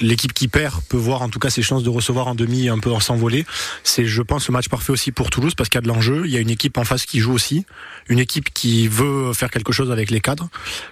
l'équipe 0.00 0.32
qui 0.32 0.48
perd 0.48 0.82
peut 0.88 0.96
voir 0.96 1.22
en 1.22 1.28
tout 1.28 1.38
cas 1.38 1.50
ses 1.50 1.62
chances 1.62 1.82
de 1.82 1.90
recevoir 1.90 2.26
en 2.26 2.34
demi 2.34 2.68
un 2.68 2.78
peu 2.78 2.90
en 2.90 3.00
s'envoler. 3.00 3.46
C'est, 3.84 4.04
je 4.06 4.22
pense, 4.22 4.48
le 4.48 4.52
match 4.52 4.68
parfait 4.68 4.92
aussi 4.92 5.12
pour 5.12 5.30
Toulouse 5.30 5.54
parce 5.54 5.68
qu'il 5.68 5.78
y 5.78 5.82
a 5.82 5.82
de 5.82 5.88
l'enjeu. 5.88 6.22
Il 6.24 6.30
y 6.30 6.36
a 6.36 6.40
une 6.40 6.50
équipe 6.50 6.78
en 6.78 6.84
face 6.84 7.06
qui 7.06 7.20
joue 7.20 7.32
aussi, 7.32 7.64
une 8.08 8.18
équipe 8.18 8.52
qui 8.52 8.88
veut 8.88 9.32
faire 9.32 9.50
quelque 9.50 9.72
chose 9.72 9.90
avec 9.90 10.10
les 10.10 10.20
cadres. 10.20 10.48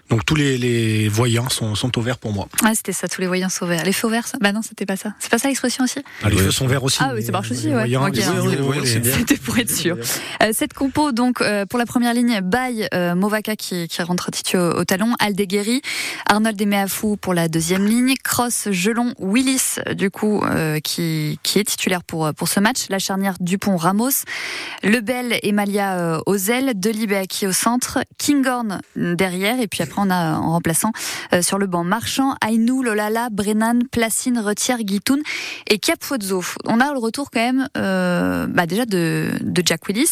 Donc 0.08 0.24
tous 0.24 0.34
les, 0.34 0.58
les 0.58 1.08
voyants 1.08 1.48
sont, 1.48 1.74
sont 1.74 1.96
au 1.98 2.02
vert 2.02 2.18
pour 2.18 2.32
moi. 2.32 2.48
Ah, 2.64 2.72
c'était 2.74 2.92
ça, 2.92 3.08
tous 3.08 3.20
les 3.20 3.26
voyants 3.26 3.48
sont 3.48 3.66
verts. 3.66 3.84
Les 3.84 3.92
feux 3.92 4.10
verts, 4.10 4.26
ça 4.26 4.38
Bah 4.40 4.52
non, 4.52 4.62
c'était 4.62 4.86
pas 4.86 4.96
ça. 4.96 5.14
C'est 5.18 5.30
pas 5.30 5.38
ça 5.38 5.48
l'expression 5.48 5.84
aussi? 5.84 6.00
Ah, 6.22 6.30
les 6.30 6.36
feux 6.36 6.50
sont 6.50 6.66
verts 6.66 6.84
aussi. 6.84 6.98
Ah 7.00 7.12
oui, 7.14 7.22
ça 7.22 7.32
marche 7.32 7.50
aussi, 7.50 7.68
ouais. 7.68 7.72
voyants, 7.72 8.06
Ok, 8.06 8.16
les 8.16 8.22
voyants, 8.22 8.46
les 8.46 8.56
voyants, 8.56 8.82
c'est 8.84 9.00
bien. 9.00 9.12
C'était 9.16 9.36
pour 9.36 9.58
être 9.58 9.70
sûr. 9.70 9.96
Euh, 10.42 10.50
cette 10.52 10.74
compo, 10.74 11.12
donc, 11.12 11.40
euh, 11.40 11.59
pour 11.66 11.78
la 11.78 11.86
première 11.86 12.14
ligne, 12.14 12.40
Baye, 12.40 12.88
euh, 12.94 13.14
Movaka 13.14 13.56
qui, 13.56 13.88
rentre 14.00 14.30
titu 14.30 14.56
au, 14.56 14.78
au 14.78 14.84
talon, 14.84 15.14
Aldeguerri, 15.18 15.82
Arnold 16.26 16.60
Emeafou 16.60 17.16
pour 17.16 17.34
la 17.34 17.48
deuxième 17.48 17.86
ligne, 17.86 18.14
Cross, 18.22 18.68
Gelon, 18.70 19.14
Willis, 19.18 19.76
du 19.94 20.10
coup, 20.10 20.42
euh, 20.44 20.80
qui, 20.80 21.38
qui 21.42 21.58
est 21.58 21.64
titulaire 21.64 22.02
pour, 22.04 22.32
pour 22.34 22.48
ce 22.48 22.60
match, 22.60 22.86
la 22.88 22.98
charnière 22.98 23.34
Dupont-Ramos, 23.40 24.24
Lebel 24.82 25.38
et 25.42 25.52
Malia 25.52 25.98
euh, 25.98 26.20
aux 26.26 26.36
ailes, 26.36 26.72
Delibé 26.74 27.26
qui 27.28 27.46
au 27.46 27.52
centre, 27.52 27.98
Kinghorn 28.18 28.80
derrière, 28.96 29.60
et 29.60 29.66
puis 29.66 29.82
après 29.82 30.00
on 30.00 30.10
a 30.10 30.36
en 30.36 30.52
remplaçant 30.52 30.92
euh, 31.32 31.42
sur 31.42 31.58
le 31.58 31.66
banc 31.66 31.84
Marchand, 31.84 32.34
Ainou, 32.46 32.82
Lolala, 32.82 33.28
Brennan, 33.30 33.80
Placine, 33.90 34.38
Retière, 34.38 34.78
Guitoun 34.78 35.20
et 35.68 35.78
Capozzo. 35.78 36.42
On 36.64 36.80
a 36.80 36.92
le 36.92 36.98
retour 36.98 37.30
quand 37.30 37.40
même 37.40 37.68
euh, 37.76 38.46
bah 38.46 38.66
déjà 38.66 38.86
de, 38.86 39.30
Jack 39.64 39.86
Willis. 39.88 40.10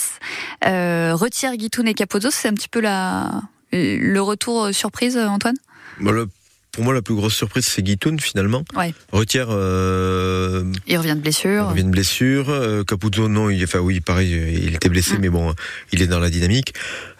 Euh, 0.66 1.14
Retière, 1.38 1.56
Guitoun 1.56 1.86
et 1.86 1.94
Capozzo, 1.94 2.30
c'est 2.32 2.48
un 2.48 2.54
petit 2.54 2.66
peu 2.68 2.80
la, 2.80 3.30
le 3.70 4.18
retour 4.18 4.64
euh, 4.64 4.72
surprise, 4.72 5.16
Antoine? 5.16 5.54
Bon, 6.00 6.10
le- 6.10 6.26
pour 6.72 6.82
moi, 6.82 6.92
la 6.92 7.00
plus 7.00 7.14
grosse 7.14 7.36
surprise, 7.36 7.64
c'est 7.64 7.80
Guitoun, 7.80 8.18
finalement. 8.18 8.64
Ouais. 8.76 8.92
Euh, 9.14 10.64
Il 10.88 10.98
revient 10.98 11.14
de 11.14 11.20
blessure. 11.20 11.62
Il 11.66 11.70
revient 11.70 11.84
de 11.84 11.90
blessure. 11.90 12.50
Euh, 12.50 12.82
Capuzzo, 12.82 13.28
non, 13.28 13.50
il, 13.50 13.62
enfin 13.62 13.78
oui, 13.78 14.00
pareil, 14.00 14.32
il 14.64 14.74
était 14.74 14.88
blessé, 14.88 15.14
Mm. 15.16 15.20
mais 15.20 15.28
bon, 15.28 15.54
il 15.92 16.02
est 16.02 16.08
dans 16.08 16.18
la 16.18 16.28
dynamique. 16.30 16.74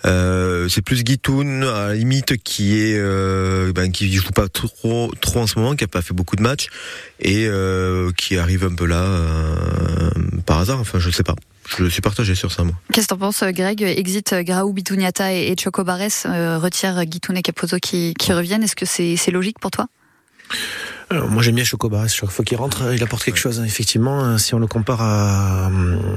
Euh, 0.05 0.69
c'est 0.69 0.83
plus 0.83 1.05
Guitoun, 1.05 1.63
à 1.63 1.87
la 1.87 1.95
limite, 1.95 2.39
qui 2.43 2.77
est, 2.77 2.97
euh, 2.99 3.73
ben, 3.73 3.93
qui 3.93 4.13
joue 4.13 4.31
pas 4.33 4.49
trop, 4.49 5.13
trop 5.21 5.39
en 5.43 5.47
ce 5.47 5.61
moment, 5.61 5.77
qui 5.77 5.85
a 5.85 5.89
pas 5.89 6.03
fait 6.03 6.13
beaucoup 6.15 6.35
de 6.35 6.43
matchs 6.43 6.67
et 7.21 7.47
euh, 7.47 8.11
qui 8.17 8.37
arrive 8.37 8.65
un 8.65 8.75
peu 8.75 8.87
là 8.87 9.03
euh, 9.05 10.11
par 10.45 10.59
hasard. 10.59 10.81
Enfin, 10.81 10.99
je 10.99 11.09
sais 11.11 11.23
pas. 11.23 11.37
Je 11.77 11.87
suis 11.89 12.01
partagé 12.01 12.35
sur 12.35 12.51
ça, 12.51 12.65
moi. 12.65 12.75
Qu'est-ce 12.93 13.07
que 13.07 13.15
t'en 13.15 13.19
penses, 13.19 13.43
Greg? 13.45 13.83
Exit 13.83 14.33
euh, 14.33 14.43
Graou, 14.43 14.73
Bitouniata 14.73 15.33
et, 15.35 15.55
Choco 15.59 15.85
Barres, 15.85 16.01
euh, 16.27 16.59
retire 16.59 17.05
Guitoun 17.05 17.37
et 17.37 17.43
Capozzo 17.43 17.79
qui, 17.79 18.15
qui 18.15 18.33
reviennent. 18.33 18.63
Est-ce 18.63 18.77
que 18.77 18.87
c'est 18.87 19.31
logique 19.31 19.59
pour 19.61 19.71
toi? 19.71 19.87
Euh, 21.13 21.27
moi 21.27 21.43
j'aime 21.43 21.55
bien 21.55 21.65
Choco 21.65 21.89
Barres, 21.89 22.09
chaque 22.09 22.31
fois 22.31 22.45
qu'il 22.45 22.57
rentre, 22.59 22.93
il 22.95 23.03
apporte 23.03 23.25
quelque 23.25 23.39
chose. 23.39 23.61
hein. 23.61 23.65
Effectivement, 23.65 24.25
euh, 24.25 24.39
si 24.39 24.55
on 24.55 24.59
le 24.59 24.67
compare 24.67 25.01
à, 25.03 25.71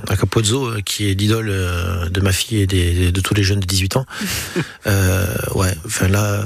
à 0.09 0.17
Capozzo, 0.17 0.65
euh, 0.67 0.81
qui 0.81 1.09
est 1.09 1.13
l'idole 1.13 1.49
euh, 1.49 2.09
de 2.09 2.19
ma 2.21 2.31
fille 2.33 2.59
et 2.61 2.67
des, 2.67 3.11
de 3.11 3.21
tous 3.21 3.33
les 3.33 3.43
jeunes 3.43 3.59
de 3.61 3.65
18 3.65 3.97
ans, 3.97 4.05
euh, 4.87 5.25
ouais, 5.55 5.73
enfin 5.85 6.07
là, 6.09 6.43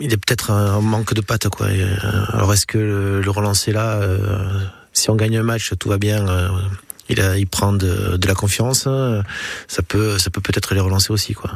il 0.00 0.12
est 0.12 0.16
peut-être 0.16 0.50
un, 0.50 0.80
manque 0.80 1.14
de 1.14 1.20
patte, 1.20 1.48
quoi. 1.48 1.66
Euh, 1.66 1.96
alors 2.32 2.52
est-ce 2.52 2.66
que 2.66 2.78
le, 2.78 3.20
le 3.20 3.30
relancer 3.30 3.72
là, 3.72 3.94
euh, 3.96 4.18
si 4.92 5.10
on 5.10 5.14
gagne 5.16 5.36
un 5.38 5.42
match, 5.44 5.72
tout 5.78 5.88
va 5.88 5.98
bien. 5.98 6.24
Euh, 7.18 7.38
il, 7.38 7.46
prend 7.46 7.72
de, 7.72 8.18
la 8.26 8.34
confiance, 8.34 8.88
ça 9.68 9.82
peut, 9.82 10.18
ça 10.18 10.30
peut 10.30 10.40
peut-être 10.40 10.74
les 10.74 10.80
relancer 10.80 11.12
aussi, 11.12 11.34
quoi. 11.34 11.50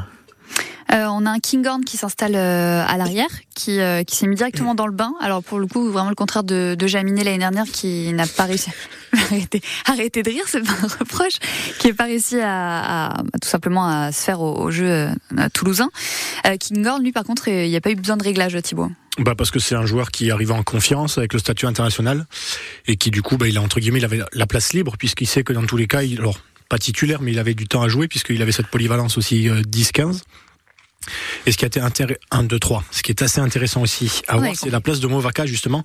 Euh, 0.93 1.07
on 1.07 1.25
a 1.25 1.31
un 1.31 1.39
Kinghorn 1.39 1.85
qui 1.85 1.97
s'installe 1.97 2.35
euh, 2.35 2.85
à 2.87 2.99
l'arrière, 2.99 3.31
qui, 3.55 3.79
qui 4.07 4.17
s'est 4.17 4.27
mis 4.27 4.37
directement 4.37 4.75
dans 4.75 4.87
le 4.87 4.93
bain. 4.93 5.15
Alors 5.21 5.43
pour 5.43 5.59
le 5.59 5.67
coup, 5.67 5.91
vraiment 5.91 6.11
le 6.11 6.15
contraire 6.15 6.45
de, 6.45 6.75
de 6.79 6.87
Jaminet 6.87 7.25
l'année 7.25 7.39
dernière, 7.39 7.65
qui 7.65 8.13
n'a 8.13 8.27
pas 8.27 8.45
réussi. 8.45 8.71
arrêtez, 9.15 9.63
arrêtez 9.87 10.23
de 10.23 10.29
rire, 10.29 10.45
c'est 10.47 10.61
pas 10.61 10.73
un 10.83 10.89
reproche, 10.99 11.39
qui 11.79 11.89
n'a 11.89 11.95
pas 11.95 12.05
réussi 12.05 12.41
à, 12.41 13.11
à- 13.11 13.23
tout 13.41 13.49
simplement 13.49 13.87
à 13.87 14.13
se 14.13 14.23
faire 14.23 14.41
au, 14.43 14.55
au 14.61 14.71
jeu 14.71 15.09
toulousain. 15.55 15.89
Kinghorn, 16.61 17.03
lui, 17.03 17.13
par 17.13 17.25
contre, 17.25 17.49
il 17.49 17.71
n'y 17.71 17.77
a 17.77 17.81
pas 17.81 17.91
eu 17.91 17.97
besoin 17.97 18.19
de 18.19 18.25
réglage, 18.25 18.61
Thibaut. 18.63 18.91
Bah 19.19 19.35
parce 19.37 19.51
que 19.51 19.59
c'est 19.59 19.75
un 19.75 19.85
joueur 19.85 20.11
qui 20.11 20.31
arrive 20.31 20.53
en 20.53 20.63
confiance 20.63 21.19
avec 21.19 21.35
le 21.35 21.39
statut 21.39 21.67
international 21.67 22.27
et 22.87 22.97
qui 22.97 23.11
du 23.11 23.21
coup 23.21 23.37
bah 23.37 23.47
il 23.47 23.59
a 23.59 23.61
entre 23.61 23.79
guillemets 23.79 23.99
il 23.99 24.05
avait 24.07 24.21
la 24.33 24.47
place 24.47 24.73
libre 24.73 24.97
puisqu'il 24.99 25.27
sait 25.27 25.43
que 25.45 25.53
dans 25.53 25.67
tous 25.67 25.77
les 25.77 25.87
cas 25.87 26.03
il 26.03 26.19
alors 26.19 26.39
pas 26.71 26.79
titulaire 26.79 27.21
mais 27.21 27.33
il 27.33 27.39
avait 27.39 27.53
du 27.53 27.67
temps 27.69 27.83
à 27.83 27.89
jouer 27.89 28.09
puisqu'il 28.09 28.41
avait 28.41 28.53
cette 28.53 28.69
polyvalence 28.69 29.19
aussi 29.19 29.51
euh, 29.51 29.61
10-15 29.63 30.23
et 31.45 31.53
ce 31.53 31.59
qui 31.59 31.65
a 31.65 31.67
été 31.67 31.79
intéressant 31.81 32.19
1 32.31 32.45
2 32.45 32.59
3 32.59 32.85
ce 32.91 33.03
qui 33.03 33.11
est 33.13 33.21
assez 33.21 33.41
intéressant 33.41 33.83
aussi 33.83 34.23
à 34.29 34.37
Ouais, 34.39 34.45
voir 34.45 34.57
c'est 34.57 34.71
la 34.71 34.81
place 34.81 35.01
de 35.01 35.07
Movaka 35.09 35.45
justement 35.45 35.85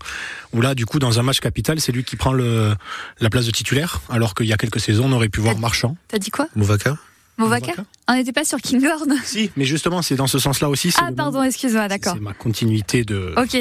où 0.54 0.62
là 0.62 0.74
du 0.74 0.86
coup 0.86 1.00
dans 1.00 1.20
un 1.20 1.24
match 1.24 1.42
capital 1.42 1.82
c'est 1.82 1.92
lui 1.92 2.06
qui 2.06 2.16
prend 2.16 2.32
le 2.32 2.76
la 3.20 3.30
place 3.30 3.46
de 3.46 3.52
titulaire 3.52 4.00
alors 4.10 4.36
qu'il 4.36 4.46
y 4.46 4.54
a 4.54 4.58
quelques 4.58 4.80
saisons 4.80 5.04
on 5.06 5.12
aurait 5.12 5.28
pu 5.28 5.42
voir 5.42 5.58
Marchand. 5.58 5.98
T'as 6.08 6.20
dit 6.20 6.32
quoi? 6.32 6.48
Mouvaka 6.56 6.98
Movaka 7.38 7.74
On 8.10 8.14
n'était 8.16 8.32
pas 8.34 8.44
sur 8.46 8.60
Kinghorn 8.60 9.14
si 9.24 9.52
mais 9.58 9.66
justement 9.66 10.02
c'est 10.02 10.16
dans 10.16 10.28
ce 10.28 10.40
sens-là 10.40 10.70
aussi 10.70 10.92
c'est 10.92 11.00
Ah, 11.02 11.10
pardon, 11.16 11.44
excuse-moi, 11.44 11.88
d'accord. 11.88 12.14
c'est 12.16 12.22
ma 12.22 12.34
continuité 12.34 13.04
de 13.04 13.34
Ok, 13.38 13.58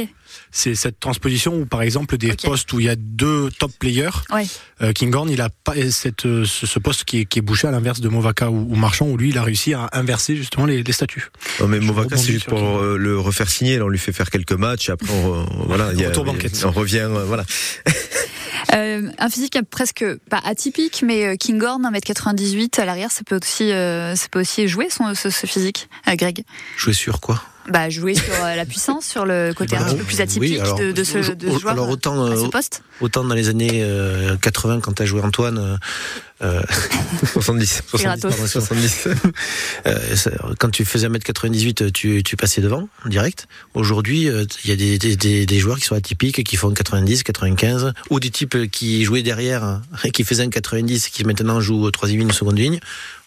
c'est 0.51 0.75
cette 0.75 0.99
transposition 1.01 1.55
où 1.57 1.67
par 1.67 1.83
exemple 1.83 2.17
des 2.17 2.33
postes 2.35 2.73
où 2.73 2.81
il 2.81 2.87
y 2.87 2.89
a 2.89 2.97
deux 2.97 3.51
top 3.59 3.71
players 3.79 4.09
ouais. 4.33 4.47
euh, 4.83 4.93
Kinghorn 4.93 5.29
il 5.31 5.41
a 5.41 5.49
pas 5.51 5.75
cette, 5.91 6.27
euh, 6.27 6.45
ce, 6.45 6.67
ce 6.67 6.79
poste 6.79 7.05
qui 7.05 7.21
est, 7.21 7.25
qui 7.27 7.39
est 7.41 7.43
bouché 7.43 7.69
à 7.69 7.71
l'inverse 7.71 8.01
de 8.01 8.09
Movaka 8.09 8.51
ou, 8.51 8.67
ou 8.71 8.77
Marchand 8.77 9.07
où 9.09 9.17
lui 9.17 9.31
il 9.31 9.39
a 9.39 9.43
réussi 9.43 9.75
à 9.75 9.89
inverser 9.93 10.37
justement 10.37 10.67
les, 10.67 10.83
les 10.83 10.93
statuts 10.93 11.29
Non, 11.61 11.69
mais 11.69 11.79
Movaka, 11.81 12.03
rebondis 12.17 12.23
c'est 12.25 12.33
juste 12.33 12.47
pour 12.47 12.59
Kinghorn. 12.59 12.85
euh, 12.85 12.97
le 12.97 13.19
refaire 13.19 13.49
signer. 13.51 13.79
Là, 13.79 13.85
on 13.85 13.89
lui 13.89 13.99
fait 13.99 14.13
faire 14.13 14.31
quelques 14.31 14.53
matchs 14.53 14.89
et 14.89 14.93
après, 14.93 15.13
on, 15.13 15.45
voilà, 15.67 15.93
il 15.93 16.01
y 16.01 16.05
a- 16.05 16.09
Retour 16.09 16.25
banquette. 16.25 16.65
on 16.65 16.71
revient, 16.71 16.99
euh, 17.11 17.25
voilà. 17.25 17.45
Euh, 18.75 19.11
un 19.19 19.29
physique 19.29 19.59
presque 19.71 20.05
pas 20.29 20.41
atypique, 20.45 21.03
mais 21.07 21.25
euh, 21.27 21.37
Kinghorn, 21.37 21.83
1m98 21.83 22.81
à 22.81 22.85
l'arrière, 22.85 23.11
ça 23.11 23.23
peut 23.25 23.39
aussi, 23.43 23.73
euh, 23.73 24.15
ça 24.17 24.27
peut 24.31 24.41
aussi 24.41 24.67
jouer 24.69 24.89
son, 24.91 25.15
ce, 25.15 25.31
ce 25.31 25.47
physique, 25.47 25.89
euh, 26.09 26.15
Greg? 26.17 26.45
Jouer 26.77 26.93
sur 26.93 27.21
quoi? 27.21 27.43
Bah, 27.69 27.91
jouer 27.91 28.15
sur 28.15 28.33
la 28.45 28.65
puissance, 28.65 29.05
sur 29.07 29.27
le 29.27 29.53
côté 29.53 29.77
un 29.77 29.81
Bah, 29.81 29.87
petit 29.87 29.97
peu 29.97 30.05
plus 30.05 30.21
atypique 30.21 30.53
oui, 30.53 30.61
alors, 30.61 30.79
de, 30.79 30.93
de 30.93 31.03
ce, 31.05 31.33
de 31.33 31.51
ce 31.51 31.59
joueur 31.59 31.73
alors 31.73 31.89
autant, 31.89 32.25
à 32.27 32.37
ce 32.37 32.47
poste. 32.47 32.83
Autant 33.01 33.25
dans 33.25 33.35
les 33.35 33.49
années 33.49 33.81
euh, 33.83 34.37
80, 34.37 34.79
quand 34.81 34.93
tu 34.93 35.03
as 35.03 35.07
joué 35.07 35.21
Antoine, 35.23 35.79
euh, 36.43 36.63
Euh, 37.23 37.27
70. 37.33 37.67
C'est 37.67 37.83
70, 37.99 38.05
gratos. 38.05 38.31
pardon, 38.33 38.47
70. 38.47 39.09
euh, 39.87 40.17
quand 40.59 40.71
tu 40.71 40.85
faisais 40.85 41.09
1m98, 41.09 41.93
tu, 41.93 42.23
tu 42.23 42.37
passais 42.37 42.61
devant, 42.61 42.89
direct. 43.07 43.47
Aujourd'hui, 43.75 44.29
euh, 44.29 44.45
il 44.65 44.71
y 44.71 44.73
a 44.73 44.77
des, 44.77 44.99
des, 44.99 45.17
des, 45.17 45.47
des 45.47 45.59
joueurs 45.59 45.79
qui 45.79 45.85
sont 45.85 45.95
atypiques, 45.95 46.43
qui 46.45 46.57
font 46.57 46.71
90, 46.73 47.23
95, 47.23 47.93
ou 48.11 48.21
des 48.21 48.31
types 48.31 48.71
qui 48.71 49.05
jouaient 49.05 49.23
derrière, 49.23 49.65
hein, 49.65 49.83
et 50.05 50.11
qui 50.11 50.25
faisaient 50.25 50.43
un 50.43 50.51
90, 50.51 51.09
qui 51.09 51.25
maintenant 51.25 51.61
jouent 51.61 51.91
troisième 51.91 52.21
ligne, 52.21 52.33
seconde 52.33 52.59
ligne. 52.59 52.81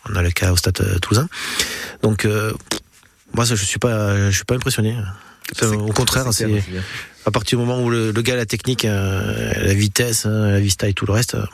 On 0.10 0.16
a 0.16 0.22
le 0.22 0.32
cas 0.32 0.52
au 0.52 0.58
Stade 0.58 0.80
euh, 0.82 1.00
Toulousain. 1.00 1.28
Donc, 2.04 2.26
euh, 2.26 2.54
moi, 3.34 3.46
ça, 3.46 3.56
je 3.56 3.64
suis 3.64 3.80
pas, 3.80 4.30
je 4.30 4.36
suis 4.36 4.46
pas 4.46 4.56
impressionné. 4.56 4.96
Enfin, 5.56 5.72
au 5.74 5.92
contraire, 5.94 6.26
c'est 6.32 6.46
à 7.26 7.32
partir 7.32 7.58
du 7.58 7.66
moment 7.66 7.82
où 7.84 7.90
le, 7.90 8.12
le 8.12 8.22
gars 8.22 8.34
a 8.34 8.38
la 8.38 8.46
technique, 8.46 8.86
euh, 8.86 9.52
la 9.56 9.74
vitesse, 9.74 10.26
hein, 10.26 10.52
la 10.52 10.60
vista 10.60 10.88
et 10.88 10.94
tout 10.94 11.06
le 11.06 11.14
reste, 11.14 11.36
euh, 11.36 11.46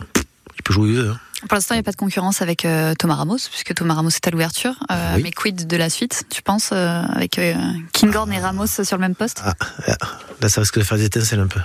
il 0.58 0.64
peut 0.64 0.74
jouer 0.74 0.88
où 0.88 0.92
il 0.92 0.98
veut. 0.98 1.10
hein. 1.12 1.20
Pour 1.48 1.56
l'instant, 1.56 1.76
il 1.76 1.78
n'y 1.78 1.82
a 1.82 1.84
pas 1.84 1.92
de 1.92 1.96
concurrence 1.98 2.42
avec 2.42 2.66
euh, 2.66 2.94
Thomas 2.96 3.16
Ramos, 3.16 3.38
puisque 3.50 3.74
Thomas 3.74 3.94
Ramos 3.94 4.10
est 4.10 4.28
à 4.28 4.32
l'ouverture. 4.32 4.72
Euh, 4.84 4.86
Ah 4.90 5.14
oui. 5.16 5.22
Mais 5.24 5.32
quid 5.32 5.68
de 5.68 5.78
la 5.78 5.90
suite, 5.90 6.24
tu 6.30 6.42
penses, 6.42 6.70
euh, 6.74 7.02
avec 7.14 7.38
euh, 7.40 7.54
Kinghorn 7.94 8.32
et 8.34 8.40
Ramos 8.40 8.68
sur 8.68 8.98
le 8.98 9.02
même 9.02 9.16
poste? 9.16 9.42
Ah, 9.46 9.54
là, 10.42 10.50
ça 10.50 10.62
risque 10.62 10.78
de 10.80 10.84
faire 10.84 10.98
des 10.98 11.06
étincelles 11.06 11.40
un 11.40 11.48
peu. 11.48 11.60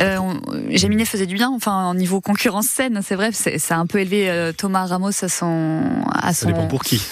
euh, 0.00 0.18
on- 0.18 0.40
Jaminet 0.70 1.04
faisait 1.04 1.26
du 1.26 1.34
bien, 1.34 1.50
enfin, 1.50 1.90
au 1.90 1.94
niveau 1.94 2.20
concurrence 2.20 2.66
saine, 2.66 3.00
c'est 3.06 3.14
vrai, 3.16 3.30
c'est 3.32 3.58
ça 3.58 3.76
a 3.76 3.78
un 3.78 3.86
peu 3.86 3.98
élevé 3.98 4.30
euh, 4.30 4.52
Thomas 4.52 4.86
Ramos 4.86 5.10
à 5.22 5.28
son. 5.28 5.82
À 6.12 6.32
Ça 6.32 6.42
son 6.42 6.48
dépend 6.48 6.66
pour 6.68 6.82
qui. 6.84 7.02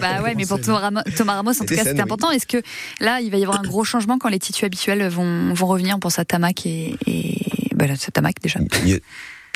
bah 0.00 0.22
ouais, 0.22 0.34
mais 0.34 0.44
pour 0.46 0.60
Thomas 0.60 0.78
Ramos, 0.80 1.00
Thomas 1.16 1.34
Ramos, 1.36 1.50
en 1.52 1.54
tout 1.54 1.64
cas, 1.66 1.76
saine, 1.76 1.84
c'était 1.84 1.94
oui. 1.94 2.00
important. 2.02 2.30
Est-ce 2.30 2.46
que 2.46 2.58
là, 3.00 3.20
il 3.20 3.30
va 3.30 3.38
y 3.38 3.42
avoir 3.42 3.60
un 3.60 3.62
gros 3.62 3.84
changement 3.84 4.18
quand 4.18 4.28
les 4.28 4.38
titus 4.38 4.64
habituels 4.64 5.06
vont, 5.08 5.54
vont 5.54 5.66
revenir 5.66 5.96
On 5.96 6.00
pense 6.00 6.18
à 6.18 6.24
Tamac 6.24 6.66
et. 6.66 6.96
et 7.06 7.40
bah, 7.74 7.86
là, 7.86 7.94
c'est 7.98 8.10
Tamac 8.10 8.36
déjà? 8.42 8.58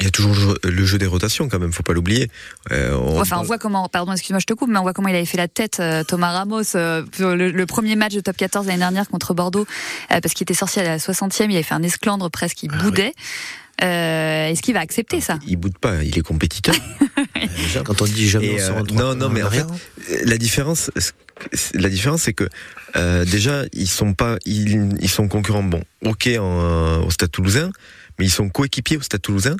Il 0.00 0.04
y 0.04 0.06
a, 0.06 0.10
toujours 0.10 0.34
le 0.64 0.84
jeu- 0.86 0.98
des 0.98 1.06
rotations 1.06 1.48
quand 1.48 1.58
même, 1.58 1.72
faut 1.72 1.82
pas 1.82 1.92
l'oublier. 1.92 2.30
Euh, 2.72 2.94
on 2.96 3.20
Enfin, 3.20 3.36
on 3.38 3.42
voit 3.42 3.58
comment, 3.58 3.88
pardon, 3.88 4.12
excuse-moi, 4.12 4.38
je 4.40 4.46
te 4.46 4.54
coupe, 4.54 4.70
mais 4.70 4.78
on 4.78 4.82
voit 4.82 4.92
comment 4.94 5.08
il 5.08 5.14
avait 5.14 5.24
fait 5.26 5.36
la 5.36 5.48
tête, 5.48 5.78
euh, 5.80 6.04
Thomas 6.04 6.32
Ramos, 6.32 6.74
euh, 6.74 7.04
le, 7.18 7.50
le 7.50 7.66
premier 7.66 7.96
match 7.96 8.14
de 8.14 8.20
top 8.20 8.36
14 8.36 8.66
l'année 8.66 8.78
dernière 8.78 9.08
contre 9.08 9.34
Bordeaux, 9.34 9.66
euh, 10.10 10.20
parce 10.20 10.32
qu'il 10.34 10.44
était 10.44 10.54
sorti 10.54 10.80
à 10.80 10.84
la 10.84 10.96
60e, 10.98 11.44
il 11.50 11.54
avait 11.54 11.62
fait 11.62 11.74
un 11.74 11.82
esclandre 11.82 12.30
presque, 12.30 12.62
il 12.62 12.70
boudait. 12.70 13.14
Euh, 13.82 14.46
Est-ce 14.48 14.62
qu'il 14.62 14.74
va 14.74 14.80
accepter 14.80 15.20
ça 15.20 15.38
il 15.46 15.56
boude 15.56 15.78
pas, 15.78 16.02
il 16.02 16.16
est 16.18 16.22
compétiteur. 16.22 16.74
Quand 17.84 18.02
on 18.02 18.04
dit 18.04 18.28
jamais 18.28 18.54
on 18.54 18.58
se 18.58 18.72
euh, 18.72 18.82
non, 18.94 19.14
non, 19.14 19.28
mais 19.28 19.42
en 19.42 19.50
fait, 19.50 19.64
la 20.24 20.36
différence, 20.38 20.90
la 21.74 21.88
différence, 21.88 22.22
c'est 22.22 22.32
que 22.34 22.48
euh, 22.96 23.24
déjà 23.24 23.64
ils 23.72 23.88
sont 23.88 24.14
pas, 24.14 24.36
ils, 24.44 24.88
ils 25.00 25.08
sont 25.08 25.28
concurrents. 25.28 25.62
Bon, 25.62 25.82
ok 26.04 26.28
en- 26.38 27.02
au 27.04 27.10
Stade 27.10 27.30
Toulousain, 27.30 27.70
mais 28.18 28.26
ils 28.26 28.30
sont 28.30 28.48
coéquipiers 28.48 28.96
au 28.96 29.02
Stade 29.02 29.22
Toulousain 29.22 29.56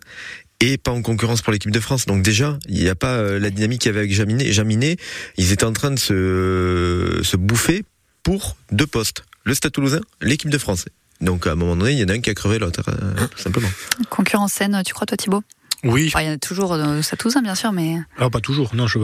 et 0.61 0.77
pas 0.77 0.91
en 0.91 1.01
concurrence 1.01 1.41
pour 1.41 1.53
l'équipe 1.53 1.71
de 1.71 1.81
France. 1.81 2.05
Donc 2.07 2.23
déjà, 2.23 2.59
il 2.69 2.83
n'y 2.83 2.89
a 2.89 2.95
pas 2.95 3.15
euh, 3.17 3.39
la 3.39 3.49
dynamique 3.51 3.81
qu'il 3.83 3.89
y 3.89 3.93
avait 3.93 4.01
avec 4.01 4.13
Jaminet. 4.13 4.53
Jaminet, 4.53 4.97
ils 5.39 5.53
étaient 5.53 5.65
en 5.65 5.73
train 5.73 5.91
de 5.91 5.99
se, 5.99 7.21
se 7.23 7.37
bouffer 7.37 7.85
pour 8.23 8.57
deux 8.71 8.87
postes. 8.87 9.25
Le 9.45 9.55
Stade 9.55 9.73
Toulousain, 9.73 10.01
l'équipe 10.21 10.51
de 10.51 10.59
France. 10.59 10.85
Donc 11.21 11.47
à 11.47 11.53
un 11.53 11.55
moment 11.55 11.77
donné, 11.77 11.93
il 11.93 11.99
y 11.99 12.05
en 12.05 12.09
a 12.09 12.13
un 12.15 12.21
qui 12.21 12.31
a 12.31 12.35
crevé 12.35 12.59
l'autre, 12.59 12.83
euh, 12.89 13.27
tout 13.27 13.39
simplement. 13.39 13.69
Concurrence 14.09 14.53
saine, 14.55 14.81
tu 14.87 14.95
crois, 14.95 15.07
toi, 15.07 15.17
Thibaut? 15.17 15.43
Oui, 15.83 16.09
Enfin, 16.09 16.21
Il 16.21 16.27
y 16.27 16.31
en 16.31 16.35
a 16.35 16.39
toujours 16.39 16.75
euh, 16.75 17.01
ça 17.01 17.17
tous, 17.17 17.37
hein, 17.37 17.43
bien 17.43 17.55
sûr, 17.55 17.73
mais. 17.73 17.97
Ah, 18.19 18.29
pas 18.29 18.41
toujours. 18.41 18.75
Non, 18.75 18.87
je 18.87 18.99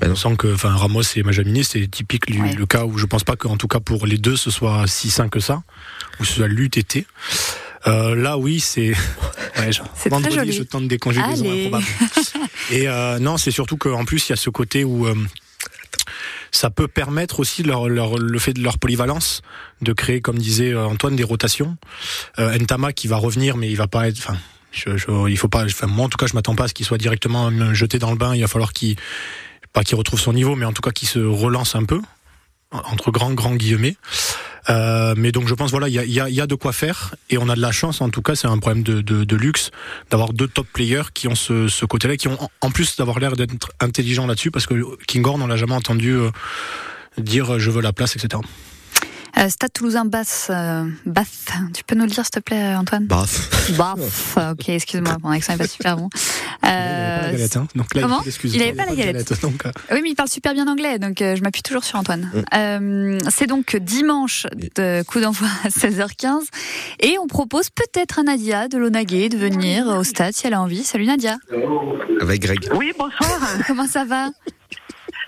Ben 0.00 0.08
non. 0.08 0.16
sens 0.16 0.36
que, 0.36 0.52
enfin, 0.52 0.70
Ramos 0.70 1.02
et 1.14 1.22
Majamini, 1.22 1.62
c'est 1.62 1.86
typique 1.88 2.26
du 2.26 2.42
Ouais. 2.42 2.54
le 2.54 2.66
cas 2.66 2.84
où 2.84 2.98
je 2.98 3.06
pense 3.06 3.22
pas 3.22 3.36
qu'en 3.36 3.56
tout 3.56 3.68
cas 3.68 3.78
pour 3.78 4.04
les 4.06 4.18
deux, 4.18 4.36
ce 4.36 4.50
soit 4.50 4.84
si 4.88 5.10
sain 5.10 5.28
que 5.28 5.38
ça, 5.38 5.62
ou 6.18 6.24
ce 6.24 6.32
soit 6.34 6.48
l'UTT. 6.48 7.06
Euh, 7.86 8.14
là, 8.16 8.36
oui, 8.38 8.58
c'est. 8.60 8.92
Ouais, 9.58 9.70
je- 9.70 9.82
C'est 9.94 10.08
très 10.08 10.18
vendredi, 10.18 10.34
joli. 10.34 10.52
je 10.52 10.62
tente 10.62 10.88
des 10.88 10.98
conjugaisons 10.98 11.44
Allez. 11.50 11.66
improbables. 11.66 11.84
Et 12.70 12.88
euh, 12.88 13.18
non, 13.20 13.36
c'est 13.36 13.50
surtout 13.50 13.76
qu'en 13.76 14.04
plus, 14.04 14.28
il 14.28 14.30
y 14.30 14.32
a 14.32 14.36
ce 14.36 14.50
côté 14.50 14.82
où 14.82 15.06
euh, 15.06 15.14
ça 16.52 16.70
peut 16.70 16.86
permettre 16.86 17.40
aussi 17.40 17.62
leur, 17.62 17.88
leur, 17.88 18.18
le 18.18 18.38
fait 18.38 18.52
de 18.52 18.62
leur 18.62 18.78
polyvalence 18.78 19.42
de 19.80 19.92
créer, 19.92 20.20
comme 20.20 20.38
disait 20.38 20.72
euh, 20.72 20.84
Antoine, 20.86 21.16
des 21.16 21.24
rotations. 21.24 21.76
Euh, 22.38 22.56
Ntama 22.58 22.92
qui 22.92 23.08
va 23.08 23.16
revenir, 23.16 23.56
mais 23.56 23.68
il 23.70 23.76
va 23.76 23.88
pas 23.88 24.06
être. 24.08 24.18
Enfin, 24.18 24.36
je, 24.70 24.96
je- 24.96 25.28
il 25.28 25.36
faut 25.38 25.48
pas. 25.48 25.64
Enfin, 25.64 25.86
moi, 25.86 26.06
en 26.06 26.08
tout 26.08 26.18
cas, 26.18 26.26
je 26.26 26.34
m'attends 26.34 26.54
pas 26.54 26.64
à 26.64 26.68
ce 26.68 26.74
qu'il 26.74 26.86
soit 26.86 26.98
directement 26.98 27.50
jeté 27.74 27.98
dans 27.98 28.10
le 28.10 28.16
bain. 28.16 28.34
Il 28.34 28.42
va 28.42 28.48
falloir 28.48 28.72
qu'il 28.72 28.96
pas 29.72 29.82
qu'il 29.82 29.96
retrouve 29.96 30.20
son 30.20 30.34
niveau, 30.34 30.54
mais 30.54 30.66
en 30.66 30.72
tout 30.74 30.82
cas 30.82 30.90
qu'il 30.90 31.08
se 31.08 31.18
relance 31.18 31.74
un 31.74 31.84
peu 31.84 32.00
entre 32.70 33.10
grands 33.10 33.32
grands 33.32 33.54
guillemets. 33.54 33.96
Euh, 34.70 35.14
mais 35.16 35.32
donc 35.32 35.48
je 35.48 35.54
pense 35.54 35.72
voilà 35.72 35.88
il 35.88 35.94
y 35.94 36.40
a, 36.40 36.46
de 36.46 36.54
quoi 36.54 36.72
faire 36.72 37.16
et 37.30 37.36
on 37.36 37.48
a 37.48 37.56
de 37.56 37.60
la 37.60 37.72
chance 37.72 38.00
en 38.00 38.10
tout 38.10 38.22
cas 38.22 38.36
c'est 38.36 38.46
un 38.46 38.58
problème 38.58 38.84
de, 38.84 39.34
luxe 39.36 39.72
d'avoir 40.08 40.32
deux 40.32 40.46
top 40.46 40.68
players 40.72 41.02
qui 41.12 41.26
ont 41.26 41.34
ce, 41.34 41.84
côté-là 41.84 42.16
qui 42.16 42.28
ont 42.28 42.40
en- 42.40 42.48
en 42.60 42.70
plus 42.70 42.94
d'avoir 42.96 43.18
l'air 43.18 43.34
d'être 43.34 43.72
intelligents 43.80 44.26
là-dessus 44.26 44.52
parce 44.52 44.66
que 44.68 44.74
Kinghorn 45.08 45.42
on 45.42 45.48
l'a 45.48 45.56
jamais 45.56 45.74
entendu 45.74 46.12
euh, 46.12 46.30
dire 47.18 47.54
euh, 47.54 47.58
je 47.58 47.72
veux 47.72 47.82
la 47.82 47.92
place 47.92 48.14
etc. 48.14 48.40
Euh, 49.38 49.48
Stade 49.48 49.72
Toulousain 49.72 50.04
Bath, 50.04 50.48
euh, 50.50 50.84
Bath, 51.06 51.26
tu 51.74 51.84
peux 51.84 51.94
nous 51.94 52.04
le 52.04 52.10
dire, 52.10 52.24
s'il 52.24 52.32
te 52.32 52.40
plaît, 52.40 52.74
Antoine 52.76 53.06
Bath. 53.06 53.30
Bath, 53.78 53.98
ok, 54.36 54.68
excuse-moi, 54.68 55.16
mon 55.22 55.30
accent 55.30 55.54
est 55.54 55.56
pas 55.58 55.66
super 55.66 55.96
bon. 55.96 56.08
Il 56.62 56.68
avait 56.68 56.74
Euh, 56.74 57.18
pas 57.20 57.26
la 57.26 57.32
galette, 57.32 57.56
hein. 57.56 57.66
donc 57.74 57.94
là, 57.94 58.02
comment 58.02 58.22
excuse, 58.24 58.54
Il 58.54 58.60
avait 58.62 58.72
y 58.72 58.74
pas 58.74 58.84
la 58.84 58.94
galette. 58.94 59.40
donc, 59.42 59.64
euh, 59.66 59.70
Oui, 59.90 60.00
mais 60.02 60.10
il 60.10 60.14
parle 60.14 60.28
super 60.28 60.52
bien 60.52 60.68
anglais, 60.68 60.98
donc 60.98 61.22
euh, 61.22 61.34
je 61.34 61.42
m'appuie 61.42 61.62
toujours 61.62 61.82
sur 61.84 61.98
Antoine. 61.98 62.30
Mm. 62.34 62.42
Euh, 62.54 63.18
c'est 63.30 63.46
donc 63.46 63.74
dimanche 63.76 64.46
de 64.76 65.02
coup 65.04 65.18
d'envoi 65.20 65.48
à 65.64 65.68
16h15 65.70 66.42
et 67.00 67.16
on 67.18 67.26
propose 67.26 67.70
peut-être 67.70 68.18
à 68.18 68.22
Nadia 68.24 68.68
de 68.68 68.76
Lonaguet 68.76 69.28
de 69.30 69.38
venir 69.38 69.86
au 69.86 70.04
stade 70.04 70.34
si 70.34 70.46
elle 70.46 70.54
a 70.54 70.60
envie. 70.60 70.84
Salut 70.84 71.06
Nadia. 71.06 71.36
Avec 72.20 72.42
Greg. 72.42 72.68
Oui, 72.74 72.92
bonsoir. 72.98 73.30
Comment 73.66 73.86
ça 73.88 74.04
va? 74.04 74.28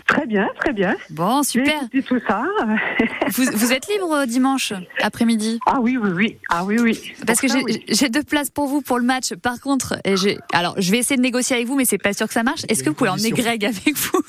Très 0.06 0.26
bien, 0.26 0.48
très 0.60 0.72
bien. 0.72 0.96
Bon, 1.10 1.42
super. 1.42 1.80
J'ai 1.92 2.02
tout 2.02 2.20
ça. 2.28 2.44
Vous, 3.30 3.44
vous 3.54 3.72
êtes 3.72 3.88
libre 3.88 4.12
euh, 4.12 4.26
dimanche 4.26 4.72
après-midi? 5.02 5.58
Ah 5.66 5.78
oui, 5.80 5.96
oui, 5.96 6.10
oui. 6.14 6.38
Ah 6.50 6.64
oui, 6.64 6.78
oui. 6.78 7.12
Parce 7.26 7.40
que 7.40 7.48
j'ai 7.48 7.62
oui. 7.62 8.10
deux 8.10 8.22
places 8.22 8.50
pour 8.50 8.66
vous 8.66 8.82
pour 8.82 8.98
le 8.98 9.04
match. 9.04 9.34
Par 9.34 9.60
contre, 9.60 9.96
alors 10.52 10.74
je 10.78 10.90
vais 10.90 10.98
essayer 10.98 11.16
de 11.16 11.22
négocier 11.22 11.56
avec 11.56 11.66
vous, 11.66 11.74
mais 11.74 11.84
c'est 11.86 11.98
pas 11.98 12.12
sûr 12.12 12.26
que 12.26 12.34
ça 12.34 12.42
marche. 12.42 12.62
Est-ce 12.68 12.84
que 12.84 12.90
vous 12.90 12.94
pouvez 12.94 13.10
emmener 13.10 13.30
Greg 13.30 13.64
avec 13.64 13.96
vous? 13.96 14.22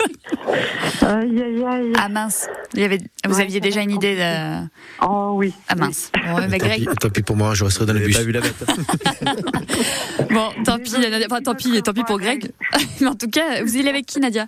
Aïe, 1.02 1.42
aïe, 1.42 1.64
aïe. 1.68 1.94
Ah 1.98 2.10
mince, 2.10 2.48
il 2.74 2.80
y 2.80 2.84
avait, 2.84 3.00
vous 3.28 3.36
Ouais, 3.36 3.42
aviez 3.42 3.60
déjà 3.60 3.82
une 3.82 3.92
idée 3.92 4.16
de. 4.16 4.66
Oh 5.06 5.34
oui. 5.36 5.54
Ah 5.68 5.76
mince. 5.76 6.12
Bon, 6.26 6.48
mais 6.50 6.58
Tant 6.58 6.66
Greg, 6.66 6.90
pis, 6.90 6.96
tant 6.96 7.10
pis 7.10 7.22
pour 7.22 7.36
moi, 7.36 7.54
je 7.54 7.66
resterai 7.66 7.86
dans 7.86 7.94
le 7.94 8.00
bus. 8.00 8.16
pas 8.16 8.24
vu 8.24 8.32
la 8.32 8.42
bête. 8.42 8.66
bon, 10.32 10.50
tant 10.64 10.80
pis, 10.80 10.94
Nadia. 10.94 11.28
Enfin, 11.30 11.42
tant 11.42 11.56
pis, 11.56 11.82
tant 11.84 11.94
pis 11.94 12.04
pour 12.04 12.20
Greg. 12.20 12.52
mais 13.02 13.08
en 13.08 13.16
tout 13.16 13.30
cas, 13.30 13.62
vous 13.64 13.76
y 13.76 13.80
allez 13.82 13.90
avec 13.90 14.06
qui, 14.06 14.20
Nadia? 14.20 14.46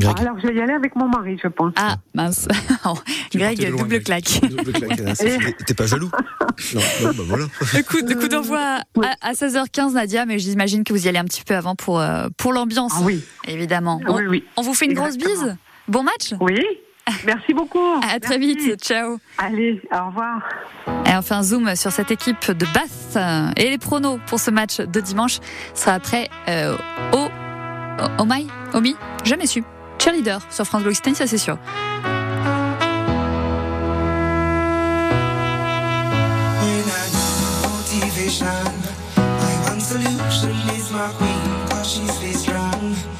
Greg. 0.00 0.20
Alors, 0.20 0.38
je 0.42 0.46
vais 0.48 0.54
y 0.54 0.60
aller 0.60 0.72
avec 0.74 0.94
mon 0.96 1.08
mari, 1.08 1.38
je 1.42 1.48
pense. 1.48 1.72
Ah 1.76 1.96
mince. 2.14 2.48
Tu 3.30 3.38
Greg, 3.38 3.60
loin, 3.68 3.82
double 3.82 4.00
Greg. 4.00 4.04
claque. 4.04 4.40
Double 4.50 4.72
claque, 4.72 5.00
hein, 5.00 5.12
T'es- 5.66 5.74
pas 5.74 5.86
jaloux 5.86 6.10
Non, 6.74 6.80
non, 7.02 7.10
bah 7.16 7.22
voilà. 7.26 7.44
Le 7.74 7.82
coup, 7.82 7.96
le 8.06 8.14
coup 8.14 8.28
d'envoi 8.28 8.58
à, 8.60 8.82
à 9.28 9.32
16h15, 9.32 9.92
Nadia, 9.94 10.26
mais 10.26 10.38
j'imagine 10.38 10.84
que 10.84 10.92
vous 10.92 11.06
y 11.06 11.08
allez 11.08 11.18
un 11.18 11.24
petit 11.24 11.42
peu 11.42 11.54
avant 11.54 11.74
pour, 11.74 12.00
euh, 12.00 12.28
pour 12.36 12.52
l'ambiance. 12.52 12.92
Ah 12.96 13.02
oui. 13.04 13.24
Évidemment. 13.48 14.00
On, 14.06 14.16
Oui, 14.16 14.24
oui. 14.28 14.44
on 14.56 14.62
vous 14.62 14.74
fait 14.74 14.86
une 14.86 14.94
grosse 14.94 15.16
bise. 15.16 15.56
Bon 15.88 16.02
match 16.02 16.34
Oui. 16.40 16.60
Merci 17.24 17.54
beaucoup. 17.54 17.78
À 18.02 18.18
très 18.20 18.38
Merci. 18.38 18.56
vite. 18.68 18.82
Ciao. 18.84 19.18
Allez, 19.38 19.80
au 19.92 20.06
revoir. 20.08 20.40
Et 21.06 21.14
on 21.16 21.22
fait 21.22 21.34
un 21.34 21.42
zoom 21.44 21.76
sur 21.76 21.92
cette 21.92 22.10
équipe 22.10 22.50
de 22.50 22.66
Bath. 22.74 23.54
Et 23.56 23.70
les 23.70 23.78
pronos 23.78 24.18
pour 24.26 24.40
ce 24.40 24.50
match 24.50 24.80
de 24.80 25.00
dimanche 25.00 25.38
sera 25.74 25.92
après 25.94 26.28
euh, 26.48 26.76
au 27.12 27.28
au 28.18 28.24
Mai 28.24 28.46
Omi 28.74 28.96
Jamais 29.24 29.46
su. 29.46 29.64
Cheerleader 29.98 30.40
sur 30.50 30.64
France 30.64 30.82
Bleu 30.82 30.90
Occitanie, 30.90 31.16
ça 31.16 31.26
c'est 31.26 31.38
sûr. 31.38 31.58
My 40.96 41.12
my. 43.02 43.15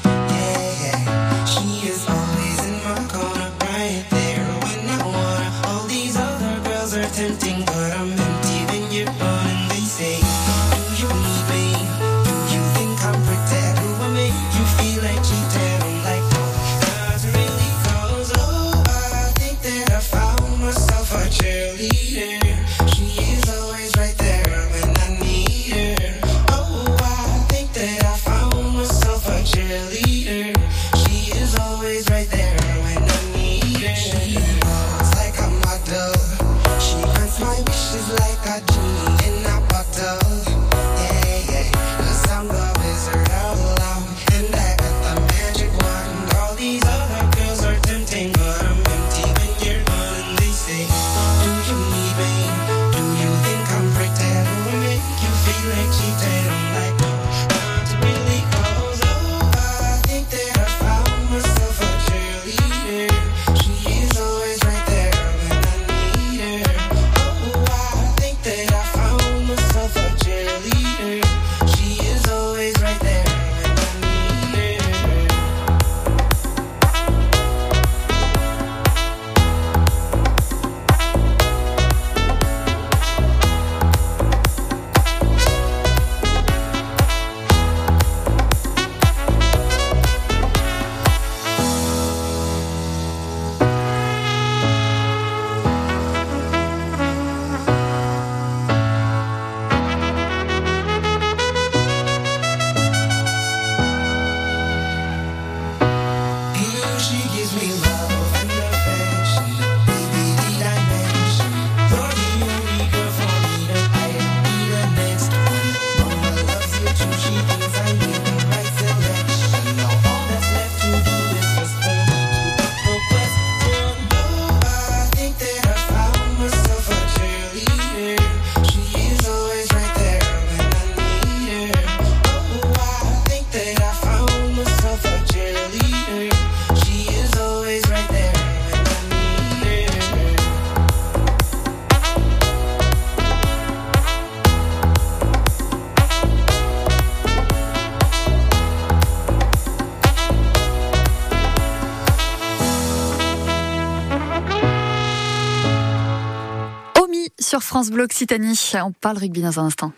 Sur 157.47 157.63
France 157.63 157.89
Bleu 157.91 158.03
Occitanie. 158.03 158.59
On 158.83 158.91
parle 158.91 159.17
rugby 159.19 159.41
dans 159.41 159.57
un 159.61 159.67
instant. 159.67 159.93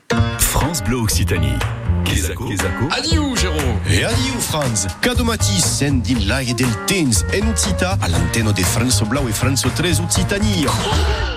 France 0.60 0.84
Bleu 0.84 0.97
Occitanie. 0.97 1.57
Quesaco. 2.03 2.49
Adieu 2.91 3.34
Jérôme? 3.38 3.80
E 3.89 4.03
adieu 4.03 4.34
Franz? 4.41 4.88
Cado 4.99 5.24
Matisse 5.24 5.66
sendin 5.66 6.20
l'aria 6.28 6.53
del 6.53 6.68
temps 6.86 7.24
en 7.34 7.49
Occita 7.49 7.97
all'antenna 8.01 8.51
de 8.51 8.62
France 8.62 9.01
Blau 9.03 9.30
et 9.30 9.32
France 9.32 9.66
13 9.74 10.01
Occitanie. 10.01 10.66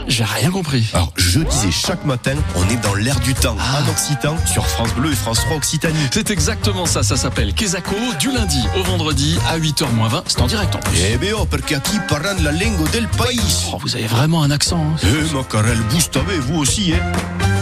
J'ai 0.09 0.25
rien 0.25 0.51
compris. 0.51 0.91
Alors, 0.93 1.13
je 1.17 1.39
disais 1.39 1.71
chaque 1.71 2.05
matin, 2.05 2.35
on 2.57 2.69
est 2.69 2.83
dans 2.83 2.95
l'air 2.97 3.21
du 3.21 3.33
temps, 3.33 3.57
en 3.57 3.89
Occitan, 3.91 4.35
sur 4.45 4.67
France 4.67 4.93
Bleu 4.95 5.13
et 5.13 5.15
France 5.15 5.39
3 5.43 5.57
Occitanie. 5.59 6.09
C'est 6.11 6.31
exactement 6.33 6.85
ça, 6.85 7.05
ça 7.05 7.17
s'appelle 7.17 7.55
Quesaco, 7.55 7.95
du 8.19 8.33
lundi 8.33 8.59
au 8.77 8.83
vendredi 8.83 9.39
à 9.49 9.57
8h20, 9.57 10.23
c'est 10.27 10.41
en 10.41 10.49
direct 10.49 10.75
en 10.75 10.81
plus. 10.81 10.99
Eh 11.13 11.17
bien, 11.17 11.35
oh, 11.39 11.45
perché 11.45 11.79
qui 11.81 12.01
parle 12.09 12.43
la 12.43 12.51
langue 12.51 12.91
del 12.91 13.07
pays. 13.07 13.41
Oh, 13.73 13.79
vous 13.81 13.95
avez 13.95 14.09
vraiment 14.09 14.43
un 14.43 14.51
accent. 14.51 14.85
Hein. 14.85 14.97
Eh, 15.05 15.33
ma 15.33 15.45
carelle 15.45 15.81
boost 15.93 16.17
avec 16.17 16.41
vous 16.41 16.59
aussi, 16.59 16.93
hein. 16.93 17.62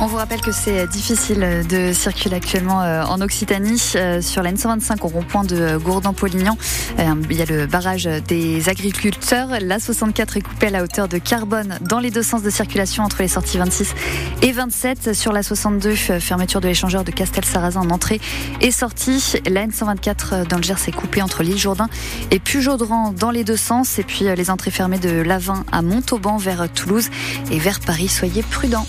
On 0.00 0.06
vous 0.06 0.16
rappelle 0.16 0.40
que 0.40 0.52
c'est 0.52 0.86
difficile 0.86 1.64
de 1.68 1.92
circuler 1.92 2.36
actuellement 2.36 2.82
euh, 2.82 3.02
en 3.02 3.20
Occitanie 3.20 3.92
euh, 3.96 4.20
sur 4.20 4.42
la 4.42 4.52
N125 4.52 5.02
au 5.02 5.08
rond-point 5.08 5.42
de 5.42 5.76
Gourdan-Polignan. 5.76 6.56
Euh, 7.00 7.14
Il 7.28 7.36
y 7.36 7.42
a 7.42 7.44
le 7.44 7.66
barrage 7.66 8.04
des 8.04 8.68
agriculteurs. 8.68 9.48
La 9.60 9.80
64 9.80 10.36
est 10.36 10.40
coupée 10.42 10.68
à 10.68 10.70
la 10.70 10.84
hauteur 10.84 11.08
de 11.08 11.18
Carbone 11.18 11.78
dans 11.80 11.98
les 11.98 12.10
deux 12.10 12.22
sens 12.22 12.42
de 12.42 12.50
circulation 12.50 13.02
entre 13.02 13.22
les 13.22 13.28
sorties 13.28 13.58
26 13.58 13.94
et 14.42 14.52
27. 14.52 15.14
Sur 15.14 15.32
la 15.32 15.42
62, 15.42 15.94
fermeture 15.94 16.60
de 16.60 16.68
l'échangeur 16.68 17.02
de 17.02 17.10
Castel-Sarrazin 17.10 17.80
en 17.80 17.90
entrée 17.90 18.20
et 18.60 18.70
sortie. 18.70 19.34
La 19.48 19.66
N124 19.66 20.46
dans 20.46 20.58
le 20.58 20.62
Gers 20.62 20.76
est 20.86 20.92
coupée 20.92 21.22
entre 21.22 21.42
l'île 21.42 21.58
Jourdain 21.58 21.88
et 22.30 22.38
Pujaudran 22.38 23.12
dans 23.12 23.32
les 23.32 23.42
deux 23.42 23.56
sens. 23.56 23.98
Et 23.98 24.04
puis 24.04 24.24
les 24.24 24.50
entrées 24.50 24.70
fermées 24.70 24.98
de 24.98 25.20
Lavin 25.20 25.64
à 25.72 25.82
Montauban 25.82 26.36
vers 26.36 26.68
Toulouse 26.72 27.08
et 27.50 27.58
vers 27.58 27.80
Paris. 27.80 28.08
Soyez 28.08 28.42
prudents. 28.42 28.86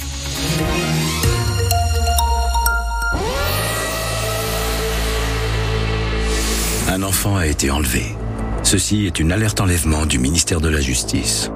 Un 6.88 7.03
enfant 7.03 7.38
a 7.38 7.45
été 7.45 7.72
enlevé. 7.72 8.16
Ceci 8.64 9.05
est 9.05 9.20
une 9.20 9.32
alerte 9.32 9.62
enlèvement 9.62 10.05
du 10.05 10.20
ministère 10.20 10.60
de 10.60 10.70
la 10.70 10.82
Justice. 10.82 11.51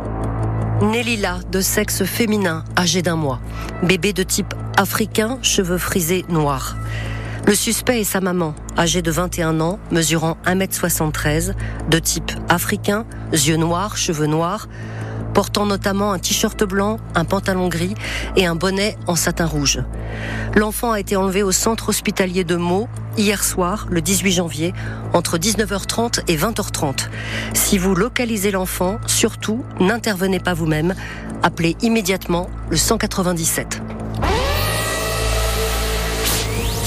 Nélila, 0.81 1.39
de 1.51 1.61
sexe 1.61 2.03
féminin, 2.03 2.63
âgé 2.77 3.01
d'un 3.01 3.15
mois. 3.15 3.39
Bébé 3.83 4.13
de 4.13 4.23
type 4.23 4.53
africain, 4.77 5.39
cheveux 5.41 5.77
frisés 5.77 6.25
noirs. 6.29 6.75
Le 7.45 7.55
suspect 7.55 7.99
est 7.99 8.05
sa 8.05 8.21
maman, 8.21 8.55
âgée 8.77 9.01
de 9.01 9.11
21 9.11 9.59
ans, 9.59 9.79
mesurant 9.91 10.37
1m73, 10.45 11.53
de 11.89 11.99
type 11.99 12.31
africain, 12.47 13.05
yeux 13.33 13.57
noirs, 13.57 13.97
cheveux 13.97 14.27
noirs, 14.27 14.67
portant 15.33 15.65
notamment 15.65 16.11
un 16.11 16.19
t-shirt 16.19 16.63
blanc, 16.63 16.99
un 17.15 17.25
pantalon 17.25 17.67
gris 17.67 17.95
et 18.35 18.45
un 18.45 18.55
bonnet 18.55 18.97
en 19.07 19.15
satin 19.15 19.45
rouge. 19.45 19.81
L'enfant 20.55 20.91
a 20.91 20.99
été 20.99 21.15
enlevé 21.15 21.43
au 21.43 21.51
centre 21.51 21.89
hospitalier 21.89 22.43
de 22.43 22.55
Meaux 22.55 22.87
hier 23.17 23.43
soir, 23.43 23.87
le 23.89 24.01
18 24.01 24.31
janvier, 24.31 24.73
entre 25.13 25.37
19h30 25.37 26.21
et 26.27 26.35
20h30. 26.35 27.09
Si 27.53 27.77
vous 27.77 27.95
localisez 27.95 28.51
l'enfant, 28.51 28.99
surtout, 29.07 29.63
n'intervenez 29.79 30.39
pas 30.39 30.53
vous-même. 30.53 30.93
Appelez 31.41 31.75
immédiatement 31.81 32.49
le 32.69 32.77
197. 32.77 33.81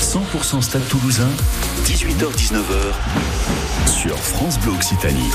100% 0.01 0.63
Stade 0.63 0.89
Toulousain, 0.89 1.29
18h-19h, 1.85 3.87
sur 3.87 4.17
France 4.17 4.59
Bleu 4.61 4.73
Occitanie. 4.73 5.31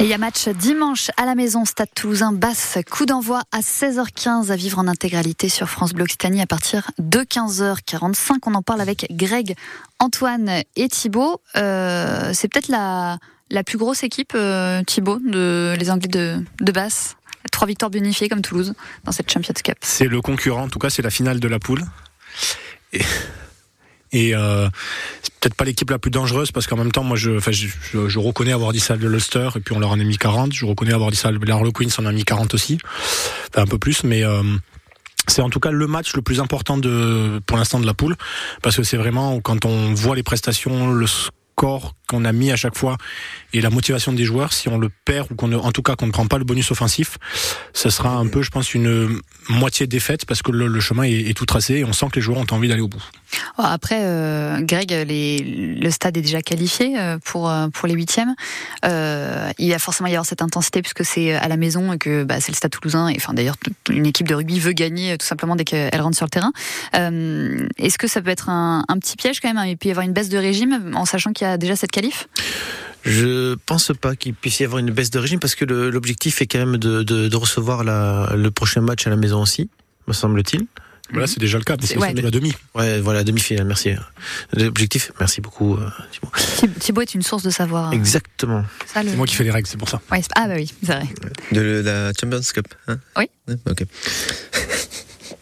Et 0.00 0.04
il 0.04 0.08
y 0.08 0.14
a 0.14 0.18
match 0.18 0.48
dimanche 0.48 1.10
à 1.18 1.26
la 1.26 1.34
maison 1.34 1.66
Stade 1.66 1.90
Toulousain 1.94 2.32
Basse. 2.32 2.78
Coup 2.90 3.04
d'envoi 3.04 3.42
à 3.52 3.60
16h15 3.60 4.50
à 4.50 4.56
vivre 4.56 4.78
en 4.78 4.88
intégralité 4.88 5.50
sur 5.50 5.68
France 5.68 5.92
Bleu 5.92 6.04
Occitanie 6.04 6.40
à 6.40 6.46
partir 6.46 6.90
de 6.98 7.18
15h45. 7.18 8.38
On 8.46 8.54
en 8.54 8.62
parle 8.62 8.80
avec 8.80 9.08
Greg, 9.10 9.54
Antoine 9.98 10.62
et 10.74 10.88
Thibaut. 10.88 11.42
Euh, 11.56 12.30
c'est 12.32 12.48
peut-être 12.48 12.68
la, 12.68 13.18
plus 13.66 13.76
grosse 13.76 14.02
équipe, 14.02 14.32
euh, 14.34 14.82
Thibaut, 14.84 15.18
de 15.18 15.76
les 15.78 15.90
Anglais 15.90 16.08
de, 16.08 16.42
de 16.62 16.72
Basse. 16.72 17.16
Trois 17.52 17.68
victoires 17.68 17.90
bonifiées 17.90 18.30
comme 18.30 18.40
Toulouse 18.40 18.72
dans 19.04 19.12
cette 19.12 19.30
Champions 19.30 19.52
Cup. 19.62 19.76
C'est 19.82 20.08
le 20.08 20.22
concurrent, 20.22 20.62
en 20.62 20.68
tout 20.70 20.78
cas, 20.78 20.88
c'est 20.88 21.02
la 21.02 21.10
finale 21.10 21.40
de 21.40 21.48
la 21.48 21.58
poule. 21.58 21.84
Et 24.12 24.34
euh, 24.34 24.68
c'est 25.22 25.34
peut-être 25.34 25.54
pas 25.54 25.64
l'équipe 25.64 25.90
la 25.90 25.98
plus 25.98 26.10
dangereuse 26.10 26.52
parce 26.52 26.66
qu'en 26.66 26.76
même 26.76 26.92
temps, 26.92 27.04
moi, 27.04 27.16
je, 27.16 27.38
je, 27.38 27.68
je, 27.92 28.08
je, 28.08 28.18
reconnais 28.18 28.52
avoir 28.52 28.72
dit 28.72 28.80
ça 28.80 28.96
de 28.96 29.06
l'Ulster 29.06 29.50
et 29.56 29.60
puis 29.60 29.74
on 29.74 29.78
leur 29.78 29.90
en 29.90 30.00
a 30.00 30.04
mis 30.04 30.18
40. 30.18 30.52
Je 30.52 30.66
reconnais 30.66 30.92
avoir 30.92 31.10
dit 31.10 31.16
ça 31.16 31.30
de 31.30 31.46
l'Harlequins, 31.46 31.88
on 31.98 32.02
en 32.02 32.06
a 32.06 32.12
mis 32.12 32.24
40 32.24 32.54
aussi, 32.54 32.78
enfin, 33.50 33.62
un 33.62 33.66
peu 33.66 33.78
plus, 33.78 34.04
mais. 34.04 34.24
Euh, 34.24 34.42
c'est 35.28 35.42
en 35.42 35.50
tout 35.50 35.60
cas 35.60 35.70
le 35.70 35.86
match 35.86 36.16
le 36.16 36.22
plus 36.22 36.40
important 36.40 36.78
de 36.78 37.40
pour 37.46 37.56
l'instant 37.58 37.78
de 37.78 37.86
la 37.86 37.94
poule 37.94 38.16
parce 38.62 38.76
que 38.76 38.82
c'est 38.82 38.96
vraiment 38.96 39.38
quand 39.40 39.64
on 39.64 39.92
voit 39.92 40.16
les 40.16 40.22
prestations 40.22 40.90
le 40.90 41.06
score 41.06 41.94
qu'on 42.10 42.24
a 42.24 42.32
mis 42.32 42.50
à 42.50 42.56
chaque 42.56 42.76
fois 42.76 42.96
et 43.52 43.60
la 43.60 43.70
motivation 43.70 44.12
des 44.12 44.24
joueurs, 44.24 44.52
si 44.52 44.68
on 44.68 44.78
le 44.78 44.90
perd 45.04 45.30
ou 45.30 45.34
qu'on 45.36 45.52
en 45.52 45.72
tout 45.72 45.82
cas 45.82 45.94
qu'on 45.94 46.06
ne 46.06 46.12
prend 46.12 46.26
pas 46.26 46.38
le 46.38 46.44
bonus 46.44 46.70
offensif, 46.70 47.18
ce 47.72 47.88
sera 47.88 48.10
un 48.10 48.26
peu, 48.26 48.42
je 48.42 48.50
pense, 48.50 48.74
une 48.74 49.20
moitié 49.48 49.86
défaite 49.86 50.26
parce 50.26 50.42
que 50.42 50.50
le, 50.50 50.80
chemin 50.80 51.04
est, 51.04 51.36
tout 51.36 51.46
tracé 51.46 51.74
et 51.74 51.84
on 51.84 51.92
sent 51.92 52.06
que 52.10 52.16
les 52.16 52.22
joueurs 52.22 52.38
ont 52.38 52.46
envie 52.50 52.68
d'aller 52.68 52.80
au 52.80 52.88
bout. 52.88 53.02
Après, 53.58 54.00
euh, 54.02 54.60
Greg, 54.62 54.92
le 54.92 55.90
stade 55.90 56.16
est 56.16 56.22
déjà 56.22 56.42
qualifié 56.42 56.98
euh, 56.98 57.18
pour 57.24 57.50
pour 57.72 57.88
les 57.88 57.94
huitièmes. 57.94 58.34
Euh, 58.84 59.50
il 59.58 59.70
va 59.70 59.78
forcément 59.78 60.08
y 60.08 60.12
avoir 60.12 60.26
cette 60.26 60.42
intensité 60.42 60.82
puisque 60.82 61.04
c'est 61.04 61.34
à 61.34 61.48
la 61.48 61.56
maison 61.56 61.92
et 61.92 61.98
que 61.98 62.24
bah, 62.24 62.40
c'est 62.40 62.52
le 62.52 62.56
stade 62.56 62.70
toulousain. 62.70 63.08
Et 63.08 63.16
enfin, 63.16 63.34
d'ailleurs, 63.34 63.56
une 63.88 64.06
équipe 64.06 64.28
de 64.28 64.34
rugby 64.34 64.58
veut 64.58 64.72
gagner 64.72 65.16
tout 65.18 65.26
simplement 65.26 65.56
dès 65.56 65.64
qu'elle 65.64 66.00
rentre 66.00 66.16
sur 66.16 66.26
le 66.26 66.30
terrain. 66.30 66.52
Euh, 66.94 67.66
Est-ce 67.78 67.98
que 67.98 68.06
ça 68.06 68.22
peut 68.22 68.30
être 68.30 68.48
un, 68.48 68.84
un, 68.88 68.98
petit 68.98 69.16
piège 69.16 69.40
quand 69.40 69.52
même 69.52 69.64
Et 69.66 69.76
puis 69.76 69.88
y 69.88 69.92
avoir 69.92 70.04
une 70.04 70.12
baisse 70.12 70.28
de 70.28 70.38
régime 70.38 70.92
en 70.94 71.04
sachant 71.04 71.32
qu'il 71.32 71.46
y 71.46 71.50
a 71.50 71.56
déjà 71.56 71.76
cette 71.76 71.92
qualif 72.00 72.28
je 73.04 73.54
pense 73.66 73.92
pas 73.98 74.14
qu'il 74.14 74.34
puisse 74.34 74.60
y 74.60 74.64
avoir 74.64 74.78
une 74.78 74.90
baisse 74.90 75.10
de 75.10 75.18
régime 75.18 75.40
parce 75.40 75.54
que 75.54 75.64
l'objectif 75.64 76.42
est 76.42 76.46
quand 76.46 76.58
même 76.58 76.76
de, 76.76 77.02
de, 77.02 77.28
de 77.28 77.36
recevoir 77.36 77.82
la, 77.82 78.32
le 78.36 78.50
prochain 78.50 78.82
match 78.82 79.06
à 79.06 79.10
la 79.10 79.16
maison 79.16 79.40
aussi, 79.40 79.70
me 80.06 80.12
semble-t-il. 80.12 80.66
Voilà, 81.10 81.26
c'est 81.26 81.40
déjà 81.40 81.58
le 81.58 81.64
cas, 81.64 81.76
c'est 81.82 81.96
ouais. 81.96 82.12
la 82.12 82.30
demi. 82.30 82.52
Ouais, 82.74 83.00
voilà, 83.00 83.24
demi-finale, 83.24 83.66
merci. 83.66 83.90
L'objectif, 84.52 85.10
merci 85.18 85.40
beaucoup, 85.40 85.76
euh, 85.76 85.88
Thibaut. 86.12 86.30
Thibaut 86.78 87.00
est 87.00 87.14
une 87.14 87.22
source 87.22 87.42
de 87.42 87.50
savoir. 87.50 87.92
Exactement. 87.92 88.64
C'est 88.86 89.16
moi 89.16 89.26
qui 89.26 89.34
fais 89.34 89.44
les 89.44 89.50
règles, 89.50 89.66
c'est 89.66 89.78
pour 89.78 89.88
ça. 89.88 90.00
Ouais, 90.12 90.20
ah 90.36 90.46
bah 90.46 90.54
oui, 90.56 90.70
c'est 90.84 90.92
vrai. 90.92 91.08
De 91.52 91.82
la 91.84 92.12
Champions 92.12 92.40
Cup, 92.54 92.68
hein 92.86 92.98
Oui. 93.16 93.28
Ok. 93.68 93.84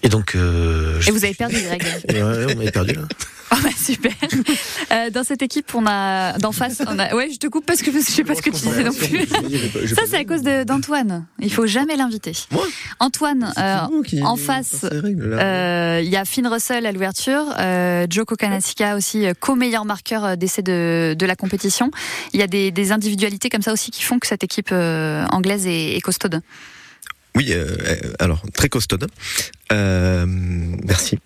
Et 0.02 0.08
donc. 0.08 0.34
Euh, 0.34 1.00
Et 1.06 1.10
vous 1.10 1.24
avez 1.24 1.34
perdu, 1.34 1.56
Greg. 1.60 1.82
ouais, 1.82 2.22
on 2.22 2.60
avait 2.60 2.70
perdu 2.70 2.94
là. 2.94 3.02
Oh 3.50 3.56
bah 3.62 3.70
super. 3.74 4.12
Euh, 4.92 5.08
dans 5.08 5.24
cette 5.24 5.40
équipe, 5.40 5.74
on 5.74 5.86
a 5.86 6.36
d'en 6.38 6.52
face, 6.52 6.82
on 6.86 6.98
a. 6.98 7.14
Ouais, 7.14 7.30
je 7.32 7.38
te 7.38 7.46
coupe 7.46 7.64
parce 7.64 7.80
que 7.80 7.90
je 7.90 7.98
sais 7.98 8.22
pas 8.22 8.34
ce 8.34 8.42
que 8.42 8.50
tu 8.50 8.60
disais 8.60 8.84
non 8.84 8.92
plus. 8.92 9.26
Ça, 9.94 10.02
c'est 10.06 10.18
à 10.18 10.24
cause 10.24 10.42
d'Antoine. 10.42 11.24
Il 11.40 11.50
faut 11.50 11.66
jamais 11.66 11.96
l'inviter. 11.96 12.32
Antoine, 13.00 13.52
euh, 13.56 13.78
en 14.22 14.36
face, 14.36 14.84
euh, 14.92 16.00
il 16.02 16.10
y 16.10 16.16
a 16.16 16.26
Finn 16.26 16.46
Russell 16.46 16.84
à 16.84 16.92
l'ouverture, 16.92 17.54
Joe 18.10 18.26
Kokanasika 18.26 18.96
aussi 18.96 19.24
co-meilleur 19.40 19.86
marqueur 19.86 20.36
d'essai 20.36 20.60
de, 20.60 21.16
de 21.18 21.26
la 21.26 21.34
compétition. 21.34 21.90
Il 22.34 22.40
y 22.40 22.42
a 22.42 22.46
des, 22.46 22.70
des, 22.70 22.92
individualités 22.92 23.48
comme 23.48 23.62
ça 23.62 23.72
aussi 23.72 23.90
qui 23.90 24.02
font 24.02 24.18
que 24.18 24.26
cette 24.26 24.44
équipe 24.44 24.72
anglaise 24.72 25.66
est, 25.66 25.96
est 25.96 26.00
costaude. 26.02 26.42
Oui, 27.38 27.52
euh, 27.52 27.68
alors 28.18 28.42
très 28.52 28.68
costaude. 28.68 29.06
Euh, 29.70 30.26
merci. 30.26 31.20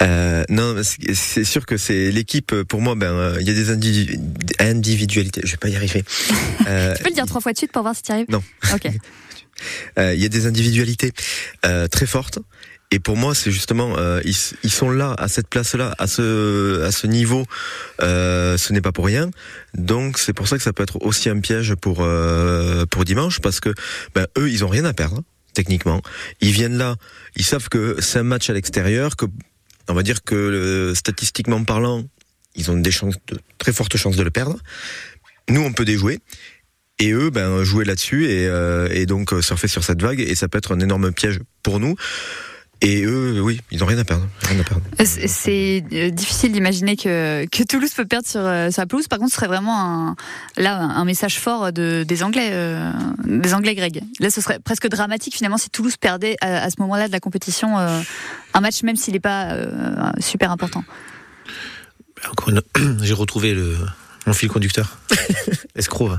Euh, 0.00 0.44
non, 0.48 0.80
c'est 0.84 1.42
sûr 1.42 1.66
que 1.66 1.76
c'est 1.76 2.12
l'équipe. 2.12 2.54
Pour 2.62 2.80
moi, 2.80 2.94
ben, 2.94 3.34
il 3.40 3.46
y 3.48 3.50
a 3.50 3.52
des 3.52 3.70
individu 3.70 4.20
individualités. 4.60 5.40
Je 5.42 5.50
vais 5.50 5.56
pas 5.56 5.68
y 5.68 5.76
arriver. 5.76 6.04
Euh, 6.68 6.94
tu 6.94 7.02
peux 7.02 7.08
le 7.08 7.14
dire 7.16 7.26
trois 7.26 7.40
fois 7.40 7.52
de 7.52 7.58
suite 7.58 7.72
pour 7.72 7.82
voir 7.82 7.96
si 7.96 8.02
tu 8.02 8.12
arrives? 8.12 8.26
Non. 8.28 8.40
Ok. 8.72 8.84
Il 9.96 10.20
y 10.22 10.24
a 10.24 10.28
des 10.28 10.46
individualités 10.46 11.12
très 11.90 12.06
fortes. 12.06 12.38
Et 12.92 13.00
pour 13.00 13.16
moi, 13.16 13.34
c'est 13.34 13.50
justement, 13.50 13.96
ils, 14.24 14.36
ils, 14.62 14.70
sont 14.70 14.90
là, 14.90 15.14
à 15.18 15.26
cette 15.26 15.48
place-là, 15.48 15.94
à 15.98 16.06
ce, 16.06 16.82
à 16.82 16.92
ce 16.92 17.08
niveau. 17.08 17.44
ce 17.98 18.72
n'est 18.72 18.80
pas 18.80 18.92
pour 18.92 19.06
rien. 19.06 19.30
Donc, 19.74 20.18
c'est 20.18 20.32
pour 20.32 20.46
ça 20.46 20.56
que 20.56 20.62
ça 20.62 20.72
peut 20.72 20.84
être 20.84 21.02
aussi 21.02 21.28
un 21.28 21.40
piège 21.40 21.74
pour 21.74 22.06
pour 22.90 23.04
dimanche, 23.04 23.40
parce 23.40 23.60
que 23.60 23.74
ben, 24.14 24.26
eux, 24.38 24.50
ils 24.50 24.64
ont 24.64 24.68
rien 24.68 24.84
à 24.84 24.92
perdre 24.92 25.22
techniquement. 25.52 26.02
Ils 26.40 26.52
viennent 26.52 26.78
là, 26.78 26.96
ils 27.36 27.44
savent 27.44 27.68
que 27.68 27.96
c'est 28.00 28.18
un 28.18 28.24
match 28.24 28.50
à 28.50 28.52
l'extérieur, 28.52 29.16
que 29.16 29.26
on 29.88 29.94
va 29.94 30.02
dire 30.02 30.22
que 30.22 30.34
euh, 30.34 30.94
statistiquement 30.94 31.62
parlant, 31.64 32.04
ils 32.54 32.70
ont 32.70 32.76
des 32.76 32.90
chances, 32.90 33.16
de, 33.28 33.38
très 33.58 33.72
fortes 33.72 33.96
chances 33.96 34.16
de 34.16 34.22
le 34.22 34.30
perdre. 34.30 34.58
Nous, 35.48 35.60
on 35.60 35.72
peut 35.72 35.84
déjouer. 35.84 36.20
Et 36.98 37.10
eux, 37.12 37.30
ben, 37.30 37.64
jouer 37.64 37.84
là-dessus 37.84 38.26
et, 38.26 38.46
euh, 38.46 38.88
et 38.92 39.06
donc 39.06 39.34
surfer 39.40 39.66
sur 39.66 39.82
cette 39.82 40.00
vague. 40.00 40.20
Et 40.20 40.34
ça 40.34 40.46
peut 40.46 40.58
être 40.58 40.72
un 40.72 40.80
énorme 40.80 41.10
piège 41.12 41.40
pour 41.62 41.80
nous. 41.80 41.96
Et 42.84 43.04
eux, 43.04 43.40
oui, 43.40 43.60
ils 43.70 43.78
n'ont 43.78 43.86
rien 43.86 43.98
à 43.98 44.04
perdre. 44.04 44.26
Rien 44.42 44.58
à 44.58 44.64
perdre. 44.64 44.82
Euh, 45.00 45.04
C'est 45.06 45.84
euh, 45.92 46.10
difficile 46.10 46.50
d'imaginer 46.50 46.96
que, 46.96 47.46
que 47.46 47.62
Toulouse 47.62 47.90
peut 47.94 48.04
perdre 48.06 48.26
sur, 48.26 48.40
euh, 48.40 48.70
sur 48.72 48.82
la 48.82 48.86
pelouse. 48.86 49.06
Par 49.06 49.20
contre, 49.20 49.30
ce 49.30 49.36
serait 49.36 49.46
vraiment 49.46 50.08
un, 50.10 50.16
là 50.56 50.78
un 50.80 51.04
message 51.04 51.38
fort 51.38 51.72
de, 51.72 52.04
des 52.06 52.22
Anglais, 52.24 52.50
euh, 52.52 52.90
des 53.24 53.54
Anglais 53.54 53.76
Greg. 53.76 54.02
Là, 54.18 54.30
ce 54.30 54.40
serait 54.40 54.58
presque 54.58 54.88
dramatique 54.88 55.36
finalement 55.36 55.58
si 55.58 55.70
Toulouse 55.70 55.96
perdait 55.96 56.36
à, 56.40 56.64
à 56.64 56.70
ce 56.70 56.74
moment-là 56.80 57.06
de 57.06 57.12
la 57.12 57.20
compétition 57.20 57.78
euh, 57.78 58.00
un 58.54 58.60
match, 58.60 58.82
même 58.82 58.96
s'il 58.96 59.14
n'est 59.14 59.20
pas 59.20 59.52
euh, 59.52 60.10
super 60.18 60.50
important. 60.50 60.82
Encore 62.30 62.48
une- 62.50 62.98
J'ai 63.04 63.14
retrouvé 63.14 63.54
le, 63.54 63.76
mon 64.26 64.32
fil 64.32 64.48
conducteur. 64.48 64.98
Escroc. 65.76 66.10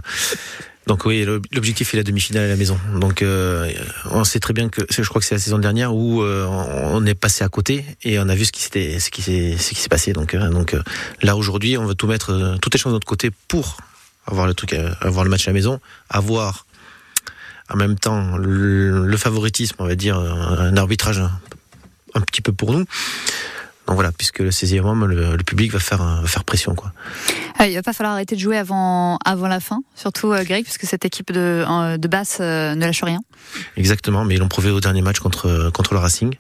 Donc 0.88 1.06
oui, 1.06 1.24
l'ob- 1.24 1.46
l'objectif 1.52 1.94
est 1.94 1.98
la 1.98 2.04
demi-finale 2.04 2.44
à 2.44 2.48
la 2.48 2.56
maison. 2.58 2.78
Donc 3.00 3.22
euh, 3.22 3.72
on 4.12 4.24
sait 4.24 4.40
très 4.40 4.54
bien 4.54 4.68
que 4.68 4.82
je 4.90 5.02
crois 5.08 5.22
que 5.22 5.26
c'est 5.26 5.36
la 5.36 5.40
saison 5.40 5.58
dernière 5.58 5.96
où 5.96 6.22
euh, 6.22 6.46
on 6.46 7.06
est 7.06 7.16
passé 7.16 7.44
à 7.44 7.50
côté 7.50 7.86
et 8.04 8.20
on 8.20 8.28
a 8.28 8.36
vu 8.36 8.44
ce 8.46 8.52
qui 8.52 8.62
s'était 8.62 9.00
ce 9.00 9.10
qui 9.10 9.22
s'est 9.22 9.56
ce 9.58 9.70
qui 9.70 9.76
s'est 9.76 9.90
passé. 9.90 10.12
Donc 10.14 10.34
euh, 10.36 10.84
là 11.22 11.38
aujourd'hui, 11.38 11.78
on 11.78 11.86
va 11.86 11.96
tout 11.96 12.08
mettre 12.08 12.58
toutes 12.62 12.74
les 12.74 12.80
chances 12.80 12.92
de 12.92 12.96
notre 12.96 13.08
côté 13.08 13.32
pour 13.48 13.78
avoir 14.26 14.46
le 14.46 14.54
truc, 14.54 14.74
avoir 15.02 15.24
le 15.24 15.30
match 15.30 15.48
à 15.48 15.52
la 15.52 15.54
maison, 15.54 15.80
avoir 16.10 16.66
en 17.70 17.78
même 17.78 17.98
temps 17.98 18.36
le, 18.38 19.16
favoritisme, 19.18 19.76
on 19.80 19.88
va 19.88 19.96
dire 19.96 20.18
un 20.18 20.76
arbitrage 20.76 21.22
un 22.14 22.22
petit 22.22 22.42
peu 22.42 22.52
pour 22.52 22.74
nous. 22.74 22.86
Donc 23.88 23.96
voilà, 23.96 24.12
puisque 24.12 24.40
le 24.40 24.50
16e 24.50 24.82
homme, 24.82 25.06
le, 25.06 25.36
le 25.36 25.44
public 25.44 25.72
va 25.72 25.80
faire, 25.80 26.02
euh, 26.02 26.22
va 26.22 26.28
faire 26.28 26.44
pression. 26.46 26.74
Quoi. 26.74 26.94
Ah, 27.58 27.68
il 27.68 27.76
va 27.76 27.84
pas 27.84 27.94
falloir 27.94 28.14
arrêter 28.14 28.36
de 28.36 28.40
jouer 28.40 28.58
avant, 28.58 29.18
avant 29.26 29.48
la 29.48 29.60
fin, 29.60 29.82
surtout 29.96 30.32
euh, 30.32 30.44
Greg, 30.44 30.64
puisque 30.64 30.86
cette 30.86 31.06
équipe 31.06 31.32
de, 31.32 31.64
euh, 31.68 31.98
de 31.98 32.08
basse 32.08 32.38
euh, 32.40 32.76
ne 32.76 32.86
lâche 32.86 33.04
rien. 33.04 33.20
Exactement, 33.78 34.24
mais 34.24 34.36
ils 34.36 34.40
l'ont 34.40 34.48
prouvé 34.48 34.72
au 34.72 34.80
dernier 34.80 35.02
match 35.02 35.20
contre, 35.20 35.70
contre 35.74 35.94
le 35.94 36.00
Racing, 36.00 36.36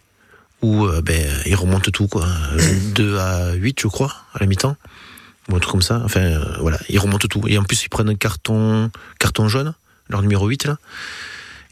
où 0.62 0.88
ben, 1.04 1.30
ils 1.46 1.56
remontent 1.56 1.92
tout, 1.92 2.08
quoi. 2.08 2.26
2 2.96 3.18
à 3.18 3.54
8, 3.54 3.82
je 3.82 3.88
crois, 3.88 4.14
à 4.34 4.40
la 4.40 4.46
mi-temps. 4.46 4.78
Ou 5.50 5.58
un 5.58 5.60
truc 5.60 5.74
comme 5.74 5.82
ça. 5.82 6.02
Enfin, 6.06 6.40
voilà, 6.62 6.80
ils 6.88 7.00
remontent 7.00 7.28
tout. 7.28 7.44
Et 7.50 7.58
en 7.58 7.64
plus, 7.64 7.84
ils 7.84 7.90
prennent 7.90 8.10
un 8.10 8.16
carton, 8.16 8.90
carton 9.20 9.50
jaune, 9.50 9.74
leur 10.08 10.22
numéro 10.22 10.48
8, 10.48 10.66
là. 10.66 10.78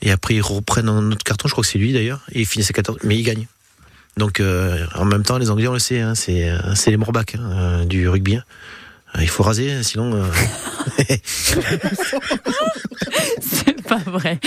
Et 0.02 0.12
après, 0.12 0.36
ils 0.36 0.42
reprennent 0.42 0.90
un 0.90 1.12
autre 1.12 1.24
carton, 1.24 1.48
je 1.48 1.54
crois 1.54 1.64
que 1.64 1.70
c'est 1.70 1.78
lui 1.80 1.94
d'ailleurs, 1.94 2.22
et 2.34 2.42
ils 2.42 2.46
finissent 2.46 2.72
à 2.72 2.74
14, 2.74 2.98
mais 3.04 3.18
ils 3.18 3.24
gagnent. 3.24 3.48
Donc, 4.18 4.40
euh, 4.40 4.86
en 4.96 5.06
même 5.06 5.24
temps, 5.24 5.38
les 5.38 5.50
Anglais, 5.50 5.68
on 5.68 5.74
le 5.74 5.80
sait, 5.80 6.00
hein, 6.02 6.16
c'est, 6.16 6.50
euh, 6.50 6.76
c'est 6.76 6.92
les 6.92 6.98
morbacs 6.98 7.36
hein, 7.36 7.52
euh, 7.82 7.86
du 7.86 8.08
rugby. 8.10 8.36
hein. 8.36 8.44
Il 9.20 9.28
faut 9.30 9.44
raser, 9.44 9.84
sinon. 9.84 10.14
euh, 10.16 10.26
C'est 13.42 13.82
pas 13.84 13.98
vrai. 13.98 14.40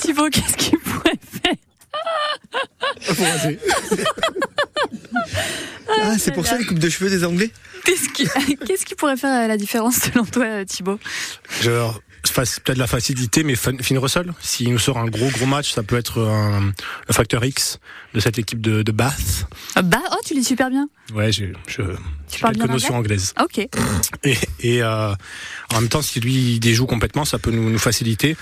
Thibaut, 0.00 0.28
qu'est-ce 0.30 0.56
qu'il 0.56 0.78
pourrait 0.78 1.18
faire? 1.42 1.54
Ah, 5.88 6.14
c'est 6.18 6.32
pour 6.32 6.46
ça 6.46 6.58
les 6.58 6.64
coupes 6.66 6.78
de 6.78 6.88
cheveux 6.88 7.10
des 7.10 7.24
Anglais? 7.24 7.50
Qu'est-ce 7.84 8.08
qui, 8.10 8.28
qu'est-ce 8.66 8.84
qui 8.84 8.94
pourrait 8.94 9.16
faire 9.16 9.46
la 9.48 9.56
différence 9.56 9.96
selon 9.96 10.24
toi, 10.24 10.64
Thibaut? 10.64 10.98
Genre, 11.62 12.00
peut-être 12.32 12.78
la 12.78 12.86
facilité, 12.86 13.42
mais 13.44 13.54
Fin 13.54 13.76
Finn 13.78 13.98
Russell, 13.98 14.32
s'il 14.40 14.70
nous 14.70 14.78
sort 14.78 14.98
un 14.98 15.06
gros 15.06 15.28
gros 15.30 15.46
match, 15.46 15.72
ça 15.72 15.82
peut 15.82 15.96
être 15.96 16.20
un, 16.22 16.72
le 17.08 17.12
facteur 17.14 17.44
X 17.44 17.78
de 18.14 18.20
cette 18.20 18.38
équipe 18.38 18.60
de, 18.60 18.82
de 18.82 18.92
Bath. 18.92 19.46
Bah, 19.82 19.98
oh, 20.12 20.16
tu 20.24 20.34
lis 20.34 20.44
super 20.44 20.70
bien. 20.70 20.88
Ouais, 21.14 21.30
j'ai 21.32 21.52
je, 21.66 21.82
j'ai 22.32 22.38
parles 22.40 22.54
quelques 22.56 22.68
notions 22.70 22.94
anglais 22.96 23.16
anglaises. 23.16 23.34
Ok. 23.42 23.68
Et, 24.24 24.36
et 24.60 24.82
euh, 24.82 25.14
en 25.74 25.80
même 25.80 25.88
temps, 25.88 26.02
si 26.02 26.20
lui 26.20 26.34
il 26.54 26.60
déjoue 26.60 26.86
complètement, 26.86 27.24
ça 27.24 27.38
peut 27.38 27.50
nous, 27.50 27.70
nous 27.70 27.78
faciliter. 27.78 28.36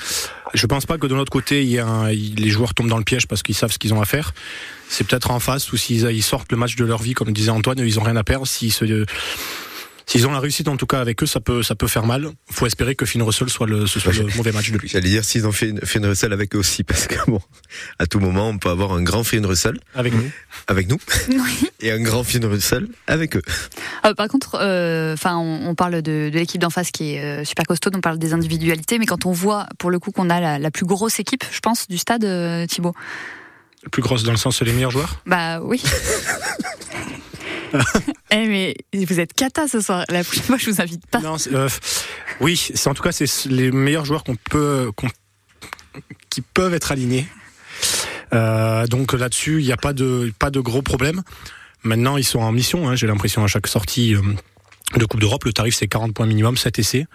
Je 0.54 0.66
pense 0.66 0.86
pas 0.86 0.98
que 0.98 1.06
de 1.06 1.14
notre 1.14 1.32
côté, 1.32 1.62
il 1.62 1.70
y 1.70 1.78
a 1.78 1.86
un- 1.86 2.10
il- 2.10 2.36
les 2.36 2.50
joueurs 2.50 2.74
tombent 2.74 2.88
dans 2.88 2.98
le 2.98 3.04
piège 3.04 3.26
parce 3.26 3.42
qu'ils 3.42 3.54
savent 3.56 3.72
ce 3.72 3.78
qu'ils 3.78 3.92
ont 3.94 4.00
à 4.00 4.04
faire. 4.04 4.32
C'est 4.88 5.04
peut-être 5.06 5.30
en 5.30 5.40
face 5.40 5.72
ou 5.72 5.76
s'ils 5.76 6.02
ils 6.10 6.22
sortent 6.22 6.52
le 6.52 6.58
match 6.58 6.76
de 6.76 6.84
leur 6.84 7.02
vie, 7.02 7.14
comme 7.14 7.32
disait 7.32 7.50
Antoine, 7.50 7.78
ils 7.80 7.98
ont 7.98 8.02
rien 8.04 8.16
à 8.16 8.22
perdre. 8.24 8.46
S'ils 8.46 8.72
se, 8.72 9.04
S'ils 10.06 10.26
ont 10.26 10.32
la 10.32 10.40
réussite 10.40 10.68
en 10.68 10.76
tout 10.76 10.86
cas 10.86 11.00
avec 11.00 11.22
eux, 11.22 11.26
ça 11.26 11.40
peut 11.40 11.62
ça 11.62 11.74
peut 11.74 11.86
faire 11.86 12.06
mal. 12.06 12.28
Faut 12.50 12.66
espérer 12.66 12.94
que 12.94 13.06
Finn 13.06 13.22
Russell 13.22 13.48
soit 13.48 13.66
le 13.66 13.86
ce 13.86 14.00
soit 14.00 14.12
le 14.12 14.26
mauvais 14.36 14.52
match 14.52 14.70
de 14.70 14.78
lui. 14.78 14.88
J'allais 14.88 15.08
dire 15.08 15.24
s'ils 15.24 15.46
ont 15.46 15.52
fait 15.52 15.70
une 15.70 16.06
Russell 16.06 16.32
avec 16.32 16.54
eux 16.54 16.58
aussi, 16.58 16.84
parce 16.84 17.06
que 17.06 17.16
bon, 17.26 17.40
à 17.98 18.06
tout 18.06 18.20
moment, 18.20 18.48
on 18.48 18.58
peut 18.58 18.68
avoir 18.68 18.92
un 18.92 19.02
grand 19.02 19.24
Finn 19.24 19.44
Russell. 19.44 19.78
Avec 19.94 20.12
nous. 20.14 20.30
Avec 20.66 20.88
nous. 20.88 20.98
Et 21.80 21.90
un 21.90 22.00
grand 22.00 22.24
Finn 22.24 22.44
Russell 22.44 22.88
avec 23.06 23.36
eux. 23.36 23.42
Euh, 24.04 24.14
par 24.14 24.28
contre, 24.28 24.58
euh, 24.60 25.14
enfin, 25.14 25.36
on, 25.36 25.68
on 25.68 25.74
parle 25.74 26.02
de, 26.02 26.30
de 26.30 26.38
l'équipe 26.38 26.60
d'en 26.60 26.70
face 26.70 26.90
qui 26.90 27.14
est 27.14 27.22
euh, 27.22 27.44
super 27.44 27.64
costaud, 27.66 27.90
on 27.94 28.00
parle 28.00 28.18
des 28.18 28.32
individualités, 28.32 28.98
mais 28.98 29.06
quand 29.06 29.26
on 29.26 29.32
voit 29.32 29.66
pour 29.78 29.90
le 29.90 29.98
coup 29.98 30.10
qu'on 30.10 30.30
a 30.30 30.40
la, 30.40 30.58
la 30.58 30.70
plus 30.70 30.86
grosse 30.86 31.18
équipe, 31.18 31.44
je 31.50 31.60
pense, 31.60 31.88
du 31.88 31.98
stade, 31.98 32.24
euh, 32.24 32.66
Thibaut. 32.66 32.94
Plus 33.90 34.02
grosse 34.02 34.22
dans 34.22 34.32
le 34.32 34.38
sens 34.38 34.62
les 34.62 34.72
meilleurs 34.72 34.90
joueurs? 34.90 35.20
Bah 35.26 35.60
oui. 35.60 35.82
eh 38.30 38.46
mais 38.46 38.74
vous 38.94 39.20
êtes 39.20 39.32
cata 39.32 39.66
ce 39.68 39.80
soir. 39.80 40.04
La 40.08 40.22
prochaine 40.24 40.44
fois, 40.44 40.56
je 40.58 40.70
vous 40.70 40.80
invite 40.80 41.06
pas. 41.06 41.20
Euh, 41.52 41.68
oui, 42.40 42.56
c'est 42.74 42.88
en 42.88 42.94
tout 42.94 43.02
cas 43.02 43.12
c'est 43.12 43.46
les 43.46 43.70
meilleurs 43.70 44.04
joueurs 44.04 44.24
qu'on 44.24 44.36
peut 44.36 44.90
qui 46.30 46.40
peuvent 46.40 46.74
être 46.74 46.92
alignés. 46.92 47.26
Euh, 48.32 48.86
donc 48.86 49.12
là-dessus, 49.12 49.60
il 49.60 49.66
n'y 49.66 49.72
a 49.72 49.76
pas 49.76 49.92
de 49.92 50.32
pas 50.38 50.50
de 50.50 50.60
gros 50.60 50.82
problèmes. 50.82 51.22
Maintenant, 51.82 52.16
ils 52.16 52.24
sont 52.24 52.40
en 52.40 52.50
mission. 52.52 52.88
hein, 52.88 52.96
J'ai 52.96 53.06
l'impression 53.06 53.44
à 53.44 53.46
chaque 53.46 53.66
sortie 53.66 54.14
euh, 54.14 54.22
de 54.96 55.04
Coupe 55.04 55.20
d'Europe, 55.20 55.44
le 55.44 55.52
tarif 55.52 55.74
c'est 55.74 55.86
40 55.88 56.14
points 56.14 56.26
minimum, 56.26 56.56
7 56.56 56.78
essais. 56.78 57.06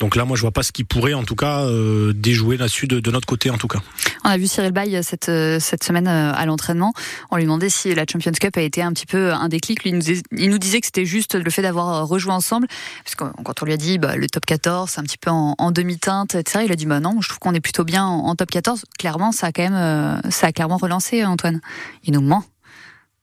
Donc 0.00 0.14
là, 0.14 0.24
moi, 0.24 0.36
je 0.36 0.42
vois 0.42 0.52
pas 0.52 0.62
ce 0.62 0.70
qui 0.70 0.84
pourrait, 0.84 1.14
en 1.14 1.24
tout 1.24 1.34
cas, 1.34 1.62
euh, 1.64 2.12
déjouer 2.14 2.56
là-dessus 2.56 2.86
de, 2.86 3.00
de 3.00 3.10
notre 3.10 3.26
côté, 3.26 3.50
en 3.50 3.58
tout 3.58 3.66
cas. 3.66 3.80
On 4.24 4.28
a 4.30 4.38
vu 4.38 4.46
Cyril 4.46 4.70
Bay 4.70 5.02
cette, 5.02 5.28
euh, 5.28 5.58
cette 5.58 5.82
semaine 5.82 6.06
euh, 6.06 6.32
à 6.32 6.46
l'entraînement. 6.46 6.92
On 7.32 7.36
lui 7.36 7.42
demandait 7.44 7.68
si 7.68 7.92
la 7.94 8.04
Champions 8.10 8.30
Cup 8.32 8.56
a 8.56 8.60
été 8.62 8.80
un 8.80 8.92
petit 8.92 9.06
peu 9.06 9.32
un 9.32 9.48
déclic. 9.48 9.82
Lui, 9.82 9.90
il 9.90 9.94
nous 9.96 10.02
dis- 10.02 10.22
il 10.36 10.50
nous 10.50 10.58
disait 10.58 10.80
que 10.80 10.86
c'était 10.86 11.04
juste 11.04 11.34
le 11.34 11.50
fait 11.50 11.62
d'avoir 11.62 11.88
euh, 11.88 12.04
rejoué 12.04 12.32
ensemble. 12.32 12.68
Parce 13.04 13.16
que 13.16 13.24
quand 13.42 13.62
on 13.62 13.66
lui 13.66 13.72
a 13.72 13.76
dit 13.76 13.98
bah, 13.98 14.14
le 14.16 14.28
top 14.28 14.46
14, 14.46 14.88
c'est 14.90 15.00
un 15.00 15.04
petit 15.04 15.18
peu 15.18 15.30
en, 15.30 15.56
en 15.58 15.70
demi-teinte, 15.72 16.36
etc., 16.36 16.64
il 16.66 16.72
a 16.72 16.76
dit 16.76 16.86
bah 16.86 17.00
non, 17.00 17.20
je 17.20 17.28
trouve 17.28 17.40
qu'on 17.40 17.54
est 17.54 17.60
plutôt 17.60 17.84
bien 17.84 18.04
en, 18.04 18.26
en 18.26 18.36
top 18.36 18.50
14. 18.50 18.84
Clairement, 19.00 19.32
ça 19.32 19.48
a 19.48 19.52
quand 19.52 19.62
même, 19.62 19.74
euh, 19.74 20.30
ça 20.30 20.46
a 20.48 20.52
clairement 20.52 20.76
relancé 20.76 21.24
Antoine. 21.24 21.60
Il 22.04 22.12
nous 22.12 22.20
ment. 22.20 22.44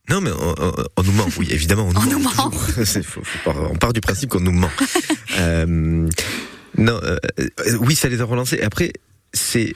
Non, 0.09 0.19
mais 0.21 0.31
on, 0.31 0.55
on- 0.59 0.73
on 0.97 1.03
nous 1.03 1.11
ment, 1.13 1.25
oui, 1.39 1.47
évidemment. 1.51 1.87
On 1.95 2.03
nous, 2.09 2.19
ment. 2.19 2.29
Faut- 2.51 3.03
faut 3.03 3.21
pas- 3.53 3.59
on 3.71 3.75
part 3.77 3.93
du 3.93 4.01
principe 4.01 4.29
qu'on 4.29 4.41
nous 4.41 4.51
ment. 4.51 4.69
Euh, 5.37 6.07
non, 6.77 6.99
euh, 7.03 7.17
euh, 7.39 7.77
oui, 7.81 7.95
ça 7.95 8.09
les 8.09 8.21
a 8.21 8.25
relancés. 8.25 8.61
Après, 8.61 8.91
c'est. 9.33 9.73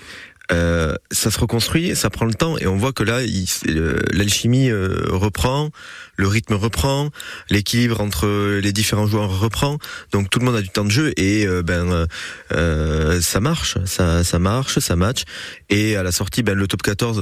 euh, 0.52 0.96
ça 1.12 1.30
se 1.30 1.40
reconstruit, 1.40 1.96
ça 1.96 2.10
prend 2.10 2.26
le 2.26 2.34
temps 2.34 2.58
et 2.58 2.66
on 2.66 2.76
voit 2.76 2.92
que 2.92 3.04
là, 3.04 3.20
euh, 3.20 4.00
l'alchimie 4.12 4.72
euh, 4.72 5.06
reprend, 5.10 5.70
le 6.18 6.28
rythme 6.28 6.56
reprend, 6.56 7.12
l'équilibre 7.52 8.02
entre 8.02 8.58
les 8.60 8.74
différents 8.74 9.06
joueurs 9.06 9.40
reprend. 9.40 9.78
Donc 10.12 10.32
tout 10.32 10.40
le 10.40 10.46
monde 10.46 10.56
a 10.56 10.62
du 10.64 10.70
temps 10.70 10.86
de 10.86 10.90
jeu 10.90 11.14
et 11.18 11.46
euh, 11.46 11.62
ben 11.62 12.08
euh, 12.52 13.22
ça 13.22 13.40
marche, 13.40 13.78
ça, 13.86 14.24
ça 14.24 14.40
marche, 14.40 14.80
ça 14.80 14.96
match. 14.96 15.24
Et 15.70 15.96
à 15.96 16.02
la 16.02 16.12
sortie, 16.12 16.42
ben 16.42 16.58
le 16.58 16.68
top 16.68 16.82
14, 16.82 17.22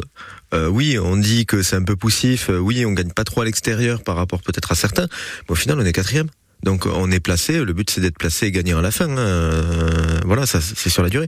euh, 0.53 0.67
oui, 0.69 0.97
on 0.97 1.17
dit 1.17 1.45
que 1.45 1.61
c'est 1.63 1.75
un 1.75 1.84
peu 1.84 1.97
poussif, 1.97 2.49
oui, 2.49 2.86
on 2.86 2.93
gagne 2.93 3.11
pas 3.11 3.25
trop 3.25 3.41
à 3.41 3.45
l'extérieur 3.45 4.03
par 4.03 4.15
rapport 4.15 4.41
peut-être 4.41 4.71
à 4.71 4.75
certains, 4.75 5.07
mais 5.49 5.51
au 5.51 5.55
final 5.55 5.78
on 5.80 5.86
est 5.86 5.91
quatrième. 5.91 6.30
Donc 6.64 6.86
on 6.86 7.12
est 7.12 7.20
placé, 7.20 7.64
le 7.64 7.74
but 7.74 7.89
c'est 7.89 8.01
d'être 8.01 8.18
placé 8.18 8.47
et 8.47 8.51
gagner 8.51 8.74
à 8.74 8.82
la 8.82 8.91
fin. 8.91 9.10
hein. 9.10 10.20
Voilà, 10.26 10.45
ça 10.45 10.60
c'est 10.62 10.89
sur 10.89 11.03
la 11.03 11.10
durée. 11.10 11.28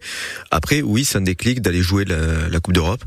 Après, 0.51 0.81
oui, 0.81 1.05
c'est 1.05 1.17
un 1.17 1.21
déclic 1.21 1.61
d'aller 1.61 1.81
jouer 1.81 2.05
la, 2.05 2.59
Coupe 2.59 2.73
d'Europe, 2.73 3.03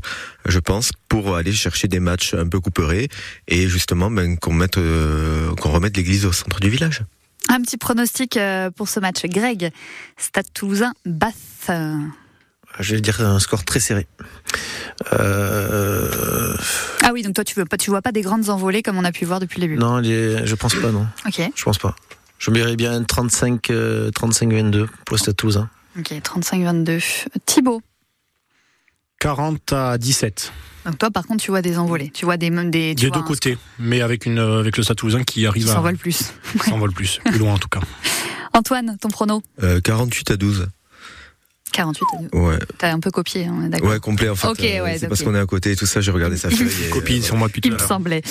je 0.47 0.59
pense, 0.59 0.91
pour 1.09 1.35
aller 1.35 1.51
chercher 1.51 1.87
des 1.87 1.99
matchs 1.99 2.33
un 2.33 2.47
peu 2.47 2.59
couperés 2.59 3.09
et 3.47 3.67
justement 3.67 4.09
ben, 4.09 4.37
qu'on 4.37 4.59
euh, 4.77 5.53
qu'on 5.55 5.69
remette 5.69 5.95
l'église 5.95 6.25
au 6.25 6.31
centre 6.31 6.59
du 6.59 6.69
village. 6.69 7.03
Un 7.49 7.61
petit 7.61 7.77
pronostic 7.77 8.37
euh, 8.37 8.71
pour 8.71 8.87
ce 8.87 8.99
match. 8.99 9.25
Greg, 9.25 9.71
Stade 10.17 10.47
Toulousain, 10.53 10.93
Bath. 11.05 11.69
Euh, 12.73 12.83
Je 12.83 12.95
vais 12.95 13.01
dire 13.01 13.21
un 13.21 13.39
score 13.39 13.63
très 13.65 13.79
serré. 13.79 14.07
Euh, 15.13 16.55
Ah 17.03 17.11
oui, 17.13 17.21
donc 17.23 17.35
toi 17.35 17.43
tu 17.43 17.55
veux 17.55 17.65
pas, 17.65 17.77
tu 17.77 17.89
vois 17.89 18.01
pas 18.01 18.11
des 18.11 18.21
grandes 18.21 18.49
envolées 18.49 18.81
comme 18.83 18.97
on 18.97 19.03
a 19.03 19.11
pu 19.11 19.25
voir 19.25 19.39
depuis 19.39 19.59
le 19.61 19.67
début. 19.67 19.77
non, 19.79 19.97
les- 19.97 20.45
je 20.45 20.55
pense 20.55 20.75
pas, 20.75 20.91
non. 20.91 21.07
Ok. 21.25 21.41
Je 21.55 21.63
pense 21.63 21.77
pas. 21.77 21.95
Je 22.39 22.51
verrais 22.51 22.75
bien 22.75 23.01
35, 23.03 23.69
euh, 23.69 24.11
35-22 24.11 24.87
pour 25.05 25.15
le 25.15 25.17
Stade 25.17 25.35
Toulousain. 25.35 25.69
Ok, 25.97 26.11
35-22. 26.21 26.99
Thibaut. 27.45 27.81
40 29.19 29.71
à 29.73 29.97
17. 29.97 30.51
Donc 30.85 30.97
toi, 30.97 31.09
par 31.11 31.25
contre, 31.25 31.41
tu 31.41 31.51
vois 31.51 31.61
des 31.61 31.77
envolées. 31.77 32.09
Tu 32.13 32.25
vois 32.25 32.35
des 32.35 32.49
des. 32.49 32.93
tu 32.95 33.05
Des 33.05 33.07
vois 33.07 33.17
deux 33.17 33.23
côtés, 33.23 33.57
mais 33.79 34.01
avec 34.01 34.25
une 34.25 34.39
euh, 34.39 34.59
avec 34.59 34.75
le 34.75 34.83
Stade 34.83 34.97
Toulousain 34.97 35.23
qui 35.23 35.45
arrive 35.47 35.63
Qui 35.63 35.69
à 35.69 35.73
s'envole 35.75 35.95
plus. 35.95 36.33
s'envole 36.65 36.91
plus, 36.91 37.19
plus 37.23 37.37
loin 37.37 37.53
en 37.53 37.57
tout 37.57 37.69
cas. 37.69 37.79
Antoine, 38.53 38.97
ton 38.99 39.07
prono 39.09 39.41
Euh, 39.63 39.79
48 39.79 40.31
à 40.31 40.35
12. 40.35 40.67
48. 41.73 42.05
Ouais. 42.33 42.59
T'as 42.77 42.93
un 42.93 42.99
peu 42.99 43.11
copié, 43.11 43.47
hein, 43.47 43.67
d'accord. 43.67 43.89
Ouais, 43.89 43.99
complet 43.99 44.29
en 44.29 44.35
fait. 44.35 44.47
Ok, 44.47 44.59
ouais, 44.59 44.97
c'est 44.99 45.07
parce 45.07 45.23
qu'on 45.23 45.35
est 45.35 45.39
à 45.39 45.45
côté 45.45 45.71
et 45.71 45.75
tout 45.75 45.85
ça, 45.85 45.99
j'ai 45.99 46.11
regardé 46.11 46.37
sa 46.37 46.49
feuille. 46.49 46.71
et, 46.85 46.89
Copie 46.89 47.19
euh, 47.19 47.21
sur 47.21 47.35
moi 47.35 47.47
depuis 47.47 47.61
tout 47.61 47.67
Il 47.69 47.73
me 47.73 47.79
semblait. 47.79 48.21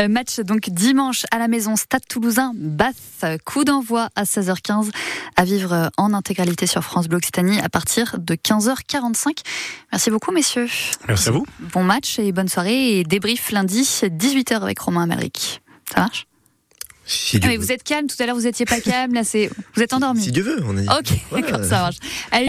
Euh, 0.00 0.08
match 0.08 0.40
donc 0.40 0.70
dimanche 0.70 1.24
à 1.30 1.38
la 1.38 1.48
maison 1.48 1.76
Stade 1.76 2.06
Toulousain 2.08 2.52
Bath. 2.54 2.94
Coup 3.44 3.64
d'envoi 3.64 4.08
à 4.16 4.24
16h15 4.24 4.90
à 5.36 5.44
vivre 5.44 5.90
en 5.96 6.14
intégralité 6.14 6.66
sur 6.66 6.82
France 6.82 7.08
Bleu 7.08 7.18
Occitanie 7.18 7.60
à 7.60 7.68
partir 7.68 8.16
de 8.18 8.34
15h45. 8.34 9.38
Merci 9.92 10.10
beaucoup 10.10 10.32
messieurs. 10.32 10.68
Merci 11.08 11.28
à 11.28 11.32
vous. 11.32 11.44
Bon 11.72 11.82
match 11.82 12.18
et 12.18 12.32
bonne 12.32 12.48
soirée 12.48 12.98
et 12.98 13.04
débrief 13.04 13.50
lundi 13.50 13.82
18h 13.82 14.62
avec 14.62 14.78
Romain 14.78 15.02
Amalric. 15.02 15.60
Ça 15.92 16.00
marche? 16.00 16.26
Si 17.04 17.40
Ah, 17.42 17.46
mais 17.48 17.56
vous 17.56 17.72
êtes 17.72 17.82
calme 17.82 18.06
tout 18.06 18.16
à 18.20 18.26
l'heure, 18.26 18.36
vous 18.36 18.46
étiez 18.46 18.64
pas 18.64 18.80
calme 18.80 19.12
là 19.12 19.24
c'est 19.24 19.50
vous 19.74 19.82
êtes 19.82 19.92
endormi. 19.92 20.22
Si 20.22 20.30
Dieu 20.30 20.42
veut, 20.42 20.62
on 20.64 20.76
a 20.76 20.80
dit. 20.80 20.88
Ok, 20.88 21.18
Voilà. 21.30 21.46
d'accord, 21.50 21.64
ça 21.64 21.80
marche. 21.80 21.96
Allez, 22.30 22.40